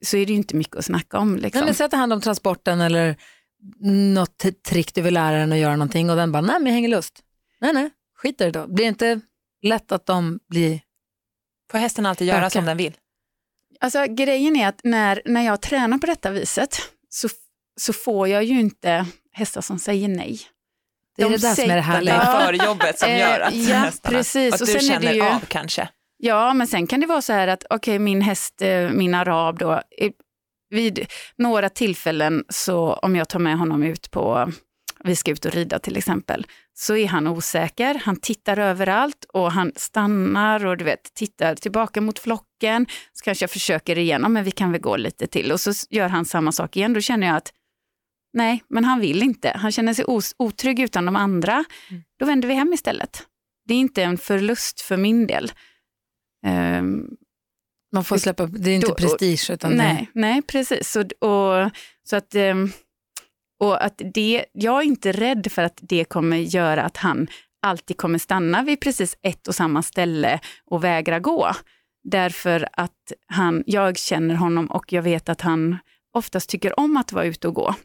så 0.01 0.17
är 0.17 0.25
det 0.25 0.31
ju 0.31 0.37
inte 0.37 0.55
mycket 0.55 0.75
att 0.75 0.85
snacka 0.85 1.17
om. 1.17 1.35
Liksom. 1.37 1.65
Men 1.65 1.73
säg 1.73 1.85
att 1.85 1.91
det 1.91 1.97
handlar 1.97 2.15
om 2.15 2.21
transporten 2.21 2.81
eller 2.81 3.15
något 4.13 4.45
trick 4.69 4.93
du 4.93 5.01
vill 5.01 5.13
lära 5.13 5.37
den 5.37 5.51
att 5.51 5.57
göra 5.57 5.75
någonting 5.75 6.09
och 6.09 6.15
den 6.15 6.31
bara, 6.31 6.41
nej 6.41 6.55
men 6.59 6.65
jag 6.65 6.73
hänger 6.73 6.89
lust. 6.89 7.19
Nej, 7.61 7.73
nej, 7.73 7.89
skit 8.15 8.41
i 8.41 8.43
det 8.43 8.51
då. 8.51 8.67
Blir 8.67 8.85
det 8.85 8.89
inte 8.89 9.21
lätt 9.61 9.91
att 9.91 10.05
de 10.05 10.39
blir... 10.49 10.79
får 11.71 11.77
hästen 11.77 12.05
alltid 12.05 12.27
göra 12.27 12.49
som 12.49 12.65
den 12.65 12.77
vill? 12.77 12.93
Alltså 13.79 14.05
grejen 14.09 14.55
är 14.55 14.67
att 14.67 14.79
när, 14.83 15.21
när 15.25 15.41
jag 15.41 15.61
tränar 15.61 15.97
på 15.97 16.05
detta 16.05 16.31
viset 16.31 16.77
så, 17.09 17.27
så 17.79 17.93
får 17.93 18.27
jag 18.27 18.43
ju 18.43 18.59
inte 18.59 19.05
hästar 19.31 19.61
som 19.61 19.79
säger 19.79 20.07
nej. 20.07 20.39
Det 21.15 21.21
är 21.23 21.29
De 21.29 21.35
det 21.35 21.41
där 21.41 21.55
som 21.55 21.69
är 21.71 21.75
det 21.75 21.81
härliga. 21.81 22.17
Det 22.17 22.21
är 22.23 22.45
förjobbet 22.45 22.99
som 22.99 23.09
Eh, 23.09 23.19
gör 23.19 23.39
att 23.39 23.53
ja, 23.55 23.75
hästarna, 23.75 24.17
precis. 24.17 24.53
att 24.53 24.61
Och 24.61 24.67
du 24.67 24.73
sen 24.73 24.81
är 24.91 24.99
det 24.99 25.07
känner 25.07 25.13
ju- 25.13 25.21
av 25.21 25.39
kanske. 25.47 25.89
Ja, 26.17 26.53
men 26.53 26.67
sen 26.67 26.87
kan 26.87 26.99
det 26.99 27.07
vara 27.07 27.21
så 27.21 27.33
här 27.33 27.47
att 27.47 27.63
okej, 27.69 27.99
min 27.99 28.21
häst, 28.21 28.61
eh, 28.61 28.89
min 28.89 29.15
arab 29.15 29.59
då, 29.59 29.81
vid 30.69 31.05
några 31.35 31.69
tillfällen 31.69 32.43
så 32.49 32.93
om 32.93 33.15
jag 33.15 33.29
tar 33.29 33.39
med 33.39 33.57
honom 33.57 33.83
ut 33.83 34.11
på, 34.11 34.51
vi 35.03 35.15
ska 35.15 35.31
ut 35.31 35.45
och 35.45 35.51
rida 35.53 35.79
till 35.79 35.97
exempel, 35.97 36.47
så 36.81 36.95
är 36.95 37.07
han 37.07 37.27
osäker, 37.27 38.01
han 38.05 38.15
tittar 38.15 38.57
överallt 38.59 39.25
och 39.33 39.51
han 39.51 39.71
stannar 39.75 40.65
och 40.65 40.77
du 40.77 40.85
vet, 40.85 41.13
tittar 41.13 41.55
tillbaka 41.55 42.01
mot 42.01 42.19
flocken. 42.19 42.85
Så 43.13 43.23
kanske 43.23 43.43
jag 43.43 43.51
försöker 43.51 43.97
igen, 43.97 44.21
"Ja, 44.21 44.29
men 44.29 44.43
vi 44.43 44.51
kan 44.51 44.71
väl 44.71 44.81
gå 44.81 44.97
lite 44.97 45.27
till 45.27 45.51
och 45.51 45.59
så 45.59 45.71
gör 45.89 46.07
han 46.09 46.25
samma 46.25 46.51
sak 46.51 46.77
igen. 46.77 46.93
Då 46.93 47.01
känner 47.01 47.27
jag 47.27 47.35
att 47.35 47.53
nej, 48.33 48.63
men 48.69 48.85
han 48.85 48.99
vill 48.99 49.23
inte. 49.23 49.51
Han 49.55 49.71
känner 49.71 49.93
sig 49.93 50.05
otrygg 50.37 50.79
utan 50.79 51.05
de 51.05 51.15
andra. 51.15 51.65
Då 52.19 52.25
vänder 52.25 52.47
vi 52.47 52.53
hem 52.53 52.73
istället. 52.73 53.23
Det 53.67 53.73
är 53.73 53.77
inte 53.77 54.03
en 54.03 54.17
förlust 54.17 54.81
för 54.81 54.97
min 54.97 55.27
del. 55.27 55.51
Ehm, 56.45 57.07
Man 57.93 58.03
får 58.03 58.17
släppa, 58.17 58.45
det 58.45 58.71
är 58.71 58.75
inte 58.75 58.87
Då- 58.87 58.95
prestige 58.95 59.49
utan 59.53 59.71
nej, 59.71 60.09
nej, 60.13 60.41
precis. 60.41 60.91
Så, 60.91 61.01
och, 61.01 61.71
så 62.03 62.15
att, 62.15 62.35
ehm, 62.35 62.71
och 63.61 63.85
att 63.85 64.01
det, 64.13 64.45
jag 64.53 64.79
är 64.79 64.85
inte 64.85 65.11
rädd 65.11 65.51
för 65.51 65.63
att 65.63 65.79
det 65.81 66.03
kommer 66.03 66.37
göra 66.37 66.83
att 66.83 66.97
han 66.97 67.27
alltid 67.61 67.97
kommer 67.97 68.17
stanna 68.17 68.63
vid 68.63 68.79
precis 68.79 69.17
ett 69.21 69.47
och 69.47 69.55
samma 69.55 69.81
ställe 69.81 70.39
och 70.65 70.83
vägra 70.83 71.19
gå. 71.19 71.51
Därför 72.03 72.67
att 72.73 73.13
han, 73.27 73.63
jag 73.65 73.97
känner 73.97 74.35
honom 74.35 74.65
och 74.65 74.93
jag 74.93 75.01
vet 75.01 75.29
att 75.29 75.41
han 75.41 75.77
oftast 76.13 76.49
tycker 76.49 76.79
om 76.79 76.97
att 76.97 77.11
vara 77.11 77.25
ute 77.25 77.47
och 77.47 77.53
gå. 77.53 77.75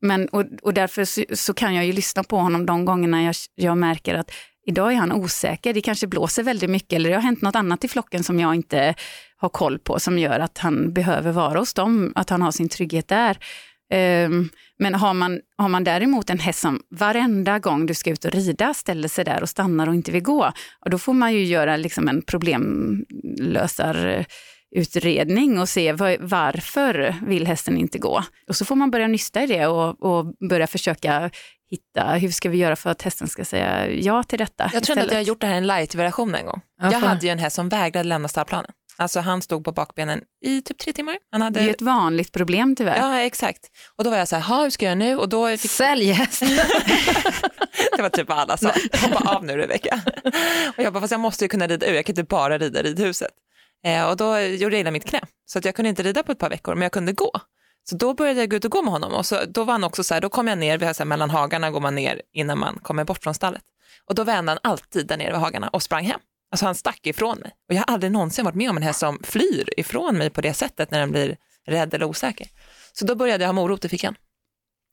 Men, 0.00 0.28
och, 0.28 0.44
och 0.62 0.74
därför 0.74 1.04
så, 1.04 1.24
så 1.32 1.54
kan 1.54 1.74
jag 1.74 1.86
ju 1.86 1.92
lyssna 1.92 2.24
på 2.24 2.36
honom 2.36 2.66
de 2.66 2.84
gångerna 2.84 3.22
jag, 3.22 3.34
jag 3.54 3.78
märker 3.78 4.14
att 4.14 4.30
idag 4.66 4.92
är 4.92 4.96
han 4.96 5.12
osäker, 5.12 5.74
det 5.74 5.80
kanske 5.80 6.06
blåser 6.06 6.42
väldigt 6.42 6.70
mycket 6.70 6.92
eller 6.92 7.10
det 7.10 7.16
har 7.16 7.22
hänt 7.22 7.42
något 7.42 7.56
annat 7.56 7.84
i 7.84 7.88
flocken 7.88 8.24
som 8.24 8.40
jag 8.40 8.54
inte 8.54 8.94
har 9.36 9.48
koll 9.48 9.78
på 9.78 10.00
som 10.00 10.18
gör 10.18 10.40
att 10.40 10.58
han 10.58 10.92
behöver 10.92 11.32
vara 11.32 11.58
hos 11.58 11.74
dem, 11.74 12.12
att 12.14 12.30
han 12.30 12.42
har 12.42 12.50
sin 12.50 12.68
trygghet 12.68 13.08
där. 13.08 13.38
Ehm, 13.90 14.48
men 14.78 14.94
har 14.94 15.14
man, 15.14 15.40
har 15.56 15.68
man 15.68 15.84
däremot 15.84 16.30
en 16.30 16.38
häst 16.38 16.60
som 16.60 16.80
varenda 16.90 17.58
gång 17.58 17.86
du 17.86 17.94
ska 17.94 18.10
ut 18.10 18.24
och 18.24 18.32
rida 18.32 18.74
ställer 18.74 19.08
sig 19.08 19.24
där 19.24 19.42
och 19.42 19.48
stannar 19.48 19.88
och 19.88 19.94
inte 19.94 20.12
vill 20.12 20.22
gå, 20.22 20.52
och 20.84 20.90
då 20.90 20.98
får 20.98 21.14
man 21.14 21.32
ju 21.32 21.44
göra 21.44 21.76
liksom 21.76 22.08
en 22.08 22.22
problemlösar 22.22 24.26
utredning 24.76 25.58
och 25.58 25.68
se 25.68 25.92
var, 25.92 26.16
varför 26.20 27.14
vill 27.26 27.46
hästen 27.46 27.76
inte 27.76 27.98
gå. 27.98 28.24
Och 28.48 28.56
så 28.56 28.64
får 28.64 28.76
man 28.76 28.90
börja 28.90 29.08
nysta 29.08 29.42
i 29.42 29.46
det 29.46 29.66
och, 29.66 30.02
och 30.02 30.34
börja 30.48 30.66
försöka 30.66 31.30
hitta 31.70 32.12
hur 32.12 32.30
ska 32.30 32.48
vi 32.48 32.58
göra 32.58 32.76
för 32.76 32.90
att 32.90 33.02
hästen 33.02 33.28
ska 33.28 33.44
säga 33.44 33.90
ja 33.90 34.22
till 34.22 34.38
detta. 34.38 34.70
Jag 34.72 34.82
tror 34.82 34.98
att 34.98 35.10
jag 35.10 35.18
har 35.18 35.22
gjort 35.22 35.40
det 35.40 35.46
här 35.46 35.54
i 35.54 35.58
en 35.58 35.66
light-version 35.66 36.34
en 36.34 36.46
gång. 36.46 36.60
Ja, 36.80 36.92
jag 36.92 37.00
hade 37.00 37.26
ju 37.26 37.32
en 37.32 37.38
häst 37.38 37.56
som 37.56 37.68
vägrade 37.68 38.08
lämna 38.08 38.28
stallplanen. 38.28 38.70
Alltså 39.00 39.20
han 39.20 39.42
stod 39.42 39.64
på 39.64 39.72
bakbenen 39.72 40.20
i 40.44 40.62
typ 40.62 40.78
tre 40.78 40.92
timmar. 40.92 41.18
Han 41.32 41.40
Det 41.40 41.46
är 41.46 41.50
ju 41.62 41.68
hade... 41.68 41.70
ett 41.74 41.82
vanligt 41.82 42.32
problem 42.32 42.76
tyvärr. 42.76 42.96
Ja, 42.96 43.20
exakt. 43.20 43.60
Och 43.96 44.04
då 44.04 44.10
var 44.10 44.16
jag 44.16 44.28
så 44.28 44.36
här, 44.36 44.42
"Ha, 44.42 44.62
hur 44.62 44.70
ska 44.70 44.84
jag 44.84 44.90
göra 44.90 44.98
nu? 45.08 45.16
Och 45.16 45.28
då 45.28 45.56
fick... 45.56 45.70
Sälj 45.70 46.10
häst. 46.12 46.42
Det 47.96 48.02
var 48.02 48.08
typ 48.08 48.28
vad 48.28 48.38
alla 48.38 48.56
sa. 48.56 48.72
Hoppa 49.02 49.36
av 49.36 49.44
nu 49.44 49.56
Rebecka. 49.56 50.00
Och 50.76 50.82
jag 50.82 50.92
bara, 50.92 51.00
fast 51.00 51.10
jag 51.10 51.20
måste 51.20 51.44
ju 51.44 51.48
kunna 51.48 51.66
rida 51.66 51.86
ur, 51.86 51.94
jag 51.94 52.04
kan 52.06 52.12
inte 52.12 52.24
bara 52.24 52.58
rida 52.58 52.82
ridhuset. 52.82 53.30
Eh, 53.84 54.08
och 54.08 54.16
då 54.16 54.38
gjorde 54.40 54.74
jag 54.76 54.80
illa 54.80 54.90
mitt 54.90 55.04
knä, 55.04 55.20
så 55.46 55.58
att 55.58 55.64
jag 55.64 55.74
kunde 55.74 55.88
inte 55.88 56.02
rida 56.02 56.22
på 56.22 56.32
ett 56.32 56.38
par 56.38 56.50
veckor, 56.50 56.74
men 56.74 56.82
jag 56.82 56.92
kunde 56.92 57.12
gå. 57.12 57.30
Så 57.90 57.96
då 57.96 58.14
började 58.14 58.40
jag 58.40 58.50
gå 58.50 58.56
ut 58.56 58.64
och 58.64 58.70
gå 58.70 58.82
med 58.82 58.92
honom 58.92 59.12
och 59.12 59.26
så, 59.26 59.44
då 59.48 59.64
var 59.64 59.72
han 59.74 59.84
också 59.84 60.04
så 60.04 60.14
här, 60.14 60.20
då 60.20 60.28
kom 60.28 60.48
jag 60.48 60.58
ner, 60.58 60.78
vi 60.78 60.86
har 60.86 60.92
så 60.92 61.02
här, 61.02 61.06
mellan 61.06 61.30
hagarna 61.30 61.70
går 61.70 61.80
man 61.80 61.94
ner 61.94 62.22
innan 62.32 62.58
man 62.58 62.78
kommer 62.82 63.04
bort 63.04 63.22
från 63.22 63.34
stallet. 63.34 63.62
Och 64.04 64.14
då 64.14 64.24
vände 64.24 64.52
han 64.52 64.58
alltid 64.62 65.06
där 65.06 65.16
nere 65.16 65.30
vid 65.30 65.40
hagarna 65.40 65.68
och 65.68 65.82
sprang 65.82 66.04
hem. 66.04 66.20
Alltså 66.50 66.66
han 66.66 66.74
stack 66.74 67.06
ifrån 67.06 67.38
mig. 67.38 67.52
Och 67.68 67.74
jag 67.74 67.78
har 67.78 67.94
aldrig 67.94 68.12
någonsin 68.12 68.44
varit 68.44 68.54
med 68.54 68.70
om 68.70 68.76
en 68.76 68.82
häst 68.82 69.00
som 69.00 69.18
flyr 69.22 69.68
ifrån 69.76 70.18
mig 70.18 70.30
på 70.30 70.40
det 70.40 70.54
sättet 70.54 70.90
när 70.90 71.00
den 71.00 71.10
blir 71.10 71.36
rädd 71.66 71.94
eller 71.94 72.06
osäker. 72.06 72.46
Så 72.92 73.04
då 73.04 73.14
började 73.14 73.44
jag 73.44 73.48
ha 73.48 73.52
morot 73.52 73.84
i 73.84 73.88
fickan. 73.88 74.14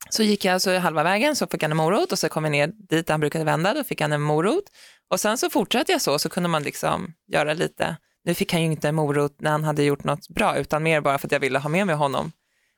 Så 0.09 0.23
gick 0.23 0.45
jag 0.45 0.61
så 0.61 0.77
halva 0.77 1.03
vägen 1.03 1.35
så 1.35 1.47
fick 1.47 1.61
han 1.61 1.71
en 1.71 1.77
morot 1.77 2.11
och 2.11 2.19
så 2.19 2.29
kom 2.29 2.43
vi 2.43 2.49
ner 2.49 2.67
dit 2.67 3.09
han 3.09 3.19
brukade 3.19 3.45
vända, 3.45 3.73
då 3.73 3.83
fick 3.83 4.01
han 4.01 4.13
en 4.13 4.21
morot. 4.21 4.63
Och 5.09 5.19
sen 5.19 5.37
så 5.37 5.49
fortsatte 5.49 5.91
jag 5.91 6.01
så, 6.01 6.19
så 6.19 6.29
kunde 6.29 6.49
man 6.49 6.63
liksom 6.63 7.13
göra 7.27 7.53
lite, 7.53 7.97
nu 8.23 8.33
fick 8.33 8.53
han 8.53 8.61
ju 8.61 8.71
inte 8.71 8.89
en 8.89 8.95
morot 8.95 9.41
när 9.41 9.51
han 9.51 9.63
hade 9.63 9.83
gjort 9.83 10.03
något 10.03 10.29
bra, 10.29 10.57
utan 10.57 10.83
mer 10.83 11.01
bara 11.01 11.17
för 11.17 11.27
att 11.27 11.31
jag 11.31 11.39
ville 11.39 11.59
ha 11.59 11.69
med 11.69 11.87
mig 11.87 11.95
honom. 11.95 12.31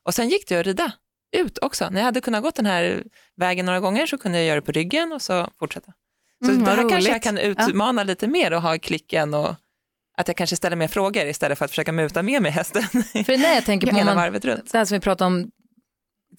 Och 0.06 0.14
sen 0.14 0.30
gick 0.30 0.48
det 0.48 0.60
att 0.60 0.66
rida 0.66 0.92
ut 1.38 1.58
också. 1.62 1.90
När 1.90 2.00
jag 2.00 2.06
hade 2.06 2.22
kunnat 2.22 2.44
gå 2.44 2.52
den 2.56 2.66
här 2.66 3.04
vägen 3.36 3.66
några 3.66 3.80
gånger 3.80 4.06
så 4.06 4.18
kunde 4.18 4.38
jag 4.38 4.48
göra 4.48 4.56
det 4.56 4.66
på 4.66 4.72
ryggen 4.72 5.12
och 5.12 5.22
så 5.22 5.50
fortsätta. 5.60 5.94
Så 6.46 6.52
Mm, 6.52 6.64
det 6.64 6.72
här 6.72 6.90
kanske 6.90 7.12
jag 7.12 7.22
kan 7.22 7.38
utmana 7.38 8.04
lite 8.04 8.28
mer 8.28 8.54
och 8.54 8.62
ha 8.62 8.78
klicken 8.80 9.34
och 9.34 9.56
att 10.18 10.28
jag 10.28 10.38
kanske 10.38 10.56
ställer 10.56 10.76
mer 10.76 10.88
frågor 10.88 11.26
istället 11.26 11.58
för 11.58 11.66
att 11.66 11.72
försöka 11.72 11.92
muta 11.92 12.24
med 12.24 12.42
mig 12.42 12.52
hästen 12.52 12.84
För 13.26 13.38
när 13.38 13.54
jag 13.54 13.66
tänker 13.66 13.88
på 13.88 13.96
hela 13.96 14.16
varvet 14.16 14.46
runt. 14.46 14.72
det 14.72 14.78
här 14.78 14.86
som 14.86 14.96
vi 14.96 15.02
pratar 15.02 15.26
om, 15.26 15.52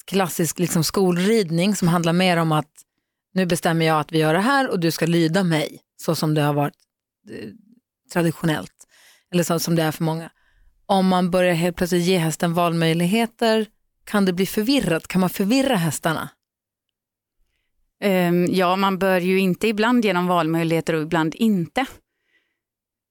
klassisk 0.05 0.59
liksom 0.59 0.85
skolridning 0.85 1.77
som 1.77 1.89
handlar 1.89 2.13
mer 2.13 2.37
om 2.37 2.53
att 2.53 2.71
nu 3.35 3.47
bestämmer 3.47 3.87
jag 3.87 4.01
att 4.01 4.13
vi 4.13 4.19
gör 4.19 4.35
det 4.35 4.41
här 4.41 4.69
och 4.71 4.81
du 4.81 4.91
ska 4.91 5.07
lyda 5.07 5.45
mig 5.45 5.81
så 5.97 6.15
som 6.15 6.35
det 6.35 6.43
har 6.43 6.55
varit 6.55 6.75
eh, 7.31 7.49
traditionellt 8.13 8.87
eller 9.33 9.43
så 9.43 9.59
som 9.59 9.77
det 9.77 9.83
är 9.83 9.93
för 9.93 10.05
många. 10.05 10.31
Om 10.87 11.09
man 11.09 11.31
börjar 11.31 11.55
helt 11.55 11.77
plötsligt 11.77 12.03
ge 12.03 12.19
hästen 12.19 12.55
valmöjligheter 12.55 13.67
kan 14.05 14.25
det 14.25 14.33
bli 14.33 14.47
förvirrat? 14.47 15.09
Kan 15.09 15.21
man 15.21 15.31
förvirra 15.31 15.77
hästarna? 15.77 16.29
Ehm, 18.01 18.47
ja, 18.51 18.77
man 18.77 18.99
bör 18.99 19.21
ju 19.21 19.39
inte 19.39 19.69
ibland 19.69 20.05
genom 20.05 20.27
valmöjligheter 20.27 20.95
och 20.95 21.03
ibland 21.03 21.35
inte. 21.35 21.87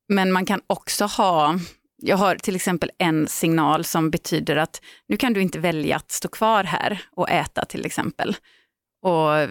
Men 0.08 0.32
man 0.32 0.46
kan 0.46 0.62
också 0.68 1.06
ha, 1.06 1.60
jag 1.98 2.18
har 2.18 2.36
till 2.36 2.56
exempel 2.56 2.92
en 2.98 3.28
signal 3.28 3.84
som 3.84 4.10
betyder 4.10 4.56
att 4.56 4.82
nu 5.08 5.18
kan 5.18 5.34
du 5.34 5.42
inte 5.42 5.60
välja 5.60 5.96
att 5.96 6.12
stå 6.12 6.28
kvar 6.28 6.64
här 6.64 7.02
och 7.12 7.30
äta 7.30 7.66
till 7.66 7.86
exempel. 7.86 8.36
Och 9.02 9.50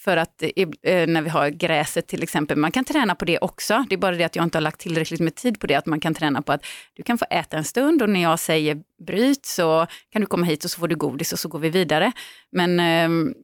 För 0.00 0.16
att 0.16 0.42
eh, 0.42 1.06
när 1.06 1.22
vi 1.22 1.28
har 1.28 1.48
gräset 1.48 2.06
till 2.06 2.22
exempel, 2.22 2.56
man 2.56 2.72
kan 2.72 2.84
träna 2.84 3.14
på 3.14 3.24
det 3.24 3.38
också. 3.38 3.84
Det 3.88 3.94
är 3.94 3.98
bara 3.98 4.16
det 4.16 4.24
att 4.24 4.36
jag 4.36 4.42
inte 4.42 4.58
har 4.58 4.62
lagt 4.62 4.80
tillräckligt 4.80 5.20
med 5.20 5.34
tid 5.34 5.60
på 5.60 5.66
det, 5.66 5.74
att 5.74 5.86
man 5.86 6.00
kan 6.00 6.14
träna 6.14 6.42
på 6.42 6.52
att 6.52 6.64
du 6.94 7.02
kan 7.02 7.18
få 7.18 7.26
äta 7.30 7.56
en 7.56 7.64
stund 7.64 8.02
och 8.02 8.10
när 8.10 8.22
jag 8.22 8.38
säger 8.38 8.82
bryt 9.06 9.46
så 9.46 9.86
kan 10.10 10.20
du 10.20 10.26
komma 10.26 10.46
hit 10.46 10.64
och 10.64 10.70
så 10.70 10.80
får 10.80 10.88
du 10.88 10.96
godis 10.96 11.32
och 11.32 11.38
så 11.38 11.48
går 11.48 11.58
vi 11.58 11.70
vidare. 11.70 12.12
Men 12.52 12.80
ehm, 12.80 13.34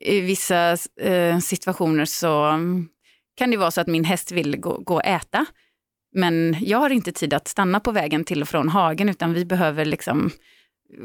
i 0.00 0.20
vissa 0.20 0.76
eh, 1.00 1.38
situationer 1.38 2.04
så 2.04 2.60
kan 3.36 3.50
det 3.50 3.56
vara 3.56 3.70
så 3.70 3.80
att 3.80 3.86
min 3.86 4.04
häst 4.04 4.32
vill 4.32 4.56
gå, 4.56 4.78
gå 4.78 4.94
och 4.94 5.06
äta. 5.06 5.46
Men 6.14 6.56
jag 6.60 6.78
har 6.78 6.90
inte 6.90 7.12
tid 7.12 7.34
att 7.34 7.48
stanna 7.48 7.80
på 7.80 7.92
vägen 7.92 8.24
till 8.24 8.42
och 8.42 8.48
från 8.48 8.68
hagen 8.68 9.08
utan 9.08 9.32
vi 9.32 9.44
behöver 9.44 9.84
liksom 9.84 10.30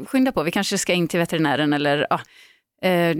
skynda 0.06 0.32
på. 0.32 0.42
Vi 0.42 0.50
kanske 0.50 0.78
ska 0.78 0.92
in 0.92 1.08
till 1.08 1.20
veterinären 1.20 1.72
eller 1.72 2.06
ja. 2.10 2.20
Eh, 2.88 3.16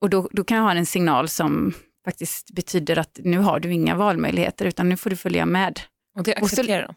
och 0.00 0.10
då, 0.10 0.28
då 0.32 0.44
kan 0.44 0.56
jag 0.56 0.64
ha 0.64 0.74
en 0.74 0.86
signal 0.86 1.28
som 1.28 1.72
faktiskt 2.04 2.50
betyder 2.50 2.98
att 2.98 3.20
nu 3.24 3.38
har 3.38 3.60
du 3.60 3.72
inga 3.72 3.96
valmöjligheter 3.96 4.64
utan 4.64 4.88
nu 4.88 4.96
får 4.96 5.10
du 5.10 5.16
följa 5.16 5.46
med. 5.46 5.80
Och 6.18 6.24
det 6.24 6.34
accepterar 6.34 6.86
de? 6.86 6.94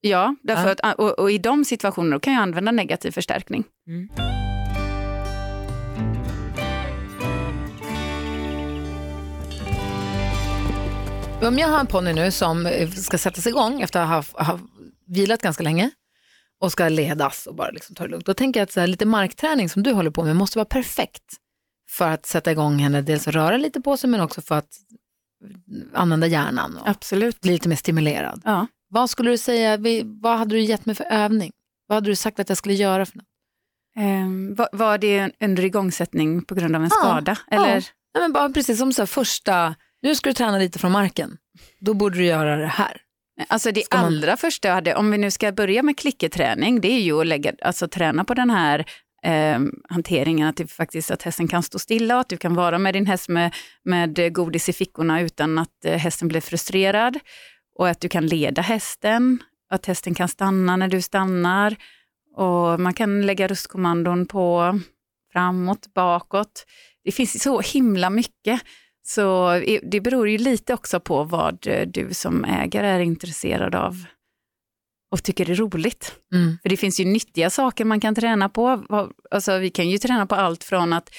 Ja, 0.00 0.36
därför 0.42 0.76
ja. 0.82 0.90
Att, 0.90 0.98
och, 0.98 1.18
och, 1.18 1.30
i 1.30 1.38
de 1.38 1.64
situationerna 1.64 2.20
kan 2.20 2.32
jag 2.32 2.42
använda 2.42 2.72
negativ 2.72 3.10
förstärkning. 3.10 3.64
Mm. 3.86 4.08
Om 11.42 11.58
jag 11.58 11.68
har 11.68 11.80
en 11.80 11.86
ponny 11.86 12.12
nu 12.12 12.30
som 12.30 12.66
eh, 12.66 12.90
ska 12.90 13.18
sättas 13.18 13.46
igång 13.46 13.80
efter 13.80 14.00
att 14.00 14.08
ha, 14.08 14.44
ha 14.44 14.58
vilat 15.06 15.42
ganska 15.42 15.62
länge 15.62 15.90
och 16.60 16.72
ska 16.72 16.88
ledas 16.88 17.46
och 17.46 17.54
bara 17.54 17.70
liksom 17.70 17.94
ta 17.94 18.04
det 18.04 18.10
lugnt. 18.10 18.26
Då 18.26 18.34
tänker 18.34 18.60
jag 18.60 18.64
att 18.64 18.72
så 18.72 18.80
här, 18.80 18.86
lite 18.86 19.06
markträning 19.06 19.68
som 19.68 19.82
du 19.82 19.92
håller 19.92 20.10
på 20.10 20.24
med 20.24 20.36
måste 20.36 20.58
vara 20.58 20.64
perfekt 20.64 21.24
för 21.88 22.08
att 22.08 22.26
sätta 22.26 22.52
igång 22.52 22.78
henne, 22.78 23.02
dels 23.02 23.28
röra 23.28 23.56
lite 23.56 23.80
på 23.80 23.96
sig 23.96 24.10
men 24.10 24.20
också 24.20 24.40
för 24.40 24.54
att 24.54 24.68
använda 25.94 26.26
hjärnan 26.26 26.76
och 26.76 26.88
Absolut. 26.88 27.40
bli 27.40 27.52
lite 27.52 27.68
mer 27.68 27.76
stimulerad. 27.76 28.42
Ja. 28.44 28.66
Vad 28.88 29.10
skulle 29.10 29.30
du 29.30 29.38
säga, 29.38 29.78
vad 30.04 30.38
hade 30.38 30.54
du 30.54 30.60
gett 30.60 30.86
mig 30.86 30.94
för 30.94 31.04
övning? 31.04 31.52
Vad 31.86 31.96
hade 31.96 32.10
du 32.10 32.16
sagt 32.16 32.40
att 32.40 32.48
jag 32.48 32.58
skulle 32.58 32.74
göra 32.74 33.06
för 33.06 33.16
något? 33.16 33.26
Um, 33.96 34.54
var, 34.54 34.68
var 34.72 34.98
det 34.98 35.30
under 35.40 35.64
igångsättning 35.64 36.44
på 36.44 36.54
grund 36.54 36.76
av 36.76 36.82
en 36.82 36.90
ja, 36.92 36.96
skada? 36.96 37.38
Eller? 37.50 37.74
Ja. 37.76 37.82
Nej, 38.14 38.22
men 38.22 38.32
bara 38.32 38.48
precis 38.50 38.78
som 38.78 38.92
så 38.92 39.06
första, 39.06 39.74
nu 40.02 40.14
ska 40.14 40.30
du 40.30 40.34
träna 40.34 40.58
lite 40.58 40.78
från 40.78 40.92
marken, 40.92 41.36
då 41.78 41.94
borde 41.94 42.18
du 42.18 42.24
göra 42.24 42.56
det 42.56 42.66
här. 42.66 43.00
Alltså 43.48 43.72
det 43.72 43.94
man... 43.94 44.04
allra 44.04 44.36
första 44.36 44.68
jag 44.68 44.74
hade, 44.74 44.94
om 44.94 45.10
vi 45.10 45.18
nu 45.18 45.30
ska 45.30 45.52
börja 45.52 45.82
med 45.82 45.98
klicketräning, 45.98 46.80
det 46.80 46.88
är 46.88 47.00
ju 47.00 47.20
att 47.20 47.26
lägga, 47.26 47.52
alltså 47.62 47.88
träna 47.88 48.24
på 48.24 48.34
den 48.34 48.50
här 48.50 48.84
eh, 49.22 49.60
hanteringen, 49.88 50.48
att, 50.48 50.56
det 50.56 50.66
faktiskt, 50.66 51.10
att 51.10 51.22
hästen 51.22 51.48
kan 51.48 51.62
stå 51.62 51.78
stilla 51.78 52.14
och 52.14 52.20
att 52.20 52.28
du 52.28 52.36
kan 52.36 52.54
vara 52.54 52.78
med 52.78 52.94
din 52.94 53.06
häst 53.06 53.28
med, 53.28 53.54
med 53.84 54.34
godis 54.34 54.68
i 54.68 54.72
fickorna 54.72 55.20
utan 55.20 55.58
att 55.58 55.84
eh, 55.84 55.96
hästen 55.96 56.28
blir 56.28 56.40
frustrerad. 56.40 57.18
Och 57.76 57.88
att 57.88 58.00
du 58.00 58.08
kan 58.08 58.26
leda 58.26 58.62
hästen, 58.62 59.38
att 59.70 59.86
hästen 59.86 60.14
kan 60.14 60.28
stanna 60.28 60.76
när 60.76 60.88
du 60.88 61.02
stannar. 61.02 61.76
Och 62.36 62.80
man 62.80 62.94
kan 62.94 63.26
lägga 63.26 63.48
röstkommandon 63.48 64.26
på 64.26 64.78
framåt, 65.32 65.94
bakåt. 65.94 66.66
Det 67.04 67.12
finns 67.12 67.42
så 67.42 67.60
himla 67.60 68.10
mycket. 68.10 68.60
Så 69.10 69.58
det 69.82 70.00
beror 70.00 70.28
ju 70.28 70.38
lite 70.38 70.74
också 70.74 71.00
på 71.00 71.24
vad 71.24 71.66
eh, 71.66 71.86
du 71.86 72.14
som 72.14 72.44
ägare 72.44 72.86
är 72.86 73.00
intresserad 73.00 73.74
av 73.74 74.04
och 75.10 75.22
tycker 75.22 75.50
är 75.50 75.54
roligt. 75.54 76.14
Mm. 76.34 76.58
För 76.62 76.68
det 76.68 76.76
finns 76.76 77.00
ju 77.00 77.04
nyttiga 77.04 77.50
saker 77.50 77.84
man 77.84 78.00
kan 78.00 78.14
träna 78.14 78.48
på. 78.48 78.84
Alltså, 79.30 79.58
vi 79.58 79.70
kan 79.70 79.90
ju 79.90 79.98
träna 79.98 80.26
på 80.26 80.34
allt 80.34 80.64
från 80.64 80.92
att, 80.92 81.10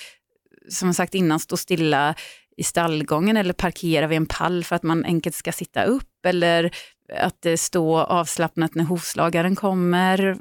som 0.70 0.94
sagt 0.94 1.16
innan, 1.16 1.40
stå 1.40 1.58
stilla 1.58 2.16
i 2.58 2.64
stallgången 2.64 3.38
eller 3.38 3.54
parkera 3.54 4.08
vid 4.08 4.18
en 4.18 4.26
pall 4.26 4.64
för 4.64 4.76
att 4.76 4.84
man 4.84 5.06
enkelt 5.06 5.36
ska 5.36 5.52
sitta 5.52 5.84
upp 5.84 6.26
eller 6.26 6.72
att 7.16 7.46
stå 7.56 8.00
avslappnat 8.00 8.76
när 8.76 8.84
hovslagaren 8.84 9.56
kommer. 9.56 10.38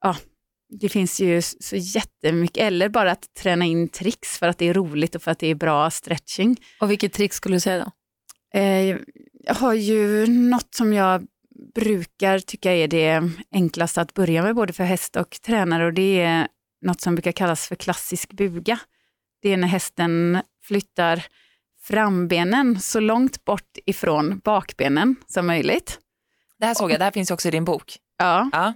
Ja, 0.00 0.16
det 0.68 0.88
finns 0.88 1.20
ju 1.20 1.42
så 1.42 1.76
jättemycket, 1.76 2.62
eller 2.62 2.88
bara 2.88 3.10
att 3.10 3.34
träna 3.34 3.64
in 3.64 3.88
tricks 3.88 4.38
för 4.38 4.48
att 4.48 4.58
det 4.58 4.68
är 4.68 4.74
roligt 4.74 5.14
och 5.14 5.22
för 5.22 5.30
att 5.30 5.38
det 5.38 5.46
är 5.46 5.54
bra 5.54 5.90
stretching. 5.90 6.56
Och 6.80 6.90
vilket 6.90 7.12
trick 7.12 7.32
skulle 7.32 7.56
du 7.56 7.60
säga 7.60 7.84
då? 7.84 7.92
Eh, 8.58 8.96
jag 9.44 9.54
har 9.54 9.74
ju 9.74 10.26
något 10.26 10.74
som 10.74 10.92
jag 10.92 11.26
brukar 11.74 12.38
tycka 12.38 12.72
är 12.72 12.88
det 12.88 13.22
enklaste 13.52 14.00
att 14.00 14.14
börja 14.14 14.42
med 14.42 14.54
både 14.54 14.72
för 14.72 14.84
häst 14.84 15.16
och 15.16 15.30
tränare 15.42 15.86
och 15.86 15.92
det 15.92 16.20
är 16.20 16.48
något 16.82 17.00
som 17.00 17.14
brukar 17.14 17.32
kallas 17.32 17.66
för 17.66 17.74
klassisk 17.74 18.32
buga. 18.32 18.78
Det 19.42 19.52
är 19.52 19.56
när 19.56 19.68
hästen 19.68 20.42
flyttar 20.62 21.26
frambenen 21.82 22.80
så 22.80 23.00
långt 23.00 23.44
bort 23.44 23.78
ifrån 23.86 24.40
bakbenen 24.44 25.16
som 25.26 25.46
möjligt. 25.46 25.98
Det 26.58 26.66
här 26.66 26.74
såg 26.74 26.90
jag, 26.90 27.00
det 27.00 27.04
här 27.04 27.10
finns 27.10 27.30
också 27.30 27.48
i 27.48 27.50
din 27.50 27.64
bok. 27.64 27.96
Ja, 28.18 28.50
ja. 28.52 28.72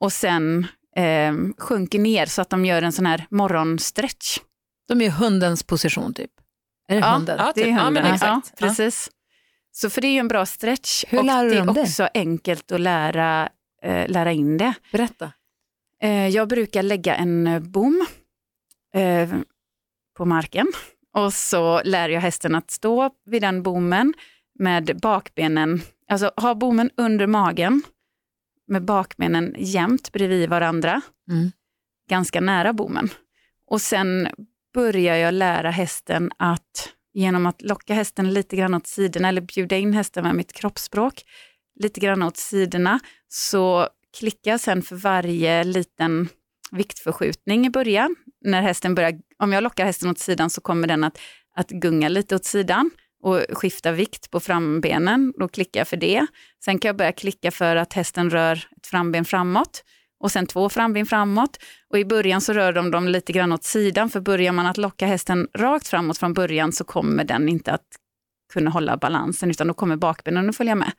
och 0.00 0.12
sen 0.12 0.66
eh, 0.96 1.34
sjunker 1.58 1.98
ner 1.98 2.26
så 2.26 2.42
att 2.42 2.50
de 2.50 2.64
gör 2.64 2.82
en 2.82 2.92
sån 2.92 3.06
här 3.06 3.26
morgonstretch. 3.30 4.38
De 4.88 5.02
är 5.02 5.10
hundens 5.10 5.62
position 5.62 6.14
typ? 6.14 6.30
Är 6.88 6.94
det 6.94 7.00
ja, 7.00 7.12
hunden? 7.12 7.36
Ja, 7.38 7.52
typ. 7.52 7.64
det 7.64 7.70
är 7.70 7.80
hunden. 7.80 8.06
Ja, 8.06 8.14
exakt. 8.14 8.52
Ja, 8.58 8.66
precis. 8.66 9.10
Så 9.72 9.90
för 9.90 10.00
det 10.00 10.06
är 10.06 10.12
ju 10.12 10.18
en 10.18 10.28
bra 10.28 10.46
stretch 10.46 11.04
Hur 11.08 11.18
och 11.18 11.24
lär 11.24 11.44
du 11.44 11.50
det 11.50 11.56
är 11.56 11.82
också 11.82 12.08
enkelt 12.14 12.72
att 12.72 12.80
lära, 12.80 13.48
eh, 13.82 14.08
lära 14.08 14.32
in 14.32 14.58
det. 14.58 14.74
Berätta. 14.92 15.32
Eh, 16.02 16.28
jag 16.28 16.48
brukar 16.48 16.82
lägga 16.82 17.14
en 17.14 17.62
bom 17.70 18.06
eh, 18.94 19.28
på 20.16 20.24
marken 20.24 20.66
och 21.16 21.34
så 21.34 21.82
lär 21.84 22.08
jag 22.08 22.20
hästen 22.20 22.54
att 22.54 22.70
stå 22.70 23.10
vid 23.26 23.42
den 23.42 23.62
bommen 23.62 24.14
med 24.58 24.98
bakbenen, 25.02 25.82
alltså 26.08 26.30
ha 26.36 26.54
bommen 26.54 26.90
under 26.96 27.26
magen 27.26 27.82
med 28.70 28.84
bakbenen 28.84 29.54
jämnt 29.58 30.12
bredvid 30.12 30.48
varandra, 30.48 31.00
mm. 31.30 31.52
ganska 32.10 32.40
nära 32.40 32.72
bommen. 32.72 33.10
Och 33.66 33.80
sen 33.80 34.28
börjar 34.74 35.16
jag 35.16 35.34
lära 35.34 35.70
hästen 35.70 36.30
att 36.36 36.92
genom 37.12 37.46
att 37.46 37.62
locka 37.62 37.94
hästen 37.94 38.32
lite 38.32 38.56
grann 38.56 38.74
åt 38.74 38.86
sidorna 38.86 39.28
eller 39.28 39.40
bjuda 39.40 39.76
in 39.76 39.92
hästen 39.92 40.24
med 40.24 40.34
mitt 40.34 40.52
kroppsspråk 40.52 41.22
lite 41.80 42.00
grann 42.00 42.22
åt 42.22 42.36
sidorna 42.36 43.00
så 43.28 43.88
klickar 44.18 44.50
jag 44.50 44.60
sen 44.60 44.82
för 44.82 44.96
varje 44.96 45.64
liten 45.64 46.28
viktförskjutning 46.70 47.66
i 47.66 47.70
början. 47.70 48.16
När 48.44 48.62
hästen 48.62 48.94
börjar, 48.94 49.20
om 49.38 49.52
jag 49.52 49.62
lockar 49.62 49.84
hästen 49.84 50.10
åt 50.10 50.18
sidan 50.18 50.50
så 50.50 50.60
kommer 50.60 50.88
den 50.88 51.04
att, 51.04 51.18
att 51.54 51.70
gunga 51.70 52.08
lite 52.08 52.34
åt 52.34 52.44
sidan 52.44 52.90
och 53.22 53.44
skifta 53.52 53.92
vikt 53.92 54.30
på 54.30 54.40
frambenen. 54.40 55.32
Då 55.38 55.48
klickar 55.48 55.80
jag 55.80 55.88
för 55.88 55.96
det. 55.96 56.26
Sen 56.64 56.78
kan 56.78 56.88
jag 56.88 56.96
börja 56.96 57.12
klicka 57.12 57.50
för 57.50 57.76
att 57.76 57.92
hästen 57.92 58.30
rör 58.30 58.66
ett 58.76 58.86
framben 58.86 59.24
framåt 59.24 59.84
och 60.20 60.32
sen 60.32 60.46
två 60.46 60.68
framben 60.68 61.06
framåt. 61.06 61.58
Och 61.90 61.98
i 61.98 62.04
början 62.04 62.40
så 62.40 62.52
rör 62.52 62.72
de 62.72 62.90
dem 62.90 63.08
lite 63.08 63.32
grann 63.32 63.52
åt 63.52 63.64
sidan, 63.64 64.10
för 64.10 64.20
börjar 64.20 64.52
man 64.52 64.66
att 64.66 64.76
locka 64.76 65.06
hästen 65.06 65.48
rakt 65.58 65.88
framåt 65.88 66.18
från 66.18 66.34
början 66.34 66.72
så 66.72 66.84
kommer 66.84 67.24
den 67.24 67.48
inte 67.48 67.72
att 67.72 67.86
kunna 68.52 68.70
hålla 68.70 68.96
balansen, 68.96 69.50
utan 69.50 69.66
då 69.66 69.74
kommer 69.74 69.96
bakbenen 69.96 70.48
att 70.48 70.56
följa 70.56 70.74
med. 70.74 70.92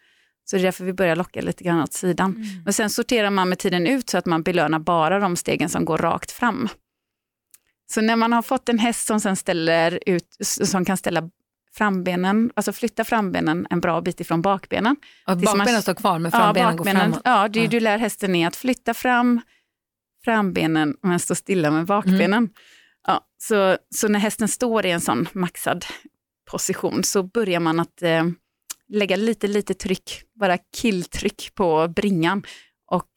Så 0.46 0.56
det 0.56 0.62
är 0.62 0.64
därför 0.64 0.86
vi 0.86 0.94
börjar 0.94 1.16
locka 1.16 1.42
lite 1.42 1.64
grann 1.64 1.82
åt 1.82 1.94
sidan. 1.94 2.36
Mm. 2.36 2.64
Men 2.64 2.74
sen 2.74 2.90
sorterar 2.90 3.30
man 3.30 3.50
med 3.50 3.60
tiden 3.60 3.88
ut 3.88 4.10
så 4.10 4.18
att 4.18 4.26
man 4.26 4.44
belönar 4.44 4.80
bara 4.80 5.20
de 5.20 5.36
stegen 5.36 5.70
som 5.70 5.86
går 5.86 5.98
rakt 5.98 6.32
fram. 6.32 6.70
Så 7.94 8.02
när 8.02 8.16
man 8.16 8.34
har 8.34 8.42
fått 8.42 8.70
en 8.70 8.80
häst 8.80 9.08
som 9.08 9.20
sen 9.20 9.36
ställer 9.36 10.00
ut, 10.06 10.38
som 10.42 10.86
kan 10.86 10.98
ställa 10.98 11.30
frambenen, 11.74 12.52
alltså 12.56 12.74
flytta 12.74 13.04
frambenen 13.04 13.68
en 13.70 13.80
bra 13.80 14.02
bit 14.02 14.20
ifrån 14.20 14.42
bakbenen. 14.42 14.96
Och 15.28 15.38
bakbenen 15.38 15.74
man, 15.74 15.82
står 15.82 15.94
kvar 15.94 16.20
men 16.20 16.32
frambenen 16.32 16.72
ja, 16.72 16.78
bakbenen, 16.78 17.12
går 17.12 17.20
framåt? 17.20 17.22
Ja, 17.24 17.48
du, 17.48 17.68
du 17.68 17.80
lär 17.80 17.98
hästen 17.98 18.36
är 18.36 18.48
att 18.48 18.56
flytta 18.56 18.94
fram 18.94 19.42
frambenen 20.24 20.96
men 21.02 21.20
stå 21.20 21.36
stilla 21.36 21.72
med 21.72 21.86
bakbenen. 21.86 22.34
Mm. 22.34 22.50
Ja, 23.08 23.26
så, 23.38 23.78
så 23.96 24.08
när 24.08 24.20
hästen 24.20 24.48
står 24.48 24.86
i 24.86 24.92
en 24.92 25.02
sån 25.02 25.28
maxad 25.34 25.86
position 26.52 27.04
så 27.04 27.24
börjar 27.24 27.60
man 27.60 27.80
att 27.80 28.02
eh, 28.02 28.26
lägga 28.90 29.16
lite, 29.16 29.48
lite 29.48 29.74
tryck, 29.74 30.24
bara 30.40 30.58
killtryck 30.58 31.56
på 31.56 31.88
bringan. 31.88 32.44
Och, 32.88 33.08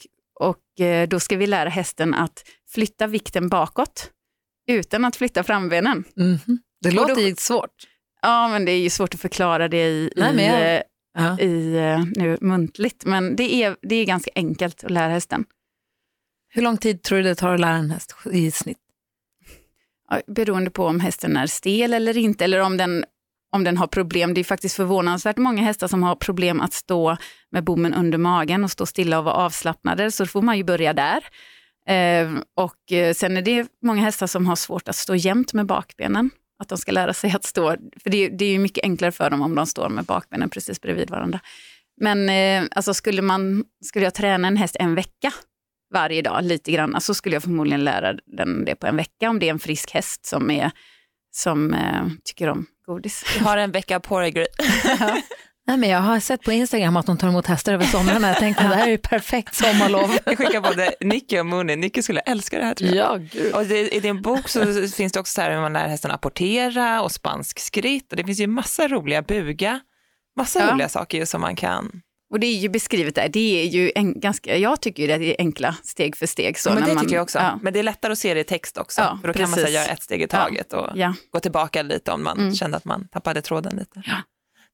och 0.41 0.81
eh, 0.81 1.09
då 1.09 1.21
ska 1.21 1.37
vi 1.37 1.47
lära 1.47 1.69
hästen 1.69 2.15
att 2.15 2.45
flytta 2.69 3.07
vikten 3.07 3.49
bakåt 3.49 4.11
utan 4.67 5.05
att 5.05 5.17
flytta 5.17 5.45
frambenen. 5.45 6.05
Mm. 6.17 6.39
Det 6.81 6.91
låter 6.91 7.31
då, 7.31 7.37
svårt. 7.37 7.71
Ja, 8.25 8.49
men 8.49 8.65
det 8.65 8.73
är 8.73 8.79
ju 8.79 8.91
svårt 8.91 9.15
att 9.15 9.21
förklara 9.21 9.69
det 9.69 9.87
i, 9.87 10.13
Nej, 10.17 10.37
i, 10.37 10.47
jag, 10.47 10.83
ja. 11.25 11.39
i 11.39 11.77
eh, 11.77 12.05
nu, 12.17 12.39
muntligt. 12.41 13.05
Men 13.05 13.37
det 13.37 13.55
är, 13.55 13.77
det 13.83 13.95
är 13.95 14.05
ganska 14.05 14.31
enkelt 14.35 14.85
att 14.85 14.91
lära 14.91 15.13
hästen. 15.13 15.45
Hur 16.49 16.63
lång 16.63 16.77
tid 16.77 17.03
tror 17.03 17.19
du 17.19 17.25
det 17.25 17.35
tar 17.35 17.55
att 17.55 17.61
lära 17.61 17.77
en 17.77 17.91
häst 17.91 18.15
i 18.33 18.51
snitt? 18.51 18.79
Ja, 20.11 20.21
beroende 20.27 20.71
på 20.71 20.87
om 20.87 21.01
hästen 21.01 21.37
är 21.37 21.47
stel 21.47 21.95
eller 21.95 22.17
inte, 22.17 22.45
eller 22.45 22.61
om 22.61 22.77
den, 22.77 23.05
om 23.53 23.65
den 23.65 23.77
har 23.77 23.87
problem. 23.87 24.35
Det 24.35 24.41
är 24.41 24.45
faktiskt 24.45 24.77
förvånansvärt 24.77 25.37
många 25.37 25.63
hästar 25.63 25.89
som 25.89 26.03
har 26.03 26.15
problem 26.17 26.61
att 26.61 26.73
stå 26.73 27.17
med 27.51 27.65
bommen 27.65 27.95
under 27.95 28.19
magen 28.19 28.65
och 28.65 28.71
stå 28.71 28.87
stilla 28.87 29.19
och 29.19 29.25
vara 29.25 29.35
avslappnade, 29.35 30.11
så 30.11 30.23
då 30.23 30.29
får 30.29 30.43
man 30.43 30.57
ju 30.57 30.65
börja 30.65 30.93
där. 30.93 31.25
Eh, 31.89 32.31
och 32.57 32.93
eh, 32.93 33.15
sen 33.15 33.37
är 33.37 33.43
det 33.43 33.69
många 33.83 34.03
hästar 34.03 34.27
som 34.27 34.47
har 34.47 34.57
svårt 34.57 34.89
att 34.89 34.97
stå 34.97 35.15
jämnt 35.15 35.53
med 35.53 35.67
bakbenen 35.67 36.31
att 36.65 36.69
de 36.69 36.79
ska 36.79 36.93
lära 36.93 37.13
sig 37.15 37.33
att 37.33 37.45
stå, 37.45 37.77
för 38.03 38.11
det, 38.11 38.17
är- 38.25 38.31
det 38.31 38.45
är 38.45 38.51
ju 38.53 38.59
mycket 38.59 38.85
enklare 38.85 39.13
för 39.13 39.31
dem 39.31 39.43
om 39.43 39.55
de 39.55 39.67
står 39.67 39.89
med 39.89 40.05
bakbenen 40.05 40.51
precis 40.51 40.81
bredvid 40.81 41.11
varandra. 41.11 41.41
Men 42.01 42.29
eh, 42.29 42.69
alltså 42.71 42.95
skulle, 42.95 43.23
man, 43.23 43.65
skulle 43.85 44.05
jag 44.07 44.15
träna 44.15 44.49
en 44.49 44.57
häst 44.57 44.77
en 44.81 44.95
vecka 44.95 45.33
varje 45.95 46.23
dag 46.23 46.45
lite 46.45 46.73
grann 46.73 47.01
så 47.01 47.15
skulle 47.15 47.37
jag 47.37 47.43
förmodligen 47.43 47.85
lära 47.85 48.15
den 48.27 48.65
det 48.65 48.75
på 48.75 48.87
en 48.87 48.97
vecka 48.97 49.31
om 49.31 49.39
det 49.39 49.47
är 49.47 49.51
en 49.51 49.59
frisk 49.59 49.91
häst 49.91 50.27
som, 50.27 50.51
är, 50.51 50.71
som 51.31 51.75
eh, 51.75 52.07
tycker 52.25 52.49
om 52.49 52.67
godis. 52.87 53.25
Du 53.39 53.45
har 53.45 53.57
en 53.57 53.71
vecka 53.73 54.01
på 54.01 54.21
dig. 54.21 54.33
Nej, 55.67 55.77
men 55.77 55.89
jag 55.91 55.99
har 56.01 56.21
sett 56.21 56.43
på 56.43 56.53
Instagram 56.53 56.97
att 56.97 57.07
de 57.07 57.19
tar 57.19 57.29
emot 57.29 57.47
hästar 57.47 57.73
över 57.75 57.85
somrarna. 57.85 58.29
Jag 58.29 58.37
tänkte 58.37 58.65
att 58.65 58.71
det 58.71 58.77
här 58.77 58.87
är 58.87 58.91
ju 58.91 58.99
perfekt 58.99 59.55
sommarlov. 59.55 60.11
Jag 60.25 60.39
skickar 60.39 60.61
både 60.61 60.95
Nicky 61.01 61.39
och 61.39 61.47
Mooney. 61.47 61.77
Nicky 61.77 62.03
skulle 62.03 62.21
älska 62.21 62.59
det 62.59 62.65
här 62.65 62.75
tror 62.75 62.91
jag. 62.95 63.23
Ja, 63.23 63.29
gud. 63.33 63.55
Och 63.55 63.65
det, 63.65 63.95
I 63.95 64.01
din 64.01 64.23
bok 64.23 64.49
så 64.49 64.89
finns 64.97 65.13
det 65.13 65.21
också 65.21 65.33
så 65.35 65.41
här 65.41 65.51
hur 65.51 65.61
man 65.61 65.73
lär 65.73 65.89
hästen 65.89 66.11
apportera 66.11 67.03
och 67.03 67.13
spansk 67.13 67.59
skritt 67.59 68.11
och 68.11 68.17
det 68.17 68.25
finns 68.25 68.41
ju 68.41 68.47
massa 68.47 68.89
roliga 68.89 69.23
buga, 69.23 69.81
massa 70.37 70.59
Ja. 70.61 70.73
roliga 70.73 70.89
saker 70.89 71.25
som 71.25 71.41
man 71.41 71.57
kan. 71.57 72.01
Och 72.33 72.41
det 72.41 72.47
är 72.47 72.57
ju 72.59 72.69
beskrivet 72.69 73.15
där, 73.15 73.29
det 73.29 73.63
är 73.63 73.67
ju 73.67 73.93
en, 73.95 74.21
ganska, 74.21 74.57
jag 74.57 74.81
tycker 74.81 75.07
ju 75.07 75.13
att 75.13 75.21
det 75.21 75.31
är 75.31 75.37
enkla 75.39 75.77
steg 75.83 76.17
för 76.17 76.27
steg. 76.27 76.59
Så 76.59 76.71
men 76.71 76.81
när 76.81 76.89
det 76.89 76.95
man, 76.95 77.05
tycker 77.05 77.17
jag 77.17 77.23
också. 77.23 77.39
Ja, 77.39 77.59
Men 77.63 77.73
det 77.73 77.79
är 77.79 77.83
lättare 77.83 78.13
att 78.13 78.19
se 78.19 78.35
det 78.35 78.41
i 78.41 78.45
text 78.45 78.79
också. 78.79 79.01
Ja, 79.01 79.19
för 79.21 79.29
då 79.29 79.35
kan 79.35 79.43
man 79.43 79.51
så 79.51 79.57
här, 79.57 79.65
precis. 79.65 79.75
göra 79.81 79.93
ett 79.93 80.03
steg 80.03 80.23
i 80.23 80.27
taget 80.29 80.73
och 80.73 80.89
ja. 80.95 81.15
gå 81.33 81.41
tillbaka 81.41 81.83
lite 81.83 82.13
om 82.13 82.25
man 82.25 82.39
Mm. 82.39 82.55
kände 82.55 82.77
att 82.77 82.85
man 82.85 83.09
tappade 83.09 83.43
tråden 83.43 83.77
lite. 83.77 84.03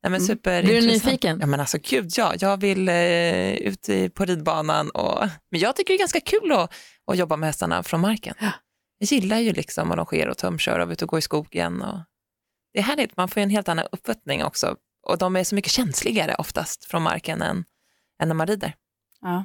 Ja. 0.03 0.09
Nej, 0.09 0.11
men 0.11 0.21
Mm. 0.21 0.27
super 0.27 0.63
Blir 0.63 0.81
du 0.81 0.87
nyfiken? 0.87 1.39
Ja 1.41 1.47
men 1.47 1.61
alltså 1.61 1.79
gud 1.83 2.11
ja, 2.17 2.35
jag 2.39 2.61
vill 2.61 2.89
eh, 2.89 3.53
ut 3.55 4.15
på 4.15 4.25
ridbanan 4.25 4.91
och 4.91 5.29
men 5.51 5.61
jag 5.61 5.77
tycker 5.77 5.95
det 5.95 5.97
är 5.97 5.99
ganska 5.99 6.21
kul 6.21 6.53
att, 6.53 6.75
att 7.07 7.19
jobba 7.19 7.37
med 7.37 7.47
hästarna 7.49 7.83
från 7.83 8.01
marken. 8.01 8.35
Jag 8.99 9.07
gillar 9.13 9.39
ju 9.39 9.53
liksom 9.53 9.91
att 9.91 9.97
de 9.97 10.07
sker 10.07 10.29
och 10.29 10.39
tömkör 10.39 10.79
och 10.79 10.91
ut 10.91 11.03
och 11.03 11.09
gå 11.09 11.19
i 11.19 11.23
skogen. 11.23 11.83
Och... 11.83 11.99
Det 12.73 12.79
är 12.79 12.83
härligt, 12.83 13.17
man 13.17 13.29
får 13.29 13.41
ju 13.41 13.45
en 13.45 13.51
helt 13.51 13.69
annan 13.69 13.87
uppfattning 13.93 14.45
också 14.45 14.77
och 15.07 15.19
de 15.19 15.37
är 15.37 15.45
så 15.45 15.55
mycket 15.55 15.73
känsligare 15.73 16.35
oftast 16.35 16.85
från 16.85 17.03
marken 17.03 17.43
än, 17.43 17.65
än 18.23 18.29
när 18.29 18.35
man 18.35 18.47
rider. 18.47 18.75
Ja. 19.21 19.45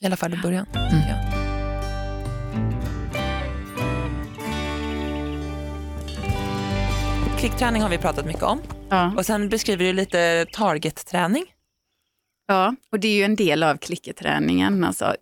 I 0.00 0.06
alla 0.06 0.16
fall 0.16 0.34
i 0.34 0.36
början. 0.36 0.66
Mm. 0.74 0.90
tycker 0.90 1.25
Klickträning 7.38 7.82
har 7.82 7.88
vi 7.88 7.98
pratat 7.98 8.26
mycket 8.26 8.42
om 8.42 8.60
Ja. 8.90 9.12
och 9.16 9.26
sen 9.26 9.48
beskriver 9.48 9.84
du 9.84 9.92
lite 9.92 10.46
targetträning. 10.52 11.44
ja, 12.46 12.74
och 12.92 13.00
det 13.00 13.08
är 13.08 13.14
ju 13.16 13.22
en 13.22 13.36
del 13.36 13.62
av 13.62 13.76
klicketräningen. 13.76 14.84
Alltså, 14.84 15.16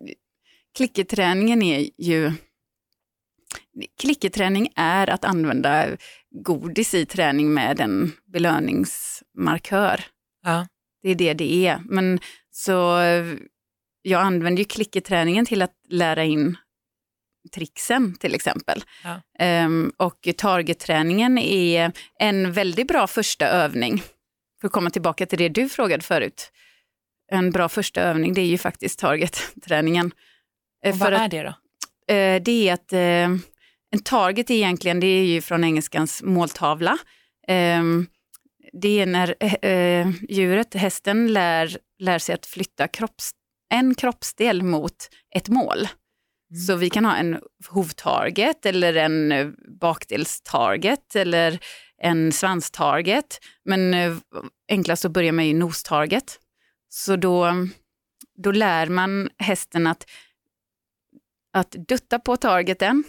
klicketräningen 0.77 1.61
är 1.61 1.89
ju... 1.97 2.31
Klicketräning 4.01 4.69
är 4.75 5.09
att 5.09 5.25
använda 5.25 5.87
godis 6.31 6.93
i 6.93 7.05
träning 7.05 7.53
med 7.53 7.79
en 7.79 8.11
belöningsmarkör. 8.25 10.01
Ja. 10.43 10.67
Det 11.03 11.09
är 11.09 11.15
det 11.15 11.33
det 11.33 11.67
är. 11.67 11.81
Men 11.85 12.19
så 12.51 12.99
jag 14.01 14.21
använder 14.21 14.59
ju 14.59 14.65
klicketräningen 14.65 15.45
till 15.45 15.61
att 15.61 15.73
lära 15.89 16.23
in 16.23 16.57
tricksen 17.53 18.15
till 18.15 18.35
exempel. 18.35 18.83
Ja. 19.03 19.21
Ehm, 19.39 19.91
och 19.97 20.27
targetträningen 20.37 21.37
är 21.37 21.91
en 22.19 22.51
väldigt 22.51 22.87
bra 22.87 23.07
första 23.07 23.47
övning. 23.47 24.03
För 24.61 24.67
att 24.67 24.71
komma 24.73 24.89
tillbaka 24.89 25.25
till 25.25 25.37
det 25.37 25.49
du 25.49 25.69
frågade 25.69 26.03
förut. 26.03 26.51
En 27.31 27.51
bra 27.51 27.69
första 27.69 28.01
övning 28.01 28.33
det 28.33 28.41
är 28.41 28.45
ju 28.45 28.57
faktiskt 28.57 28.99
targetträningen. 28.99 30.11
Eh, 30.85 30.91
Och 30.93 30.97
vad 30.99 31.13
att- 31.13 31.21
är 31.21 31.27
det 31.29 31.43
då? 31.43 31.49
Eh, 32.13 32.41
det 32.41 32.69
är 32.69 32.73
att 32.73 32.93
eh, 32.93 32.99
en 33.91 34.03
target 34.03 34.49
är 34.49 34.55
egentligen, 34.55 34.99
det 34.99 35.07
är 35.07 35.23
ju 35.23 35.41
från 35.41 35.63
engelskans 35.63 36.23
måltavla. 36.23 36.97
Ehm, 37.47 38.07
det 38.81 38.99
är 39.01 39.05
när 39.05 39.35
eh, 39.65 40.09
djuret, 40.29 40.73
hästen, 40.73 41.33
lär, 41.33 41.77
lär 41.99 42.19
sig 42.19 42.35
att 42.35 42.45
flytta 42.45 42.87
kropps, 42.87 43.31
en 43.73 43.95
kroppsdel 43.95 44.63
mot 44.63 44.95
ett 45.35 45.49
mål. 45.49 45.87
Så 46.67 46.75
vi 46.75 46.89
kan 46.89 47.05
ha 47.05 47.15
en 47.15 47.39
hovtarget 47.69 48.65
eller 48.65 48.95
en 48.95 49.31
eh, 49.31 49.47
bakdelstarget 49.81 51.15
eller 51.15 51.59
en 52.01 52.31
svanstarget. 52.31 53.39
Men 53.65 53.93
eh, 53.93 54.13
enklast 54.71 55.05
att 55.05 55.11
börja 55.11 55.31
med 55.31 55.49
är 55.49 55.53
nostarget. 55.53 56.39
Så 56.89 57.15
då, 57.15 57.67
då 58.43 58.51
lär 58.51 58.87
man 58.87 59.29
hästen 59.37 59.87
att 59.87 60.05
att 61.55 61.71
dutta 61.71 62.19
på 62.19 62.37
targeten, 62.37 63.03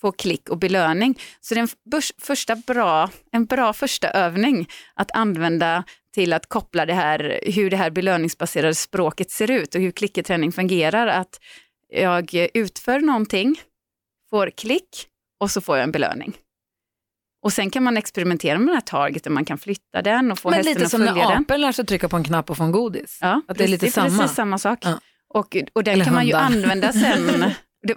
få 0.00 0.12
klick 0.12 0.48
och 0.48 0.58
belöning. 0.58 1.18
Så 1.40 1.54
det 1.54 1.60
är 1.60 1.62
en 1.62 2.02
första 2.22 2.56
bra, 2.56 3.10
en 3.32 3.44
bra 3.44 3.72
första 3.72 4.10
övning 4.10 4.68
att 4.94 5.10
använda 5.10 5.84
till 6.14 6.32
att 6.32 6.46
koppla 6.46 6.86
det 6.86 6.94
här, 6.94 7.40
hur 7.46 7.70
det 7.70 7.76
här 7.76 7.90
belöningsbaserade 7.90 8.74
språket 8.74 9.30
ser 9.30 9.50
ut 9.50 9.74
och 9.74 9.80
hur 9.80 9.90
klicketräning 9.90 10.52
fungerar. 10.52 11.06
Att 11.06 11.40
jag 11.88 12.34
utför 12.54 13.00
någonting, 13.00 13.60
får 14.30 14.50
klick 14.50 15.06
och 15.40 15.50
så 15.50 15.60
får 15.60 15.76
jag 15.76 15.84
en 15.84 15.92
belöning. 15.92 16.36
Och 17.42 17.52
sen 17.52 17.70
kan 17.70 17.82
man 17.82 17.96
experimentera 17.96 18.58
med 18.58 18.68
den 18.68 18.74
här 18.74 18.80
targeten, 18.80 19.32
man 19.32 19.44
kan 19.44 19.58
flytta 19.58 20.02
den 20.02 20.32
och 20.32 20.38
få 20.38 20.50
Men 20.50 20.56
hästen 20.56 20.74
lite 20.74 20.84
att 20.84 20.90
som 20.90 20.98
följa 21.00 21.14
när 21.14 21.32
den. 21.34 21.42
apor 21.42 21.58
lär 21.58 21.72
sig 21.72 21.86
trycka 21.86 22.08
på 22.08 22.16
en 22.16 22.24
knapp 22.24 22.50
och 22.50 22.56
få 22.56 22.64
en 22.64 22.72
godis. 22.72 23.18
Ja, 23.20 23.42
Att 23.48 23.58
det 23.58 23.64
är 23.64 23.68
lite 23.68 23.90
samma. 23.90 24.18
precis 24.18 24.36
samma 24.36 24.58
sak. 24.58 24.78
Ja. 24.82 25.00
Och, 25.28 25.56
och 25.72 25.84
den 25.84 25.94
Eller 25.94 26.04
kan 26.04 26.14
man 26.14 26.26
ju 26.26 26.32
använda 26.32 26.92
sen. 26.92 27.44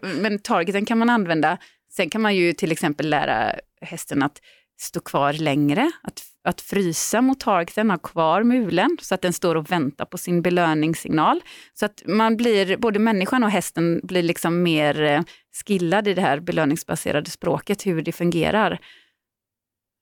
Men 0.22 0.40
targeten 0.40 0.86
kan 0.86 0.98
man 0.98 1.10
använda. 1.10 1.58
Sen 1.92 2.10
kan 2.10 2.22
man 2.22 2.36
ju 2.36 2.54
till 2.54 2.72
exempel 2.72 3.10
lära 3.10 3.56
hästen 3.82 4.24
att 4.24 4.42
stå 4.82 5.00
kvar 5.00 5.34
längre, 5.34 5.92
att, 6.04 6.24
att 6.44 6.62
frysa 6.62 7.22
mot 7.22 7.40
targeten, 7.40 7.90
ha 7.92 7.98
kvar 7.98 8.44
mulen 8.44 8.98
så 9.02 9.16
att 9.16 9.22
den 9.22 9.34
står 9.34 9.56
och 9.56 9.72
väntar 9.72 10.06
på 10.06 10.18
sin 10.18 10.42
belöningssignal. 10.42 11.42
Så 11.74 11.86
att 11.86 12.02
man 12.06 12.38
blir, 12.38 12.78
både 12.78 13.00
människan 13.00 13.44
och 13.44 13.50
hästen 13.52 14.02
blir 14.04 14.24
liksom 14.24 14.64
mer 14.64 15.02
eh, 15.02 15.22
skillad 15.66 16.08
i 16.08 16.14
det 16.14 16.22
här 16.22 16.40
belöningsbaserade 16.40 17.30
språket, 17.30 17.86
hur 17.86 18.02
det 18.02 18.12
fungerar. 18.12 18.80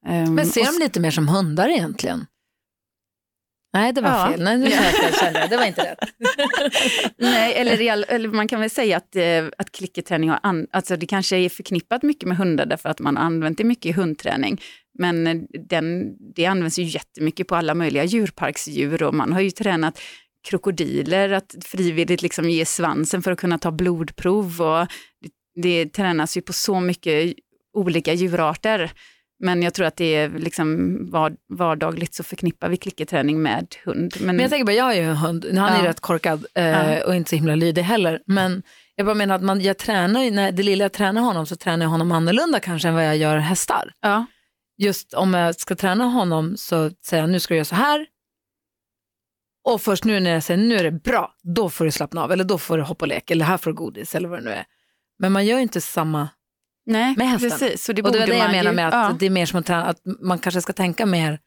Ehm, 0.07 0.35
Men 0.35 0.45
ser 0.45 0.65
de 0.65 0.79
lite 0.83 0.99
mer 0.99 1.11
som 1.11 1.27
hundar 1.27 1.69
egentligen? 1.69 2.25
Nej, 3.73 3.93
det 3.93 4.01
var 4.01 4.09
Ja. 4.09 4.27
fel. 4.31 4.43
Nej, 4.43 4.57
nu 4.57 4.69
kände 5.19 5.39
jag. 5.39 5.49
Det 5.49 5.57
var 5.57 5.65
inte 5.65 5.81
rätt. 5.83 5.99
Nej, 7.17 7.53
eller, 7.55 7.91
all, 7.91 8.05
eller 8.07 8.29
man 8.29 8.47
kan 8.47 8.59
väl 8.59 8.69
säga 8.69 8.97
att, 8.97 9.15
eh, 9.15 9.45
att 9.57 9.71
klicketräning 9.71 10.29
har 10.29 10.39
an, 10.43 10.67
alltså 10.71 10.95
det 10.97 11.05
kanske 11.05 11.37
är 11.37 11.49
förknippat 11.49 12.03
mycket 12.03 12.27
med 12.29 12.37
hundar 12.37 12.65
därför 12.65 12.89
att 12.89 12.99
man 12.99 13.17
har 13.17 13.23
använt 13.23 13.57
det 13.57 13.63
mycket 13.63 13.85
i 13.85 13.91
hundträning. 13.91 14.61
Men 14.99 15.27
eh, 15.27 15.35
den, 15.69 16.15
det 16.35 16.45
används 16.45 16.79
ju 16.79 16.83
jättemycket 16.83 17.47
på 17.47 17.55
alla 17.55 17.75
möjliga 17.75 18.03
djurparksdjur 18.03 19.03
och 19.03 19.13
man 19.13 19.33
har 19.33 19.41
ju 19.41 19.51
tränat 19.51 19.99
krokodiler 20.49 21.29
att 21.31 21.55
frivilligt 21.65 22.21
liksom 22.21 22.49
ge 22.49 22.65
svansen 22.65 23.21
för 23.21 23.31
att 23.31 23.39
kunna 23.39 23.57
ta 23.57 23.71
blodprov 23.71 24.61
och 24.61 24.87
det, 25.21 25.61
det 25.83 25.93
tränas 25.93 26.37
ju 26.37 26.41
på 26.41 26.53
så 26.53 26.79
mycket 26.79 27.33
olika 27.73 28.13
djurarter. 28.13 28.91
Men 29.43 29.61
jag 29.63 29.73
tror 29.73 29.85
att 29.85 29.95
det 29.95 30.15
är 30.15 30.29
liksom 30.29 30.97
var, 31.11 31.33
vardagligt 31.49 32.13
så 32.13 32.23
förknippar 32.23 32.69
vi 32.69 32.77
klicketräning 32.77 33.41
med 33.41 33.75
hund. 33.85 34.13
Men, 34.19 34.25
Men 34.35 34.39
jag 34.39 34.49
tänker 34.49 34.65
bara, 34.65 34.75
jag 34.75 34.83
har 34.83 34.93
ju 34.93 35.01
en 35.01 35.15
hund, 35.15 35.45
han 35.57 35.73
är 35.73 35.83
Ja. 35.83 35.89
rätt 35.89 35.99
korkad 35.99 36.45
eh, 36.55 36.65
Ja. 36.67 37.05
och 37.05 37.15
inte 37.15 37.29
så 37.29 37.35
himla 37.35 37.55
lydig 37.55 37.81
heller. 37.81 38.21
Men 38.25 38.63
jag 38.95 39.05
bara 39.05 39.15
menar 39.15 39.35
att 39.35 39.43
man, 39.43 39.61
jag 39.61 39.77
tränar, 39.77 40.23
ju- 40.23 40.31
när 40.31 40.51
det 40.51 40.63
lilla 40.63 40.83
jag 40.83 40.91
tränar 40.93 41.21
honom 41.21 41.45
så 41.45 41.55
tränar 41.55 41.85
jag 41.85 41.89
honom 41.89 42.11
annorlunda 42.11 42.59
kanske 42.59 42.87
än 42.87 42.93
vad 42.93 43.05
jag 43.07 43.17
gör 43.17 43.37
hästar. 43.37 43.91
ja. 44.01 44.25
Just 44.79 45.13
om 45.13 45.33
jag 45.33 45.55
ska 45.55 45.75
träna 45.75 46.03
honom 46.03 46.57
så 46.57 46.91
säger 47.05 47.23
jag 47.23 47.29
nu 47.29 47.39
ska 47.39 47.53
du 47.53 47.55
göra 47.55 47.65
så 47.65 47.75
här. 47.75 48.07
Och 49.63 49.81
först 49.81 50.03
nu 50.03 50.19
när 50.19 50.31
jag 50.31 50.43
säger 50.43 50.57
nu 50.57 50.75
är 50.75 50.83
det 50.83 50.91
bra, 50.91 51.35
då 51.43 51.69
får 51.69 51.85
du 51.85 51.91
slappna 51.91 52.23
av. 52.23 52.31
Eller 52.31 52.43
då 52.43 52.57
får 52.57 52.77
du 52.77 52.83
hoppa 52.83 53.05
och 53.05 53.09
leka, 53.09 53.33
eller 53.33 53.45
här 53.45 53.57
får 53.57 53.71
du 53.71 53.75
godis 53.75 54.15
eller 54.15 54.29
vad 54.29 54.39
det 54.39 54.43
nu 54.43 54.51
är. 54.51 54.65
Men 55.19 55.31
man 55.31 55.45
gör 55.45 55.57
ju 55.57 55.63
inte 55.63 55.81
samma 55.81 56.29
Nej, 56.85 57.15
med 57.17 57.29
hästen. 57.29 57.49
precis. 57.49 57.83
Så 57.83 57.93
det 57.93 58.01
och 58.01 58.11
det 58.11 58.19
var 58.19 58.27
det 58.27 58.37
jag 58.37 58.51
menar 58.51 58.73
med 58.73 58.87
att 58.87 58.93
ja. 58.93 59.15
det 59.19 59.25
är 59.25 59.29
mer 59.29 59.45
som 59.45 59.59
att, 59.59 59.65
träna, 59.65 59.85
att 59.85 60.01
man 60.19 60.39
kanske 60.39 60.61
ska 60.61 60.73
tänka 60.73 61.05
mer 61.05 61.39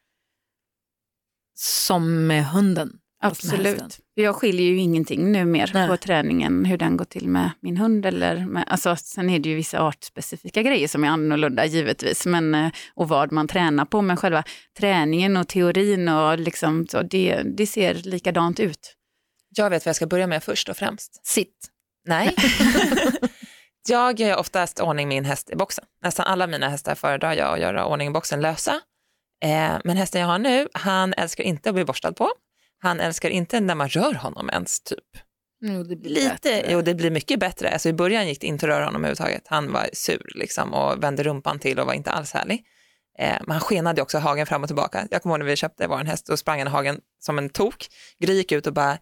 som 1.54 2.26
med 2.26 2.46
hunden. 2.46 2.92
Absolut. 3.20 4.00
Jag 4.14 4.36
skiljer 4.36 4.66
ju 4.66 4.78
ingenting 4.78 5.32
nu 5.32 5.44
mer 5.44 5.70
Nej. 5.74 5.88
på 5.88 5.96
träningen, 5.96 6.64
hur 6.64 6.76
den 6.76 6.96
går 6.96 7.04
till 7.04 7.28
med 7.28 7.50
min 7.60 7.76
hund. 7.76 8.06
Eller 8.06 8.46
med, 8.46 8.64
alltså, 8.66 8.96
sen 8.96 9.30
är 9.30 9.38
det 9.38 9.48
ju 9.48 9.54
vissa 9.54 9.80
artspecifika 9.80 10.62
grejer 10.62 10.88
som 10.88 11.04
är 11.04 11.08
annorlunda 11.08 11.66
givetvis, 11.66 12.26
men, 12.26 12.54
eh, 12.54 12.70
och 12.94 13.08
vad 13.08 13.32
man 13.32 13.48
tränar 13.48 13.84
på. 13.84 14.02
Men 14.02 14.16
själva 14.16 14.44
träningen 14.78 15.36
och 15.36 15.48
teorin, 15.48 16.08
och 16.08 16.38
liksom, 16.38 16.86
så 16.86 17.02
det, 17.02 17.42
det 17.42 17.66
ser 17.66 17.94
likadant 17.94 18.60
ut. 18.60 18.96
Jag 19.56 19.70
vet 19.70 19.84
vad 19.84 19.88
jag 19.88 19.96
ska 19.96 20.06
börja 20.06 20.26
med 20.26 20.44
först 20.44 20.68
och 20.68 20.76
främst. 20.76 21.26
Sitt. 21.26 21.68
Nej. 22.08 22.34
jag 23.88 24.20
gör 24.20 24.36
oftast 24.36 24.80
ordning 24.80 25.08
min 25.08 25.24
häst 25.24 25.50
i 25.50 25.56
boxen. 25.56 25.84
Nästan 26.02 26.26
alla 26.26 26.46
mina 26.46 26.68
hästar 26.68 26.94
föredrar 26.94 27.32
jag 27.32 27.54
att 27.54 27.60
göra 27.60 27.86
ordning 27.86 28.08
i 28.08 28.10
boxen 28.10 28.40
lösa. 28.40 28.80
Eh, 29.44 29.78
men 29.84 29.96
hästen 29.96 30.20
jag 30.20 30.28
har 30.28 30.38
nu, 30.38 30.68
han 30.72 31.14
älskar 31.14 31.44
inte 31.44 31.68
att 31.68 31.74
bli 31.74 31.84
borstad 31.84 32.12
på. 32.12 32.30
Han 32.82 33.00
älskar 33.00 33.30
inte 33.30 33.60
när 33.60 33.74
man 33.74 33.88
rör 33.88 34.14
honom 34.14 34.50
ens 34.50 34.80
typ. 34.80 34.98
Jo, 35.64 35.82
det 35.82 35.96
blir 35.96 36.10
Lite, 36.10 36.28
bättre. 36.28 36.72
jo 36.72 36.82
det 36.82 36.94
blir 36.94 37.10
mycket 37.10 37.40
bättre. 37.40 37.70
Alltså 37.70 37.88
i 37.88 37.92
början 37.92 38.28
gick 38.28 38.40
det 38.40 38.46
inte 38.46 38.66
att 38.66 38.70
röra 38.70 38.84
honom 38.84 39.04
överhuvudtaget. 39.04 39.42
Han 39.46 39.72
var 39.72 39.90
sur 39.92 40.32
liksom 40.34 40.74
och 40.74 41.02
vände 41.02 41.22
rumpan 41.22 41.58
till 41.58 41.78
och 41.78 41.86
var 41.86 41.94
inte 41.94 42.10
alls 42.10 42.32
härlig. 42.32 42.62
Eh, 43.18 43.36
men 43.40 43.50
han 43.50 43.60
skenade 43.60 44.02
också 44.02 44.18
hagen 44.18 44.46
fram 44.46 44.62
och 44.62 44.68
tillbaka. 44.68 45.06
Jag 45.10 45.22
kommer 45.22 45.34
ihåg 45.34 45.38
när 45.40 45.46
vi 45.46 45.56
köpte 45.56 45.86
vår 45.86 45.96
häst, 46.04 46.26
då 46.26 46.36
sprang 46.36 46.58
han 46.58 46.68
i 46.68 46.70
hagen 46.70 47.00
som 47.20 47.38
en 47.38 47.48
tok. 47.50 47.86
Gry 48.20 48.34
gick 48.34 48.52
ut 48.52 48.66
och 48.66 48.72
bara, 48.72 48.98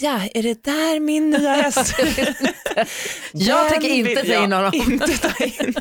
ja, 0.00 0.20
är 0.34 0.42
det 0.42 0.64
där 0.64 1.00
min 1.00 1.30
nya 1.30 1.52
häst? 1.52 1.94
Jag 3.32 3.68
tänker 3.68 3.88
inte 3.88 4.24
ta 4.26 4.44
in 4.44 4.52
honom. 4.52 4.70
Inte 4.74 5.18
ta 5.18 5.44
in. 5.44 5.74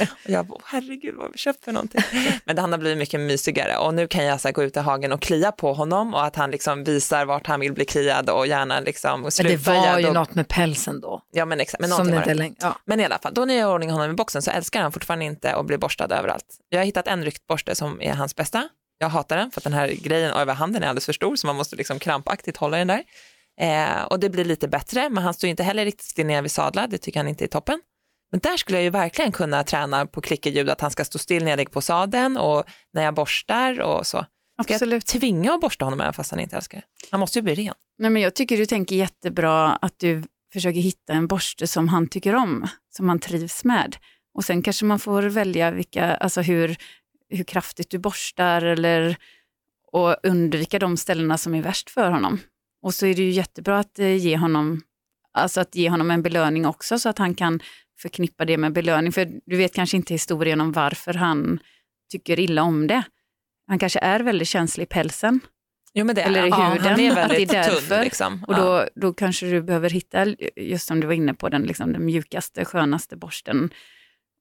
Och 0.00 0.30
jag 0.30 0.46
bara, 0.46 0.60
herregud 0.64 1.14
vad 1.14 1.24
har 1.24 1.32
vi 1.32 1.38
köpt 1.38 1.64
för 1.64 1.72
någonting? 1.72 2.00
Men 2.44 2.58
han 2.58 2.72
har 2.72 2.78
blivit 2.78 2.98
mycket 2.98 3.20
mysigare 3.20 3.76
och 3.78 3.94
nu 3.94 4.08
kan 4.08 4.24
jag 4.24 4.40
så 4.40 4.50
gå 4.52 4.62
ut 4.62 4.76
i 4.76 4.80
hagen 4.80 5.12
och 5.12 5.22
klia 5.22 5.52
på 5.52 5.72
honom 5.72 6.14
och 6.14 6.24
att 6.24 6.36
han 6.36 6.50
liksom 6.50 6.84
visar 6.84 7.24
vart 7.24 7.46
han 7.46 7.60
vill 7.60 7.72
bli 7.72 7.84
kliad 7.84 8.30
och 8.30 8.46
gärna 8.46 8.80
liksom 8.80 9.24
och 9.24 9.32
Men 9.38 9.46
det 9.46 9.56
var 9.56 9.98
ju 9.98 10.06
då- 10.06 10.12
något 10.12 10.34
med 10.34 10.48
pälsen 10.48 11.00
då. 11.00 11.22
Ja 11.32 11.44
men 11.44 11.60
exakt, 11.60 11.80
men 11.80 11.90
som 11.90 12.10
det 12.10 12.16
inte 12.16 12.34
längre. 12.34 12.54
Ja. 12.60 12.78
Men 12.84 13.00
i 13.00 13.04
alla 13.04 13.18
fall, 13.18 13.34
då 13.34 13.44
när 13.44 13.54
jag 13.54 13.60
gör 13.60 13.74
ordning 13.74 13.90
honom 13.90 14.10
i 14.10 14.14
boxen 14.14 14.42
så 14.42 14.50
älskar 14.50 14.82
han 14.82 14.92
fortfarande 14.92 15.24
inte 15.24 15.54
att 15.54 15.66
bli 15.66 15.78
borstad 15.78 16.04
överallt. 16.18 16.46
Jag 16.68 16.78
har 16.78 16.84
hittat 16.84 17.06
en 17.06 17.24
ryktborste 17.24 17.74
som 17.74 18.02
är 18.02 18.14
hans 18.14 18.36
bästa. 18.36 18.68
Jag 18.98 19.08
hatar 19.08 19.36
den 19.36 19.50
för 19.50 19.60
att 19.60 19.64
den 19.64 19.72
här 19.72 19.88
grejen 19.88 20.30
över 20.30 20.54
handen 20.54 20.82
är 20.82 20.86
alldeles 20.88 21.06
för 21.06 21.12
stor 21.12 21.36
så 21.36 21.46
man 21.46 21.56
måste 21.56 21.76
liksom 21.76 21.98
krampaktigt 21.98 22.56
hålla 22.56 22.76
den 22.76 22.86
där. 22.86 23.02
Eh, 23.60 24.02
och 24.04 24.20
det 24.20 24.30
blir 24.30 24.44
lite 24.44 24.68
bättre, 24.68 25.08
men 25.08 25.24
han 25.24 25.34
står 25.34 25.50
inte 25.50 25.62
heller 25.62 25.84
riktigt 25.84 26.06
still 26.06 26.26
ner 26.26 26.42
vid 26.42 26.50
sadlar, 26.50 26.86
det 26.86 26.98
tycker 26.98 27.20
han 27.20 27.28
inte 27.28 27.44
är 27.44 27.48
toppen. 27.48 27.80
Men 28.34 28.40
där 28.40 28.56
skulle 28.56 28.78
jag 28.78 28.84
ju 28.84 28.90
verkligen 28.90 29.32
kunna 29.32 29.64
träna 29.64 30.06
på 30.06 30.20
klickerljud, 30.20 30.70
att 30.70 30.80
han 30.80 30.90
ska 30.90 31.04
stå 31.04 31.18
still 31.18 31.44
när 31.44 31.50
jag 31.50 31.56
ligger 31.56 31.72
på 31.72 31.80
sadeln 31.80 32.36
och 32.36 32.64
när 32.92 33.02
jag 33.02 33.14
borstar 33.14 33.80
och 33.80 34.06
så. 34.06 34.26
Ska 34.62 34.74
Absolut. 34.74 35.12
jag 35.12 35.20
tvinga 35.20 35.54
att 35.54 35.60
borsta 35.60 35.84
honom 35.84 36.00
även 36.00 36.12
fast 36.12 36.30
han 36.30 36.40
inte 36.40 36.56
älskar 36.56 36.78
det? 36.78 36.84
Han 37.10 37.20
måste 37.20 37.38
ju 37.38 37.42
bli 37.42 37.54
ren. 37.54 37.74
Nej, 37.98 38.10
men 38.10 38.22
jag 38.22 38.34
tycker 38.34 38.56
du 38.56 38.66
tänker 38.66 38.96
jättebra 38.96 39.76
att 39.76 39.98
du 39.98 40.22
försöker 40.52 40.80
hitta 40.80 41.12
en 41.12 41.26
borste 41.26 41.66
som 41.66 41.88
han 41.88 42.08
tycker 42.08 42.34
om, 42.34 42.68
som 42.96 43.08
han 43.08 43.18
trivs 43.18 43.64
med. 43.64 43.96
Och 44.34 44.44
sen 44.44 44.62
kanske 44.62 44.84
man 44.84 44.98
får 44.98 45.22
välja 45.22 45.70
vilka, 45.70 46.16
alltså 46.16 46.40
hur, 46.40 46.76
hur 47.28 47.44
kraftigt 47.44 47.90
du 47.90 47.98
borstar 47.98 48.62
eller, 48.62 49.16
och 49.92 50.16
undvika 50.22 50.78
de 50.78 50.96
ställena 50.96 51.38
som 51.38 51.54
är 51.54 51.62
värst 51.62 51.90
för 51.90 52.10
honom. 52.10 52.40
Och 52.82 52.94
så 52.94 53.06
är 53.06 53.14
det 53.14 53.22
ju 53.22 53.30
jättebra 53.30 53.78
att 53.78 53.98
eh, 53.98 54.16
ge 54.16 54.36
honom, 54.36 54.82
alltså 55.32 55.60
att 55.60 55.74
ge 55.74 55.90
honom 55.90 56.10
en 56.10 56.22
belöning 56.22 56.66
också 56.66 56.98
så 56.98 57.08
att 57.08 57.18
han 57.18 57.34
kan 57.34 57.60
förknippa 58.02 58.44
det 58.44 58.56
med 58.56 58.72
belöning. 58.72 59.12
För 59.12 59.30
du 59.46 59.56
vet 59.56 59.74
kanske 59.74 59.96
inte 59.96 60.14
historien 60.14 60.60
om 60.60 60.72
varför 60.72 61.14
han 61.14 61.58
tycker 62.12 62.40
illa 62.40 62.62
om 62.62 62.86
det. 62.86 63.02
Han 63.66 63.78
kanske 63.78 63.98
är 63.98 64.20
väldigt 64.20 64.48
känslig 64.48 64.84
i 64.84 64.86
pälsen. 64.86 65.40
Jo, 65.94 66.04
men 66.04 66.14
det 66.14 66.22
Eller 66.22 66.46
i 66.46 66.48
ja, 66.48 66.68
huden, 66.68 66.82
Han 66.86 66.92
är 66.92 66.96
det 66.96 67.06
är 67.06 67.14
väldigt 67.14 67.48
därför. 67.50 67.88
tunn. 67.94 68.04
Liksom. 68.04 68.44
Och 68.48 68.56
då, 68.56 68.88
då 68.94 69.12
kanske 69.12 69.46
du 69.46 69.62
behöver 69.62 69.90
hitta, 69.90 70.26
just 70.56 70.86
som 70.86 71.00
du 71.00 71.06
var 71.06 71.14
inne 71.14 71.34
på, 71.34 71.48
den, 71.48 71.62
liksom, 71.62 71.92
den 71.92 72.04
mjukaste, 72.04 72.64
skönaste 72.64 73.16
borsten 73.16 73.70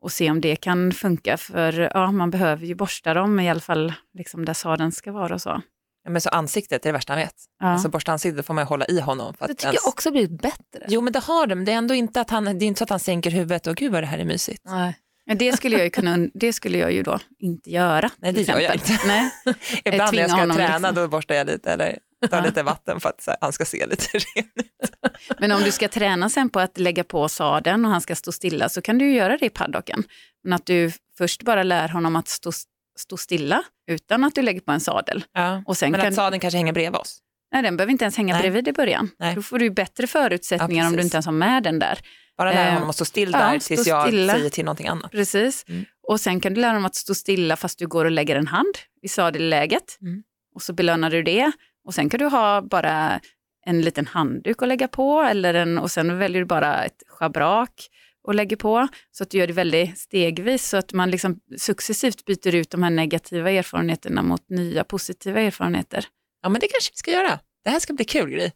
och 0.01 0.11
se 0.11 0.31
om 0.31 0.41
det 0.41 0.55
kan 0.55 0.91
funka. 0.91 1.37
För 1.37 1.89
ja, 1.93 2.11
man 2.11 2.29
behöver 2.31 2.65
ju 2.65 2.75
borsta 2.75 3.13
dem, 3.13 3.39
i 3.39 3.49
alla 3.49 3.59
fall 3.59 3.93
liksom 4.13 4.45
där 4.45 4.53
sadeln 4.53 4.91
ska 4.91 5.11
vara 5.11 5.33
och 5.33 5.41
så. 5.41 5.61
Ja, 6.03 6.09
men 6.11 6.21
så 6.21 6.29
ansiktet 6.29 6.85
är 6.85 6.89
det 6.89 6.93
värsta 6.93 7.13
han 7.13 7.19
vet. 7.21 7.35
Ja. 7.59 7.67
Alltså 7.67 8.11
ansiktet 8.11 8.45
får 8.45 8.53
man 8.53 8.65
hålla 8.67 8.85
i 8.85 8.99
honom. 8.99 9.33
För 9.33 9.45
att 9.45 9.49
Det 9.49 9.55
tycker 9.55 9.67
ens- 9.67 9.81
jag 9.83 9.89
också 9.89 10.11
blivit 10.11 10.41
bättre. 10.41 10.85
Jo 10.87 11.01
men 11.01 11.13
det 11.13 11.19
har 11.19 11.47
det, 11.47 11.55
men 11.55 11.65
det 11.65 11.71
är 11.71 11.75
ändå 11.77 11.93
inte 11.93 12.21
att 12.21 12.29
han, 12.29 12.43
det 12.59 12.65
är 12.65 12.67
inte 12.67 12.77
så 12.77 12.83
att 12.83 12.89
han 12.89 12.99
sänker 12.99 13.31
huvudet 13.31 13.67
och 13.67 13.75
gud 13.75 13.91
vad 13.91 14.03
det 14.03 14.07
här 14.07 14.17
är 14.19 14.25
mysigt. 14.25 14.61
Nej. 14.65 14.97
Men 15.25 15.37
det 15.37 15.53
skulle 15.57 15.75
jag 15.75 15.83
ju 15.83 15.89
kunna, 15.89 16.17
det 16.33 16.53
skulle 16.53 16.77
jag 16.77 16.91
ju 16.91 17.03
då 17.03 17.19
inte 17.39 17.71
göra. 17.71 18.09
Nej, 18.17 18.33
det 18.33 18.41
gör 18.41 18.59
jag 18.59 18.73
inte. 18.75 18.99
Nej. 19.07 19.31
Ibland 19.85 20.15
när 20.15 20.21
jag 20.21 20.29
ska 20.31 20.53
träna 20.53 20.77
liksom. 20.77 20.95
då 20.95 21.07
borstar 21.07 21.35
jag 21.35 21.47
lite 21.47 21.71
eller 21.71 21.97
tar 22.29 22.37
Ja. 22.37 22.43
lite 22.45 22.63
vatten 22.63 22.99
för 22.99 23.09
att 23.09 23.23
här, 23.27 23.35
han 23.41 23.53
ska 23.53 23.65
se 23.65 23.85
lite 23.85 24.05
ren 24.17 24.45
ut. 24.55 24.91
Men 25.39 25.51
om 25.51 25.61
du 25.63 25.71
ska 25.71 25.87
träna 25.87 26.29
sen 26.29 26.49
på 26.49 26.59
att 26.59 26.79
lägga 26.79 27.03
på 27.03 27.29
sadeln 27.29 27.85
och 27.85 27.91
han 27.91 28.01
ska 28.01 28.15
stå 28.15 28.31
stilla 28.31 28.69
så 28.69 28.81
kan 28.81 28.97
du 28.97 29.05
ju 29.05 29.15
göra 29.15 29.37
det 29.37 29.45
i 29.45 29.49
paddocken. 29.49 30.03
Men 30.43 30.53
att 30.53 30.65
du 30.65 30.91
först 31.17 31.43
bara 31.43 31.63
lär 31.63 31.87
honom 31.87 32.15
att 32.15 32.27
stå, 32.27 32.51
stå 32.99 33.17
stilla 33.17 33.63
utan 33.87 34.23
att 34.23 34.35
du 34.35 34.41
lägger 34.41 34.61
på 34.61 34.71
en 34.71 34.79
sadel. 34.79 35.23
Ja. 35.33 35.63
Och 35.65 35.77
sen 35.77 35.91
Men 35.91 35.99
kan, 36.01 36.07
att 36.09 36.15
sadeln 36.15 36.39
kanske 36.39 36.57
hänger 36.57 36.73
bredvid 36.73 36.99
oss. 36.99 37.19
nej, 37.53 37.63
den 37.63 37.77
behöver 37.77 37.91
inte 37.91 38.05
ens 38.05 38.17
hänga 38.17 38.33
Nej. 38.33 38.41
bredvid 38.41 38.67
i 38.67 38.73
början. 38.73 39.09
Nej. 39.19 39.35
Då 39.35 39.41
får 39.41 39.59
du 39.59 39.69
bättre 39.69 40.07
förutsättningar 40.07 40.83
Ja, 40.83 40.89
om 40.89 40.95
du 40.95 41.01
inte 41.01 41.15
ens 41.15 41.25
har 41.25 41.33
med 41.33 41.63
den 41.63 41.79
där. 41.79 41.99
Bara 42.37 42.51
lära 42.51 42.67
Eh, 42.67 42.73
honom 42.73 42.89
att 42.89 42.95
stå 42.95 43.05
still 43.05 43.29
ja, 43.33 43.39
där 43.39 43.59
stå 43.59 43.75
tills 43.75 43.87
jag 43.87 44.07
stilla. 44.07 44.33
säger 44.33 44.49
till 44.49 44.65
någonting 44.65 44.87
annat. 44.87 45.11
Precis. 45.11 45.65
Mm. 45.67 45.85
Och 46.07 46.19
sen 46.19 46.39
kan 46.39 46.53
du 46.53 46.61
lära 46.61 46.73
dem 46.73 46.85
att 46.85 46.95
stå 46.95 47.13
stilla 47.15 47.55
fast 47.55 47.79
du 47.79 47.87
går 47.87 48.05
och 48.05 48.11
lägger 48.11 48.35
en 48.35 48.47
hand 48.47 48.75
i 49.01 49.07
sadelläget. 49.07 49.97
Mm. 50.01 50.23
Och 50.55 50.61
så 50.61 50.73
belönar 50.73 51.09
du 51.09 51.23
det. 51.23 51.51
Och 51.85 51.93
sen 51.93 52.09
kan 52.09 52.19
du 52.19 52.25
ha 52.25 52.61
bara 52.61 53.19
en 53.65 53.81
liten 53.81 54.07
handduk 54.07 54.61
att 54.61 54.67
lägga 54.67 54.87
på 54.87 55.21
eller 55.21 55.53
en, 55.53 55.77
och 55.77 55.91
sen 55.91 56.17
väljer 56.17 56.41
du 56.41 56.45
bara 56.45 56.83
ett 56.85 57.03
schabrak 57.07 57.87
och 58.23 58.35
lägger 58.35 58.55
på. 58.55 58.87
Så 59.11 59.23
att 59.23 59.29
du 59.29 59.37
gör 59.37 59.47
det 59.47 59.53
väldigt 59.53 59.97
stegvis 59.99 60.69
så 60.69 60.77
att 60.77 60.93
man 60.93 61.11
liksom 61.11 61.39
successivt 61.57 62.25
byter 62.25 62.55
ut 62.55 62.69
de 62.69 62.83
här 62.83 62.89
negativa 62.89 63.51
erfarenheterna 63.51 64.21
mot 64.21 64.49
nya 64.49 64.83
positiva 64.83 65.41
erfarenheter. 65.41 66.05
Ja 66.41 66.49
men 66.49 66.61
det 66.61 66.67
kanske 66.67 66.91
vi 66.93 66.97
ska 66.97 67.11
göra. 67.11 67.39
Det 67.63 67.69
här 67.69 67.79
ska 67.79 67.93
bli 67.93 68.05
kul 68.05 68.29
grej. 68.29 68.51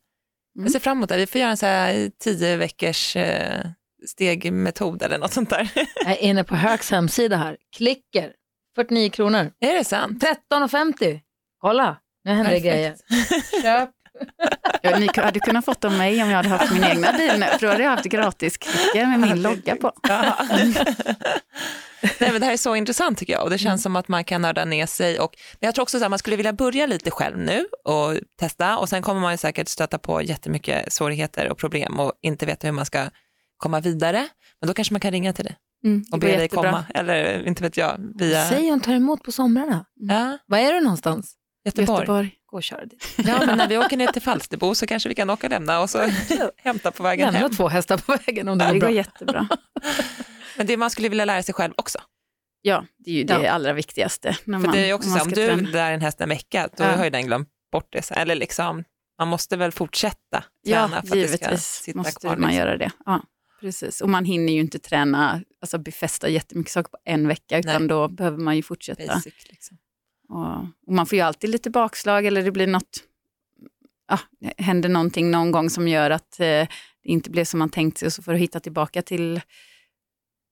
Mm. 0.56 0.66
Jag 0.66 0.72
ser 0.72 0.80
fram 0.80 0.98
emot 0.98 1.10
det. 1.10 1.18
Vi 1.18 1.28
får 1.28 1.42
göra 1.42 1.52
en 1.52 1.58
så 1.58 1.66
här 1.66 2.12
tio 2.20 2.56
veckors 2.58 3.16
eh, 3.16 3.66
stegmetod 4.08 5.02
eller 5.02 5.18
något 5.18 5.34
sånt 5.34 5.50
där. 5.50 5.72
Jag 6.06 6.12
är 6.12 6.18
inne 6.24 6.44
på 6.44 6.56
Högs 6.56 6.92
hemsida 6.92 7.38
här. 7.38 7.58
Klicker, 7.76 8.34
49 8.76 9.10
kronor. 9.10 9.52
är 9.60 9.74
det 9.74 9.84
sant? 9.84 10.24
13,50. 10.52 11.20
Kolla, 11.62 11.98
nu 12.24 12.32
händer 12.32 12.52
det 12.52 12.62
Perfekt. 12.62 12.66
grejer. 12.66 13.62
Köp. 13.62 13.90
Ja, 14.82 15.00
ni 15.00 15.10
hade 15.16 15.40
kunnat 15.40 15.66
fått 15.66 15.86
av 15.86 15.92
mig 15.92 16.24
om 16.24 16.30
jag 16.30 16.38
hade 16.38 16.50
haft 16.50 16.72
min 16.74 16.84
egna 16.84 17.12
bil 17.14 17.32
nu, 17.40 17.46
för 17.46 17.60
då 17.60 17.68
hade 17.68 17.84
jag 17.84 17.90
haft 17.90 18.06
gratis 18.06 18.58
klicker 18.58 19.06
med 19.06 19.20
min 19.20 19.42
logga 19.42 19.76
på. 19.76 19.92
Nej, 22.20 22.32
men 22.32 22.40
det 22.40 22.46
här 22.46 22.54
är 22.54 22.58
så 22.58 22.76
intressant 22.76 23.18
tycker 23.18 23.34
jag 23.34 23.44
och 23.44 23.50
det 23.50 23.58
känns 23.58 23.84
som 23.84 23.96
att 23.96 24.08
man 24.08 24.24
kan 24.24 24.42
nörda 24.42 24.66
ner 24.66 24.86
sig. 24.86 25.20
Och, 25.20 25.36
men 25.60 25.68
jag 25.68 25.76
tror 25.76 25.84
också 25.84 26.04
att 26.04 26.10
man 26.10 26.20
skulle 26.20 26.36
vilja 26.36 26.54
börja 26.54 26.86
lite 26.86 27.12
själv 27.12 27.38
nu 27.38 27.66
och 27.84 28.18
testa 28.40 28.78
och 28.78 28.90
sen 28.90 29.02
kommer 29.02 29.22
man 29.22 29.32
ju 29.34 29.38
säkert 29.38 29.68
stöta 29.68 29.98
på 29.98 30.22
jättemycket 30.22 30.94
svårigheter 30.94 31.50
och 31.50 31.58
problem 31.58 32.00
och 32.00 32.12
inte 32.22 32.46
veta 32.46 32.68
hur 32.68 32.72
man 32.72 32.86
ska 32.86 33.10
komma 33.58 33.80
vidare. 33.80 34.28
Men 34.62 34.68
då 34.68 34.74
kanske 34.74 34.94
man 34.94 35.02
kan 35.02 35.12
ringa 35.12 35.34
till 35.34 35.46
dig 35.46 35.56
Mm, 35.84 36.06
och 36.12 36.20
be 36.20 36.38
dig 36.38 36.50
komma 36.50 36.86
eller 36.94 37.48
inte 37.48 37.64
vet 37.64 37.78
jag, 37.78 37.98
via 38.16 38.46
Säg 38.50 38.70
hon 38.70 38.80
tar 38.82 38.94
emot 38.94 39.24
på 39.24 39.32
somrarna. 39.32 39.86
ja, 39.96 40.38
Var 40.48 40.58
är 40.58 40.74
du 40.74 40.80
någonstans? 40.82 41.34
Göteborg. 41.66 42.00
Göteborg. 42.00 42.32
Och 42.58 42.64
köra 42.64 42.86
dit. 42.86 43.14
Ja, 43.18 43.44
men 43.46 43.58
när 43.58 43.68
vi 43.68 43.78
åker 43.78 43.98
ner 43.98 44.08
till 44.08 44.22
Falsterbo 44.22 44.76
så 44.76 44.88
kanske 44.88 45.10
vi 45.10 45.16
kan 45.16 45.30
åka 45.30 45.48
och 45.48 45.52
lämna 45.52 45.80
och 45.80 45.90
så 45.90 46.10
hämta 46.58 46.92
på 46.92 47.04
vägen 47.04 47.26
Lämna 47.26 47.40
hem. 47.40 47.52
två 47.56 47.68
hästar 47.68 47.98
på 47.98 48.18
vägen 48.26 48.48
om 48.48 48.58
det 48.58 48.66
Det 48.66 48.72
går 48.72 48.80
går 48.80 48.88
bra. 48.88 48.92
jättebra. 48.96 49.48
Men 50.58 50.68
det 50.68 50.78
man 50.78 50.90
skulle 50.90 51.10
vilja 51.10 51.26
lära 51.26 51.44
sig 51.44 51.54
själv 51.54 51.74
också. 51.78 52.00
Ja, 52.62 52.86
det 52.98 53.12
är 53.12 53.16
ju 53.16 53.24
det 53.24 53.34
Ja. 53.44 53.52
allra 53.52 53.74
viktigaste. 53.74 54.38
När 54.46 54.60
För 54.60 54.68
man, 54.68 54.76
det 54.76 54.90
är 54.90 54.94
också 54.94 55.10
om 55.10 55.16
så, 55.18 55.24
om 55.24 55.30
du 55.30 55.36
träna. 55.48 55.70
lär 55.70 55.92
en 55.92 56.02
häst 56.02 56.22
en 56.22 56.30
vecka, 56.30 56.70
då 56.78 56.84
Ja. 56.84 56.92
har 56.96 57.04
ju 57.04 57.10
den 57.10 57.26
glömt 57.28 57.50
bort 57.72 57.88
det. 57.92 58.12
Eller 58.12 58.36
liksom, 58.36 58.84
man 59.20 59.28
måste 59.28 59.58
väl 59.58 59.72
fortsätta 59.72 60.44
träna 60.66 60.82
Ja, 60.82 60.88
för 60.90 60.98
att 60.98 61.10
det 61.10 61.28
ska 61.28 61.58
sitta 61.58 61.98
måste 61.98 62.20
kvar. 62.20 62.36
man 62.36 62.50
liksom. 62.50 62.66
göra 62.66 62.78
det. 62.78 62.92
Ja, 63.06 63.22
precis. 63.62 64.02
Och 64.02 64.10
man 64.10 64.26
hinner 64.26 64.54
ju 64.54 64.60
inte 64.60 64.80
träna, 64.80 65.42
alltså 65.62 65.78
befästa 65.78 66.30
jättemycket 66.30 66.72
saker 66.74 66.90
på 66.90 66.98
en 67.06 67.28
vecka, 67.28 67.58
utan 67.60 67.82
Nej. 67.82 67.88
då 67.90 68.08
behöver 68.08 68.38
man 68.38 68.56
ju 68.56 68.64
fortsätta. 68.64 69.14
Basic, 69.14 69.34
liksom. 69.50 69.78
Och, 70.30 70.58
och 70.88 70.94
man 70.94 71.06
får 71.06 71.16
ju 71.16 71.22
alltid 71.22 71.50
lite 71.50 71.70
bakslag 71.70 72.26
eller 72.26 72.44
det 72.44 72.52
blir 72.52 72.68
något, 72.68 73.04
ja, 74.08 74.20
händer 74.58 74.90
någonting 74.90 75.32
någon 75.32 75.52
gång 75.52 75.70
som 75.70 75.88
gör 75.88 76.10
att 76.12 76.40
eh, 76.40 76.46
det 76.46 76.68
inte 77.04 77.30
blev 77.30 77.46
som 77.46 77.60
man 77.60 77.70
tänkt 77.70 77.98
sig 77.98 78.06
och 78.06 78.14
så 78.14 78.24
får 78.24 78.32
du 78.32 78.38
hitta 78.38 78.60
tillbaka 78.60 79.02
till 79.02 79.42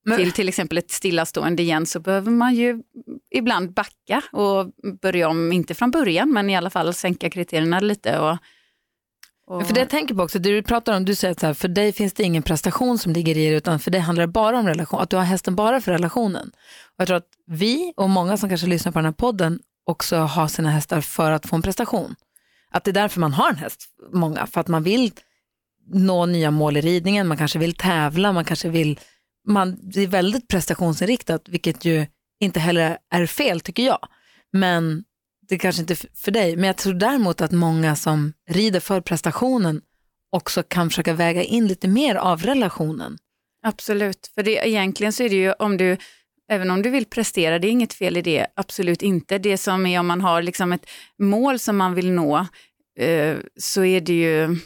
Men- 0.06 0.18
till 0.18 0.32
till 0.32 0.50
exempel 0.50 0.78
ett 0.78 0.92
stillastående 0.92 1.64
igen 1.64 1.86
så 1.86 2.00
behöver 2.00 2.32
man 2.32 2.56
ju 2.56 2.84
ibland 3.32 3.74
backa 3.74 4.22
och 4.32 4.72
börja 5.02 5.30
om, 5.30 5.52
inte 5.52 5.74
från 5.76 5.92
början 5.92 6.34
men 6.34 6.50
i 6.50 6.56
alla 6.56 6.70
fall 6.70 6.94
sänka 6.94 7.30
kriterierna 7.30 7.80
lite. 7.80 8.20
Och, 8.20 8.38
och, 9.48 9.68
För 9.68 9.74
det 9.74 9.80
jag 9.80 9.90
tänker 9.90 10.16
på 10.16 10.24
också, 10.24 10.40
det 10.40 10.52
du 10.52 10.64
pratar 10.64 10.98
om, 10.98 11.06
du 11.06 11.16
säger 11.16 11.32
att 11.32 11.40
så 11.40 11.46
här, 11.46 11.54
för 11.54 11.68
dig 11.68 11.94
finns 11.94 12.14
det 12.14 12.24
ingen 12.24 12.44
prestation 12.44 12.98
som 12.98 13.14
ligger 13.14 13.38
i 13.38 13.50
det, 13.50 13.56
utan 13.56 13.80
för 13.80 13.92
dig 13.92 14.02
handlar 14.02 14.28
det 14.28 14.34
bara 14.34 14.60
om 14.60 14.68
relation, 14.68 15.02
att 15.02 15.10
du 15.10 15.16
har 15.16 15.24
hästen 15.24 15.56
bara 15.56 15.82
för 15.82 15.92
relationen. 15.92 16.48
Och 16.86 16.96
jag 16.98 17.08
tror 17.08 17.18
att 17.18 17.30
vi 17.48 17.94
och 17.98 18.10
många 18.10 18.38
som 18.38 18.50
kanske 18.50 18.68
lyssnar 18.68 18.92
på 18.92 19.00
den 19.00 19.06
här 19.06 19.12
podden 19.12 19.60
också 19.86 20.18
har 20.18 20.48
sina 20.48 20.70
hästar 20.70 21.02
för 21.02 21.32
att 21.32 21.46
få 21.46 21.56
en 21.56 21.62
prestation. 21.62 22.16
Att 22.72 22.84
det 22.84 22.92
är 22.92 22.94
därför 22.94 23.20
man 23.20 23.34
har 23.34 23.50
en 23.50 23.56
häst, 23.56 23.86
många, 24.14 24.48
för 24.48 24.62
att 24.62 24.68
man 24.68 24.84
vill 24.84 25.12
nå 25.94 26.26
nya 26.26 26.52
mål 26.52 26.78
i 26.78 26.82
ridningen, 26.82 27.28
man 27.28 27.38
kanske 27.38 27.60
vill 27.60 27.76
tävla, 27.76 28.34
man 28.34 28.46
kanske 28.46 28.70
vill, 28.70 29.00
man, 29.48 29.78
det 29.82 30.02
är 30.02 30.08
väldigt 30.08 30.48
prestationsinriktat, 30.48 31.50
vilket 31.50 31.86
ju 31.86 32.06
inte 32.40 32.60
heller 32.60 32.98
är 33.12 33.26
fel 33.26 33.62
tycker 33.62 33.84
jag. 33.84 34.08
Men 34.52 35.04
det 35.50 35.58
kanske 35.58 35.82
inte 35.82 35.94
är 35.94 36.00
för 36.16 36.32
dig, 36.32 36.56
men 36.56 36.68
jag 36.68 36.78
tror 36.78 36.94
däremot 36.94 37.42
att 37.42 37.52
många 37.52 37.96
som 37.96 38.34
rider 38.50 38.80
för 38.80 39.02
prestationen 39.02 39.82
också 40.32 40.64
kan 40.64 40.90
försöka 40.90 41.14
väga 41.14 41.44
in 41.44 41.68
lite 41.68 41.88
mer 41.88 42.16
av 42.16 42.44
relationen. 42.44 43.18
Absolut, 43.64 44.32
för 44.36 44.44
det, 44.44 44.68
egentligen 44.68 45.14
så 45.14 45.24
är 45.24 45.30
det 45.30 45.36
ju 45.36 45.54
om 45.54 45.78
du, 45.78 45.98
även 46.52 46.72
om 46.72 46.82
du 46.82 46.90
vill 46.90 47.06
prestera, 47.06 47.60
det 47.60 47.68
är 47.68 47.72
inget 47.72 47.94
fel 47.94 48.18
i 48.18 48.22
det, 48.22 48.48
absolut 48.56 49.02
inte. 49.02 49.38
Det 49.38 49.58
som 49.58 49.86
är 49.86 50.00
om 50.00 50.08
man 50.08 50.22
har 50.22 50.42
liksom 50.42 50.74
ett 50.74 50.86
mål 51.20 51.60
som 51.60 51.78
man 51.78 51.96
vill 51.96 52.12
nå, 52.12 52.48
eh, 53.00 53.38
så 53.60 53.84
är 53.84 54.02
det 54.02 54.14
ju, 54.14 54.58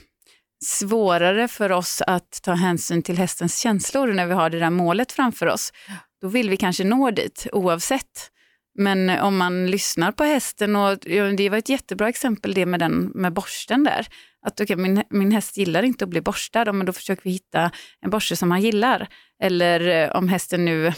svårare 0.65 1.47
för 1.47 1.71
oss 1.71 2.01
att 2.07 2.39
ta 2.43 2.53
hänsyn 2.53 3.03
till 3.03 3.17
hästens 3.17 3.59
känslor 3.59 4.07
när 4.13 4.25
vi 4.25 4.33
har 4.33 4.49
det 4.49 4.59
där 4.59 4.69
målet 4.69 5.11
framför 5.11 5.45
oss. 5.45 5.73
Då 6.21 6.27
vill 6.27 6.49
vi 6.49 6.57
kanske 6.57 6.83
nå 6.83 7.11
dit 7.11 7.47
oavsett. 7.51 8.31
Men 8.79 9.09
om 9.09 9.37
man 9.37 9.67
lyssnar 9.71 10.11
på 10.11 10.23
hästen, 10.23 10.75
och 10.75 10.99
det 11.37 11.49
var 11.49 11.57
ett 11.57 11.69
jättebra 11.69 12.09
exempel 12.09 12.53
det 12.53 12.65
med, 12.65 12.79
den, 12.79 13.11
med 13.15 13.33
borsten 13.33 13.83
där. 13.83 14.07
Att 14.45 14.61
okay, 14.61 14.75
min, 14.75 15.03
min 15.09 15.31
häst 15.31 15.57
gillar 15.57 15.83
inte 15.83 16.03
att 16.03 16.09
bli 16.09 16.21
borstad, 16.21 16.73
men 16.73 16.85
då 16.85 16.93
försöker 16.93 17.23
vi 17.23 17.29
hitta 17.29 17.71
en 18.01 18.09
borste 18.09 18.35
som 18.35 18.51
han 18.51 18.61
gillar. 18.61 19.07
Eller 19.43 19.87
eh, 19.87 20.15
om 20.15 20.29
hästen 20.29 20.65
nu 20.65 20.93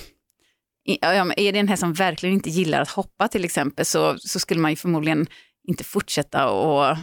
är 0.87 1.51
det 1.51 1.59
en 1.59 1.67
häst 1.67 1.79
som 1.79 1.93
verkligen 1.93 2.35
inte 2.35 2.49
gillar 2.49 2.81
att 2.81 2.89
hoppa 2.89 3.27
till 3.27 3.45
exempel 3.45 3.85
så, 3.85 4.17
så 4.17 4.39
skulle 4.39 4.61
man 4.61 4.71
ju 4.71 4.75
förmodligen 4.75 5.27
inte 5.67 5.83
fortsätta 5.83 6.49
och 6.49 6.97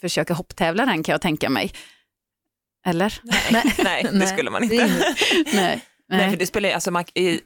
försöka 0.00 0.34
hopptävla 0.34 0.86
den 0.86 1.02
kan 1.02 1.12
jag 1.12 1.20
tänka 1.20 1.50
mig. 1.50 1.72
Eller? 2.86 3.20
Nej, 3.52 3.74
nej 3.84 4.06
det 4.12 4.26
skulle 4.26 4.50
man 4.50 4.62
inte. 4.62 4.76
nej, 4.76 5.14
nej. 5.52 5.84
nej, 6.08 6.30
för 6.30 6.36
det 6.36 6.46
spelar 6.46 6.70
alltså 6.70 6.90
man, 6.90 7.04
i, 7.14 7.40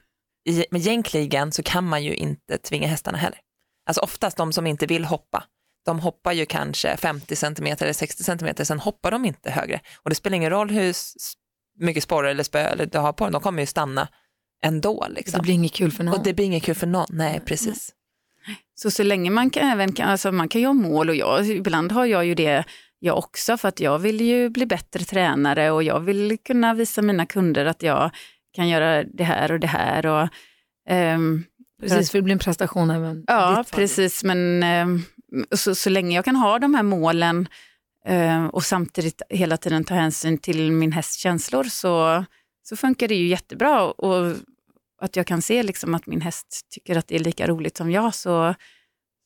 i, 0.49 0.65
med 0.71 0.81
gängkligen 0.81 1.53
så 1.53 1.63
kan 1.63 1.85
man 1.85 2.05
ju 2.05 2.15
inte 2.15 2.59
tvinga 2.59 2.89
hästarna 2.89 3.19
heller. 3.19 3.39
Alltså 3.87 4.01
oftast 4.01 4.37
de 4.37 4.53
som 4.53 4.67
inte 4.67 4.87
vill 4.87 5.05
hoppa, 5.05 5.45
de 5.85 6.01
hoppar 6.01 6.33
ju 6.33 6.47
kanske 6.47 6.97
50 6.97 7.37
cm 7.37 7.67
eller 7.67 7.93
60 7.93 8.25
cm, 8.25 8.67
sen 8.67 8.81
hoppar 8.81 9.11
de 9.11 9.25
inte 9.25 9.51
högre. 9.51 9.81
Och 10.03 10.11
det 10.11 10.17
spelar 10.17 10.37
ingen 10.37 10.51
roll 10.51 10.71
hur 10.71 10.95
mycket 11.79 12.03
sporre 12.03 12.31
eller 12.31 12.43
spö 12.43 12.59
eller 12.59 12.87
du 12.87 12.99
har 12.99 13.13
på 13.13 13.25
dem, 13.25 13.33
de 13.33 13.43
kommer 13.43 13.63
ju 13.63 13.67
stanna 13.67 14.09
ändå. 14.65 15.07
Liksom. 15.11 15.39
Det 15.39 15.43
blir 15.43 15.55
inget 15.55 15.73
kul 15.73 15.93
för 15.93 16.05
någon. 16.05 16.15
Och 16.15 16.25
det 16.25 16.35
blir 16.35 16.45
inget 16.45 16.63
kul 16.63 16.75
för 16.75 16.87
någon, 16.87 17.07
nej 17.11 17.41
precis. 17.41 17.95
Så 18.75 18.91
så 18.91 19.03
länge 19.03 19.31
man 19.31 19.51
kan 19.51 19.69
även, 19.69 19.95
alltså 20.03 20.33
man 20.33 20.49
kan 20.49 20.61
ju 20.61 20.67
ha 20.67 20.75
mål 20.75 21.09
och 21.09 21.17
jag, 21.17 21.49
ibland 21.49 21.93
har 21.93 22.07
jag 22.07 22.27
ju 22.27 22.35
det 22.35 22.65
jag 22.99 23.19
också 23.19 23.57
för 23.57 23.69
att 23.69 23.81
jag 23.81 23.99
vill 23.99 24.21
ju 24.21 24.49
bli 24.49 24.67
bättre 24.67 25.05
tränare 25.05 25.71
och 25.71 25.83
jag 25.83 26.01
vill 26.01 26.39
kunna 26.45 26.75
visa 26.75 27.03
mina 27.03 27.27
kunder 27.27 27.67
att 27.67 27.83
jag 27.83 28.11
kan 28.53 28.69
göra 28.69 29.05
det 29.05 29.25
här 29.25 29.53
och 29.53 29.61
det 29.61 29.67
här. 29.67 30.07
Och, 30.07 30.29
um, 30.91 31.45
precis, 31.81 32.11
för 32.11 32.19
det 32.19 32.23
blir 32.23 32.33
en 32.33 32.39
prestation 32.39 32.91
även 32.91 33.25
Ja, 33.27 33.65
precis, 33.73 34.25
men 34.25 34.63
um, 34.63 35.03
så, 35.51 35.75
så 35.75 35.91
länge 35.91 36.17
jag 36.17 36.25
kan 36.25 36.37
ha 36.37 36.59
de 36.59 36.75
här 36.75 36.83
målen 36.83 37.49
uh, 38.09 38.47
och 38.47 38.65
samtidigt 38.65 39.23
hela 39.29 39.57
tiden 39.57 39.85
ta 39.85 39.95
hänsyn 39.95 40.39
till 40.39 40.73
min 40.73 40.93
hästs 40.93 41.17
känslor 41.17 41.65
så, 41.65 42.25
så 42.63 42.77
funkar 42.77 43.09
det 43.09 43.15
ju 43.15 43.27
jättebra. 43.27 43.85
Och 43.85 44.37
att 45.01 45.17
jag 45.17 45.27
kan 45.27 45.43
se 45.43 45.63
liksom 45.63 45.95
att 45.95 46.07
min 46.07 46.21
häst 46.21 46.67
tycker 46.71 46.97
att 46.97 47.09
det 47.09 47.15
är 47.15 47.19
lika 47.19 47.47
roligt 47.47 47.77
som 47.77 47.91
jag 47.91 48.15
så, 48.15 48.55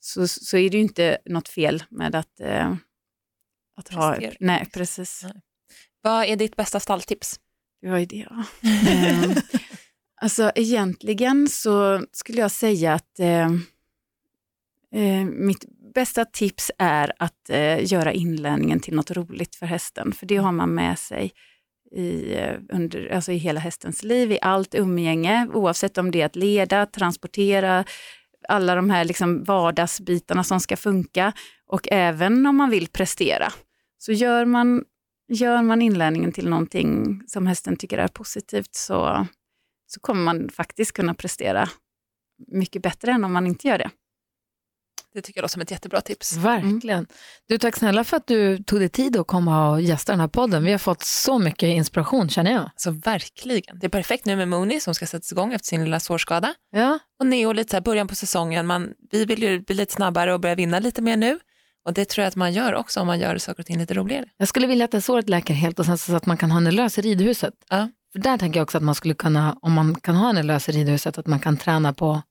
så, 0.01 0.29
så 0.29 0.57
är 0.57 0.71
det 0.71 0.77
ju 0.77 0.83
inte 0.83 1.19
något 1.25 1.49
fel 1.49 1.85
med 1.89 2.15
att, 2.15 2.41
eh, 2.41 2.75
att 3.77 3.89
ha... 3.89 4.19
Nej, 4.41 4.67
precis. 4.73 5.23
Nej. 5.23 5.43
Vad 6.01 6.25
är 6.25 6.37
ditt 6.37 6.57
bästa 6.57 6.81
stalltips? 6.81 7.41
Vad 7.85 8.01
är 8.01 8.07
det? 8.07 8.27
eh, 9.33 9.37
alltså 10.21 10.53
egentligen 10.55 11.49
så 11.49 12.05
skulle 12.13 12.41
jag 12.41 12.51
säga 12.51 12.93
att 12.95 13.21
eh, 13.21 13.51
eh, 14.95 15.25
mitt 15.25 15.65
bästa 15.95 16.25
tips 16.25 16.71
är 16.79 17.13
att 17.19 17.51
eh, 17.51 17.93
göra 17.93 18.13
inlärningen 18.13 18.81
till 18.81 18.95
något 18.95 19.11
roligt 19.11 19.55
för 19.55 19.67
hästen, 19.67 20.13
för 20.13 20.27
det 20.27 20.37
har 20.37 20.53
man 20.53 20.75
med 20.75 20.99
sig 20.99 21.33
i, 21.95 22.35
eh, 22.35 22.57
under, 22.69 23.09
alltså 23.09 23.33
i 23.33 23.37
hela 23.37 23.61
hästens 23.61 24.03
liv, 24.03 24.33
i 24.33 24.39
allt 24.43 24.75
umgänge, 24.75 25.49
oavsett 25.53 25.99
om 25.99 26.11
det 26.11 26.21
är 26.21 26.27
att 26.27 26.37
leda, 26.37 26.87
transportera, 26.87 27.85
alla 28.49 28.75
de 28.75 28.91
här 28.91 29.05
liksom 29.05 29.45
vardagsbitarna 29.45 30.45
som 30.45 30.61
ska 30.61 30.77
funka 30.77 31.33
och 31.67 31.89
även 31.91 32.47
om 32.47 32.57
man 32.57 32.71
vill 32.71 32.89
prestera. 32.89 33.53
Så 33.99 34.13
gör 34.13 34.45
man, 34.45 34.85
gör 35.29 35.63
man 35.63 35.83
inlärningen 35.83 36.33
till 36.33 36.49
någonting 36.49 37.21
som 37.27 37.47
hästen 37.47 37.77
tycker 37.77 37.99
är 37.99 38.09
positivt 38.09 38.75
så, 38.75 39.27
så 39.87 40.01
kommer 40.01 40.23
man 40.23 40.49
faktiskt 40.49 40.93
kunna 40.93 41.15
prestera 41.15 41.69
mycket 42.47 42.83
bättre 42.83 43.13
än 43.13 43.25
om 43.25 43.33
man 43.33 43.47
inte 43.47 43.69
gör 43.69 43.79
det. 43.79 43.91
Det 45.15 45.23
tycker 45.23 45.39
jag 45.39 45.43
låter 45.43 45.53
som 45.53 45.63
ett 45.63 45.71
jättebra 45.71 46.01
tips. 46.01 46.37
Verkligen. 46.37 46.99
Mm. 46.99 47.07
Du, 47.49 47.59
tack 47.59 47.77
snälla 47.77 48.05
för 48.05 48.17
att 48.17 48.27
du 48.27 48.59
tog 48.59 48.81
dig 48.81 48.89
tid 48.89 49.17
att 49.17 49.27
komma 49.27 49.71
och 49.71 49.81
gästa 49.81 50.13
den 50.13 50.21
här 50.21 50.29
podden. 50.29 50.65
Vi 50.65 50.73
har 50.73 50.79
fått 50.79 51.03
så 51.03 51.39
mycket 51.39 51.67
inspiration 51.67 52.29
känner 52.29 52.53
jag. 52.53 52.63
Alltså 52.63 52.91
verkligen. 52.91 53.79
Det 53.79 53.87
är 53.87 53.91
perfekt 53.91 54.27
nu 54.27 54.37
med 54.37 54.49
Mooney 54.49 54.81
som 54.81 54.95
ska 54.95 55.07
sättas 55.07 55.33
igång 55.33 55.53
efter 55.53 55.67
sin 55.67 55.85
lilla 55.85 56.01
sårskada. 56.01 56.55
Ja. 56.71 56.99
Och 57.21 57.27
Neo 57.27 57.53
lite 57.53 57.71
så 57.71 57.77
här 57.77 57.83
början 57.83 58.09
på 58.09 58.15
säsongen. 58.15 58.67
Man, 58.67 58.93
vi 59.11 59.25
vill 59.25 59.43
ju 59.43 59.61
bli 59.61 59.75
lite 59.75 59.93
snabbare 59.93 60.35
och 60.35 60.41
börja 60.41 60.55
vinna 60.55 60.79
lite 60.79 61.03
mer 61.03 61.17
nu. 61.17 61.39
Och 61.85 61.95
det 61.95 62.05
tror 62.05 62.23
jag 62.23 62.29
att 62.29 62.37
man 62.37 62.53
gör 62.53 62.75
också 62.75 63.01
om 63.01 63.07
man 63.07 63.21
gör 63.21 63.39
saker 63.39 63.61
och 63.61 63.67
ting 63.67 63.79
lite 63.79 63.95
roligare. 63.95 64.25
Jag 64.37 64.49
skulle 64.49 64.67
vilja 64.67 64.85
att 64.85 64.91
det 64.91 65.01
såret 65.01 65.29
läker 65.29 65.55
helt 65.55 65.79
och 65.79 65.87
sen 65.87 65.99
så 65.99 66.17
att 66.17 66.27
man 66.27 66.37
kan 66.37 66.51
ha 66.51 66.59
henne 66.59 66.71
lös 66.71 66.99
i 66.99 67.03
ridhuset. 67.03 67.55
Ja. 67.69 67.89
För 68.13 68.19
där 68.19 68.39
tänker 68.39 68.61
jag 68.61 68.65
också 68.65 68.79
att 68.79 68.85
man 68.85 68.95
skulle 68.95 69.15
kunna, 69.15 69.59
om 69.63 69.73
man 69.73 69.95
kan 69.95 70.17
ha 70.17 70.27
henne 70.27 70.43
lös 70.43 70.69
i 70.69 70.73
ridhuset, 70.73 71.19
att 71.19 71.27
man 71.27 71.41
kan 71.41 71.57
träna 71.57 71.93
på 71.93 72.23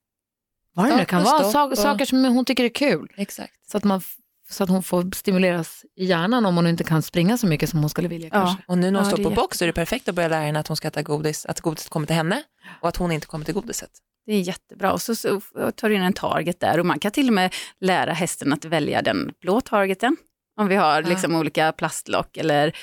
vad 0.73 0.89
det 0.89 0.95
nu 0.95 1.05
kan 1.05 1.23
vara, 1.23 1.51
saker, 1.51 1.75
saker 1.75 2.05
som 2.05 2.25
hon 2.25 2.45
tycker 2.45 2.63
är 2.63 2.69
kul. 2.69 3.07
Exakt. 3.17 3.53
Så 3.71 3.77
att, 3.77 3.83
man, 3.83 4.01
så 4.49 4.63
att 4.63 4.69
hon 4.69 4.83
får 4.83 5.15
stimuleras 5.15 5.85
i 5.95 6.05
hjärnan 6.05 6.45
om 6.45 6.55
hon 6.55 6.67
inte 6.67 6.83
kan 6.83 7.01
springa 7.01 7.37
så 7.37 7.47
mycket 7.47 7.69
som 7.69 7.79
hon 7.79 7.89
skulle 7.89 8.07
vilja. 8.07 8.29
Ja. 8.31 8.45
Kanske. 8.45 8.63
Och 8.67 8.77
nu 8.77 8.91
när 8.91 8.99
hon 8.99 9.09
ja, 9.09 9.15
står 9.15 9.23
på 9.23 9.35
box 9.35 9.57
så 9.57 9.65
är 9.65 9.67
det 9.67 9.73
perfekt 9.73 10.09
att 10.09 10.15
börja 10.15 10.29
lära 10.29 10.41
henne 10.41 10.59
att 10.59 10.67
hon 10.67 10.77
ska 10.77 10.87
äta 10.87 11.01
godis, 11.01 11.45
att 11.45 11.61
godiset 11.61 11.89
kommer 11.89 12.07
till 12.07 12.15
henne 12.15 12.43
och 12.81 12.89
att 12.89 12.97
hon 12.97 13.11
inte 13.11 13.27
kommer 13.27 13.45
till 13.45 13.53
godiset. 13.53 13.91
Det 14.25 14.33
är 14.33 14.39
jättebra 14.39 14.93
och 14.93 15.01
så, 15.01 15.15
så 15.15 15.41
tar 15.75 15.89
du 15.89 15.95
in 15.95 16.01
en 16.01 16.13
target 16.13 16.59
där 16.59 16.79
och 16.79 16.85
man 16.85 16.99
kan 16.99 17.11
till 17.11 17.27
och 17.27 17.33
med 17.33 17.53
lära 17.79 18.13
hästen 18.13 18.53
att 18.53 18.65
välja 18.65 19.01
den 19.01 19.33
blå 19.41 19.61
targeten. 19.61 20.17
Om 20.59 20.67
vi 20.67 20.75
har 20.75 21.03
liksom 21.03 21.35
olika 21.35 21.71
plastlock 21.71 22.37
eller 22.37 22.77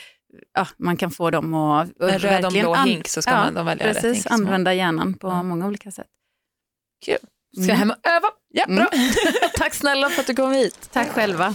ja, 0.55 0.66
man 0.76 0.97
kan 0.97 1.11
få 1.11 1.30
dem 1.30 1.55
att... 1.55 2.01
En 2.01 2.18
röd 2.18 2.45
och 2.45 2.53
blå 2.53 2.74
hink 2.74 3.09
så 3.09 3.22
ska 3.22 3.30
man 3.30 3.66
välja 3.66 3.86
precis, 3.86 4.05
rätt 4.05 4.14
hink. 4.14 4.26
använda 4.30 4.74
hjärnan 4.74 5.14
på 5.14 5.43
många 5.43 5.66
olika 5.66 5.91
sätt. 5.91 6.07
Kul. 7.05 7.18
Ska 7.62 7.72
jag 7.72 7.76
hem 7.76 7.91
och 7.91 8.07
öva? 8.07 8.28
Ja, 8.49 8.66
bra. 8.66 8.86
Mm. 8.93 9.11
Tack 9.55 9.74
snälla 9.74 10.11
för 10.11 10.20
att 10.20 10.26
du 10.26 10.34
kom 10.34 10.53
hit. 10.53 10.91
Tack 10.93 11.09
själva. 11.09 11.55